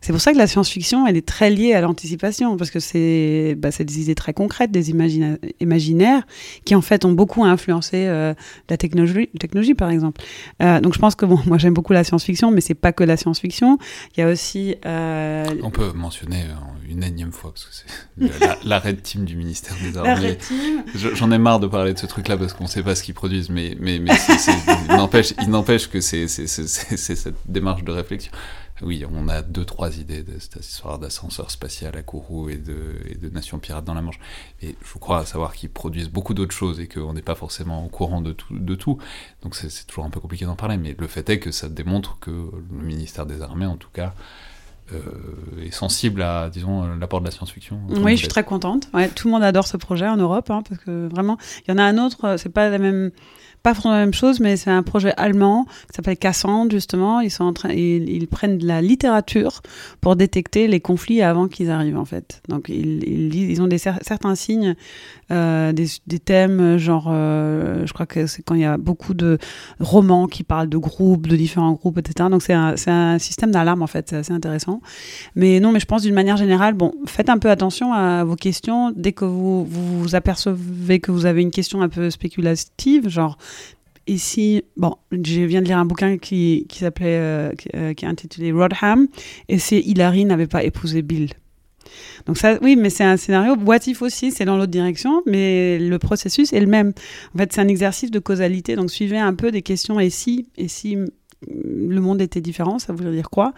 C'est 0.00 0.12
pour 0.12 0.20
ça 0.22 0.32
que 0.32 0.38
la 0.38 0.46
science-fiction, 0.46 1.06
elle 1.06 1.18
est 1.18 1.26
très 1.26 1.50
liée 1.50 1.74
à 1.74 1.82
l'anticipation, 1.82 2.56
parce 2.56 2.70
que 2.70 2.80
c'est 2.80 3.54
bah, 3.58 3.68
des 3.78 4.00
idées 4.00 4.14
très 4.14 4.32
concrètes, 4.32 4.70
des 4.70 4.88
imaginaires, 4.88 6.26
qui 6.64 6.74
en 6.74 6.80
fait 6.80 7.04
ont 7.04 7.12
beaucoup 7.12 7.44
influencé 7.44 8.06
euh, 8.06 8.32
la 8.70 8.78
technologie, 8.78 9.28
technologie, 9.38 9.74
par 9.74 9.90
exemple. 9.90 10.22
Euh, 10.62 10.80
donc 10.80 10.94
je 10.94 10.98
pense 10.98 11.14
que, 11.14 11.26
bon, 11.26 11.38
moi 11.44 11.58
j'aime 11.58 11.74
beaucoup 11.74 11.92
la 11.92 12.02
science-fiction, 12.02 12.50
mais 12.50 12.62
c'est 12.62 12.72
pas 12.72 12.92
que 12.92 13.04
la 13.04 13.18
science-fiction. 13.18 13.76
Il 14.16 14.20
y 14.20 14.22
a 14.22 14.30
aussi... 14.30 14.74
Euh, 14.86 15.44
On 15.62 15.70
peut 15.70 15.92
mentionner 15.92 16.44
une 16.88 17.04
énième 17.04 17.32
fois, 17.32 17.52
parce 17.52 17.66
que 17.66 17.74
c'est 17.74 18.64
la, 18.64 18.78
red 18.78 19.02
team 19.02 19.24
du 19.24 19.36
ministère 19.36 19.76
des 19.82 19.96
Armées. 19.96 20.38
J'en 20.94 21.30
ai 21.30 21.38
marre 21.38 21.60
de 21.60 21.66
parler 21.66 21.94
de 21.94 21.98
ce 21.98 22.06
truc-là 22.06 22.36
parce 22.36 22.52
qu'on 22.52 22.64
ne 22.64 22.68
sait 22.68 22.82
pas 22.82 22.94
ce 22.94 23.02
qu'ils 23.02 23.14
produisent, 23.14 23.50
mais, 23.50 23.76
mais, 23.78 23.98
mais 23.98 24.12
il 24.88 25.50
n'empêche 25.50 25.88
que 25.88 26.00
c'est 26.00 26.26
cette 26.28 27.36
démarche 27.46 27.84
de 27.84 27.92
réflexion. 27.92 28.32
Oui, 28.80 29.04
on 29.10 29.28
a 29.28 29.42
deux, 29.42 29.64
trois 29.64 29.98
idées 29.98 30.22
de 30.22 30.38
cette 30.38 30.56
histoire 30.64 30.98
d'ascenseur 30.98 31.50
spatial 31.50 31.96
à 31.96 32.02
Kourou 32.02 32.48
et 32.48 32.56
de, 32.56 32.94
et 33.06 33.16
de 33.16 33.28
Nation 33.28 33.58
Pirate 33.58 33.84
dans 33.84 33.94
la 33.94 34.02
Manche. 34.02 34.20
Et 34.62 34.76
je 34.80 34.98
crois 34.98 35.26
savoir 35.26 35.54
qu'ils 35.54 35.70
produisent 35.70 36.10
beaucoup 36.10 36.32
d'autres 36.32 36.54
choses 36.54 36.78
et 36.78 36.86
qu'on 36.86 37.12
n'est 37.12 37.22
pas 37.22 37.34
forcément 37.34 37.84
au 37.84 37.88
courant 37.88 38.20
de 38.20 38.32
tout. 38.32 38.56
De 38.56 38.74
tout. 38.76 38.98
Donc 39.42 39.56
c'est 39.56 39.86
toujours 39.86 40.04
un 40.04 40.10
peu 40.10 40.20
compliqué 40.20 40.44
d'en 40.44 40.54
parler, 40.54 40.76
mais 40.76 40.94
le 40.96 41.06
fait 41.08 41.28
est 41.28 41.40
que 41.40 41.50
ça 41.50 41.68
démontre 41.68 42.18
que 42.20 42.30
le 42.30 42.84
ministère 42.84 43.26
des 43.26 43.42
Armées, 43.42 43.66
en 43.66 43.76
tout 43.76 43.90
cas, 43.92 44.14
est 45.64 45.70
sensible 45.70 46.22
à, 46.22 46.50
disons, 46.50 46.86
l'apport 46.96 47.20
de 47.20 47.26
la 47.26 47.30
science-fiction. 47.30 47.80
Oui, 47.88 48.12
je 48.12 48.18
suis 48.18 48.28
très 48.28 48.44
contente. 48.44 48.88
Ouais, 48.94 49.08
tout 49.08 49.28
le 49.28 49.32
monde 49.32 49.42
adore 49.42 49.66
ce 49.66 49.76
projet 49.76 50.08
en 50.08 50.16
Europe, 50.16 50.50
hein, 50.50 50.62
parce 50.68 50.80
que 50.80 51.08
vraiment, 51.08 51.36
il 51.66 51.70
y 51.70 51.74
en 51.74 51.78
a 51.78 51.82
un 51.82 51.98
autre, 51.98 52.36
c'est 52.38 52.52
pas 52.52 52.68
la 52.68 52.78
même 52.78 53.10
pas 53.62 53.72
vraiment 53.72 53.94
la 53.94 54.00
même 54.00 54.14
chose, 54.14 54.40
mais 54.40 54.56
c'est 54.56 54.70
un 54.70 54.82
projet 54.82 55.12
allemand 55.16 55.64
qui 55.64 55.96
s'appelle 55.96 56.16
Cassandre, 56.16 56.70
justement. 56.70 57.20
Ils, 57.20 57.30
sont 57.30 57.44
en 57.44 57.52
train, 57.52 57.70
ils, 57.70 58.26
prennent 58.28 58.58
de 58.58 58.66
la 58.66 58.80
littérature 58.80 59.62
pour 60.00 60.16
détecter 60.16 60.68
les 60.68 60.80
conflits 60.80 61.22
avant 61.22 61.48
qu'ils 61.48 61.70
arrivent, 61.70 61.98
en 61.98 62.04
fait. 62.04 62.42
Donc, 62.48 62.68
ils, 62.68 63.02
ils, 63.04 63.34
ils 63.34 63.62
ont 63.62 63.66
des, 63.66 63.78
certains 63.78 64.34
signes, 64.34 64.76
euh, 65.30 65.72
des, 65.72 66.18
thèmes, 66.18 66.78
genre, 66.78 67.08
euh, 67.10 67.86
je 67.86 67.92
crois 67.92 68.06
que 68.06 68.26
c'est 68.26 68.42
quand 68.42 68.54
il 68.54 68.62
y 68.62 68.64
a 68.64 68.78
beaucoup 68.78 69.14
de 69.14 69.38
romans 69.78 70.26
qui 70.26 70.42
parlent 70.42 70.68
de 70.68 70.78
groupes, 70.78 71.26
de 71.26 71.36
différents 71.36 71.72
groupes, 71.72 71.98
etc. 71.98 72.28
Donc, 72.30 72.42
c'est 72.42 72.54
un, 72.54 72.74
un, 72.86 73.18
système 73.18 73.50
d'alarme, 73.50 73.82
en 73.82 73.86
fait. 73.86 74.08
C'est 74.08 74.16
assez 74.16 74.32
intéressant. 74.32 74.80
Mais 75.34 75.60
non, 75.60 75.72
mais 75.72 75.80
je 75.80 75.86
pense 75.86 76.02
d'une 76.02 76.14
manière 76.14 76.36
générale, 76.36 76.74
bon, 76.74 76.94
faites 77.06 77.28
un 77.28 77.38
peu 77.38 77.50
attention 77.50 77.92
à 77.92 78.24
vos 78.24 78.36
questions. 78.36 78.92
Dès 78.96 79.12
que 79.12 79.24
vous 79.24 79.64
vous, 79.64 80.14
apercevez 80.14 81.00
que 81.00 81.10
vous 81.10 81.26
avez 81.26 81.42
une 81.42 81.50
question 81.50 81.82
un 81.82 81.88
peu 81.88 82.10
spéculative, 82.10 83.08
genre, 83.08 83.36
ici, 84.06 84.64
bon, 84.76 84.96
je 85.12 85.42
viens 85.42 85.60
de 85.60 85.66
lire 85.66 85.78
un 85.78 85.84
bouquin 85.84 86.18
qui, 86.18 86.66
qui 86.68 86.78
s'appelait, 86.78 87.18
euh, 87.18 87.52
euh, 87.76 87.94
qui, 87.94 88.04
est 88.04 88.08
intitulé 88.08 88.52
Rodham, 88.52 89.08
et 89.48 89.58
c'est 89.58 89.78
Hilary 89.78 90.24
n'avait 90.24 90.46
pas 90.46 90.64
épousé 90.64 91.02
Bill. 91.02 91.30
Donc 92.26 92.38
ça, 92.38 92.58
oui, 92.62 92.76
mais 92.76 92.90
c'est 92.90 93.04
un 93.04 93.16
scénario. 93.16 93.56
What 93.56 93.80
if 93.86 94.02
aussi, 94.02 94.30
c'est 94.30 94.44
dans 94.44 94.56
l'autre 94.56 94.70
direction, 94.70 95.22
mais 95.26 95.78
le 95.78 95.98
processus 95.98 96.52
est 96.52 96.60
le 96.60 96.66
même. 96.66 96.92
En 97.34 97.38
fait, 97.38 97.52
c'est 97.52 97.60
un 97.60 97.68
exercice 97.68 98.10
de 98.10 98.18
causalité. 98.18 98.76
Donc 98.76 98.90
suivez 98.90 99.18
un 99.18 99.34
peu 99.34 99.50
des 99.50 99.62
questions 99.62 100.00
et 100.00 100.10
si, 100.10 100.48
et 100.56 100.68
si 100.68 100.96
le 101.46 102.00
monde 102.00 102.20
était 102.20 102.40
différent, 102.40 102.78
ça 102.78 102.92
voudrait 102.92 103.12
dire 103.12 103.30
quoi? 103.30 103.52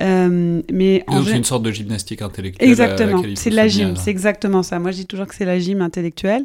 Euh, 0.00 0.60
Mais 0.72 1.04
donc 1.08 1.26
c'est 1.26 1.36
une 1.36 1.44
sorte 1.44 1.62
de 1.62 1.70
gymnastique 1.70 2.22
intellectuelle. 2.22 2.68
Exactement, 2.68 3.22
c'est 3.34 3.50
la 3.50 3.68
gym, 3.68 3.96
c'est 3.96 4.10
exactement 4.10 4.62
ça. 4.62 4.78
Moi, 4.78 4.90
je 4.90 4.96
dis 4.98 5.06
toujours 5.06 5.26
que 5.26 5.34
c'est 5.34 5.44
la 5.44 5.58
gym 5.58 5.82
intellectuelle, 5.82 6.44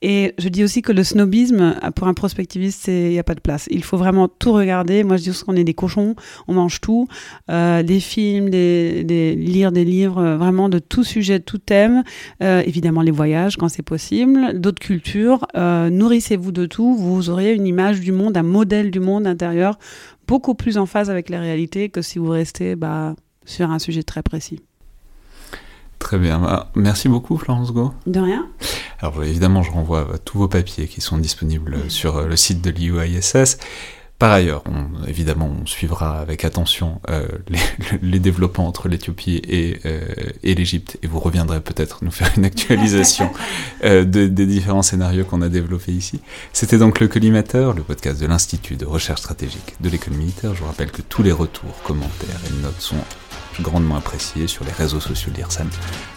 et 0.00 0.34
je 0.38 0.48
dis 0.48 0.64
aussi 0.64 0.82
que 0.82 0.92
le 0.92 1.04
snobisme 1.04 1.78
pour 1.94 2.08
un 2.08 2.14
prospectiviste, 2.14 2.88
il 2.88 3.10
n'y 3.10 3.18
a 3.18 3.24
pas 3.24 3.34
de 3.34 3.40
place. 3.40 3.66
Il 3.70 3.84
faut 3.84 3.96
vraiment 3.96 4.28
tout 4.28 4.52
regarder. 4.52 5.04
Moi, 5.04 5.16
je 5.16 5.30
dis 5.30 5.42
qu'on 5.44 5.56
est 5.56 5.64
des 5.64 5.74
cochons, 5.74 6.14
on 6.48 6.54
mange 6.54 6.80
tout, 6.80 7.06
euh, 7.50 7.82
des 7.82 8.00
films, 8.00 8.48
des, 8.50 9.04
des, 9.04 9.34
lire 9.34 9.72
des 9.72 9.84
livres, 9.84 10.18
euh, 10.18 10.36
vraiment 10.36 10.68
de 10.68 10.78
tout 10.78 11.04
sujet, 11.04 11.40
tout 11.40 11.58
thème. 11.58 12.02
Euh, 12.42 12.62
évidemment, 12.64 13.02
les 13.02 13.10
voyages 13.10 13.56
quand 13.56 13.68
c'est 13.68 13.82
possible, 13.82 14.58
d'autres 14.58 14.80
cultures. 14.80 15.46
Euh, 15.56 15.90
nourrissez-vous 15.90 16.52
de 16.52 16.66
tout. 16.66 16.94
Vous 16.96 17.30
aurez 17.30 17.52
une 17.52 17.66
image 17.66 18.00
du 18.00 18.12
monde, 18.12 18.36
un 18.36 18.42
modèle 18.42 18.90
du 18.90 19.00
monde 19.00 19.26
intérieur 19.26 19.78
beaucoup 20.26 20.54
plus 20.54 20.78
en 20.78 20.86
phase 20.86 21.10
avec 21.10 21.28
la 21.28 21.40
réalité 21.40 21.88
que 21.88 22.02
si 22.02 22.18
vous 22.18 22.30
restez 22.30 22.76
bah, 22.76 23.14
sur 23.44 23.70
un 23.70 23.78
sujet 23.78 24.02
très 24.02 24.22
précis. 24.22 24.60
Très 25.98 26.18
bien. 26.18 26.38
Bah, 26.38 26.70
merci 26.74 27.08
beaucoup, 27.08 27.38
Florence 27.38 27.72
Go. 27.72 27.92
De 28.06 28.20
rien. 28.20 28.46
Alors, 29.00 29.22
évidemment, 29.24 29.62
je 29.62 29.70
renvoie 29.70 30.14
à 30.14 30.18
tous 30.18 30.38
vos 30.38 30.48
papiers 30.48 30.86
qui 30.86 31.00
sont 31.00 31.18
disponibles 31.18 31.90
sur 31.90 32.16
euh, 32.16 32.26
le 32.26 32.36
site 32.36 32.60
de 32.60 32.70
l'IUISS. 32.70 33.58
Par 34.24 34.32
ailleurs, 34.32 34.62
on, 34.64 35.06
évidemment, 35.06 35.54
on 35.60 35.66
suivra 35.66 36.18
avec 36.18 36.46
attention 36.46 36.98
euh, 37.10 37.28
les, 37.48 37.58
les, 38.02 38.18
développements 38.18 38.66
entre 38.66 38.88
l'Éthiopie 38.88 39.42
et, 39.46 39.80
euh, 39.84 40.00
et 40.42 40.54
l'Égypte, 40.54 40.96
et 41.02 41.06
vous 41.06 41.20
reviendrez 41.20 41.60
peut-être 41.60 42.02
nous 42.02 42.10
faire 42.10 42.30
une 42.38 42.46
actualisation 42.46 43.30
euh, 43.84 44.02
de, 44.04 44.26
des 44.26 44.46
différents 44.46 44.80
scénarios 44.80 45.26
qu'on 45.26 45.42
a 45.42 45.50
développés 45.50 45.92
ici. 45.92 46.20
C'était 46.54 46.78
donc 46.78 47.00
le 47.00 47.08
Collimateur, 47.08 47.74
le 47.74 47.82
podcast 47.82 48.18
de 48.18 48.26
l'Institut 48.26 48.76
de 48.76 48.86
recherche 48.86 49.20
stratégique 49.20 49.74
de 49.80 49.90
l'école 49.90 50.14
militaire. 50.14 50.54
Je 50.54 50.60
vous 50.60 50.68
rappelle 50.68 50.90
que 50.90 51.02
tous 51.02 51.22
les 51.22 51.30
retours, 51.30 51.82
commentaires 51.82 52.40
et 52.48 52.62
notes 52.62 52.80
sont 52.80 53.04
grandement 53.60 53.96
appréciés 53.96 54.46
sur 54.46 54.64
les 54.64 54.72
réseaux 54.72 55.00
sociaux 55.00 55.32
de 55.32 55.36
l'IRSAM, 55.36 55.68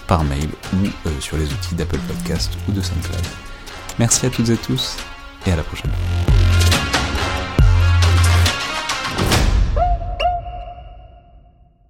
par 0.07 0.23
mail 0.23 0.47
ou 0.75 1.09
sur 1.19 1.35
les 1.35 1.51
outils 1.51 1.75
d'Apple 1.75 1.99
Podcast 2.07 2.53
ou 2.69 2.71
de 2.71 2.79
SoundCloud. 2.79 3.27
Merci 3.99 4.27
à 4.27 4.29
toutes 4.29 4.47
et 4.47 4.55
tous, 4.55 4.95
et 5.45 5.51
à 5.51 5.57
la 5.57 5.63
prochaine. 5.63 5.91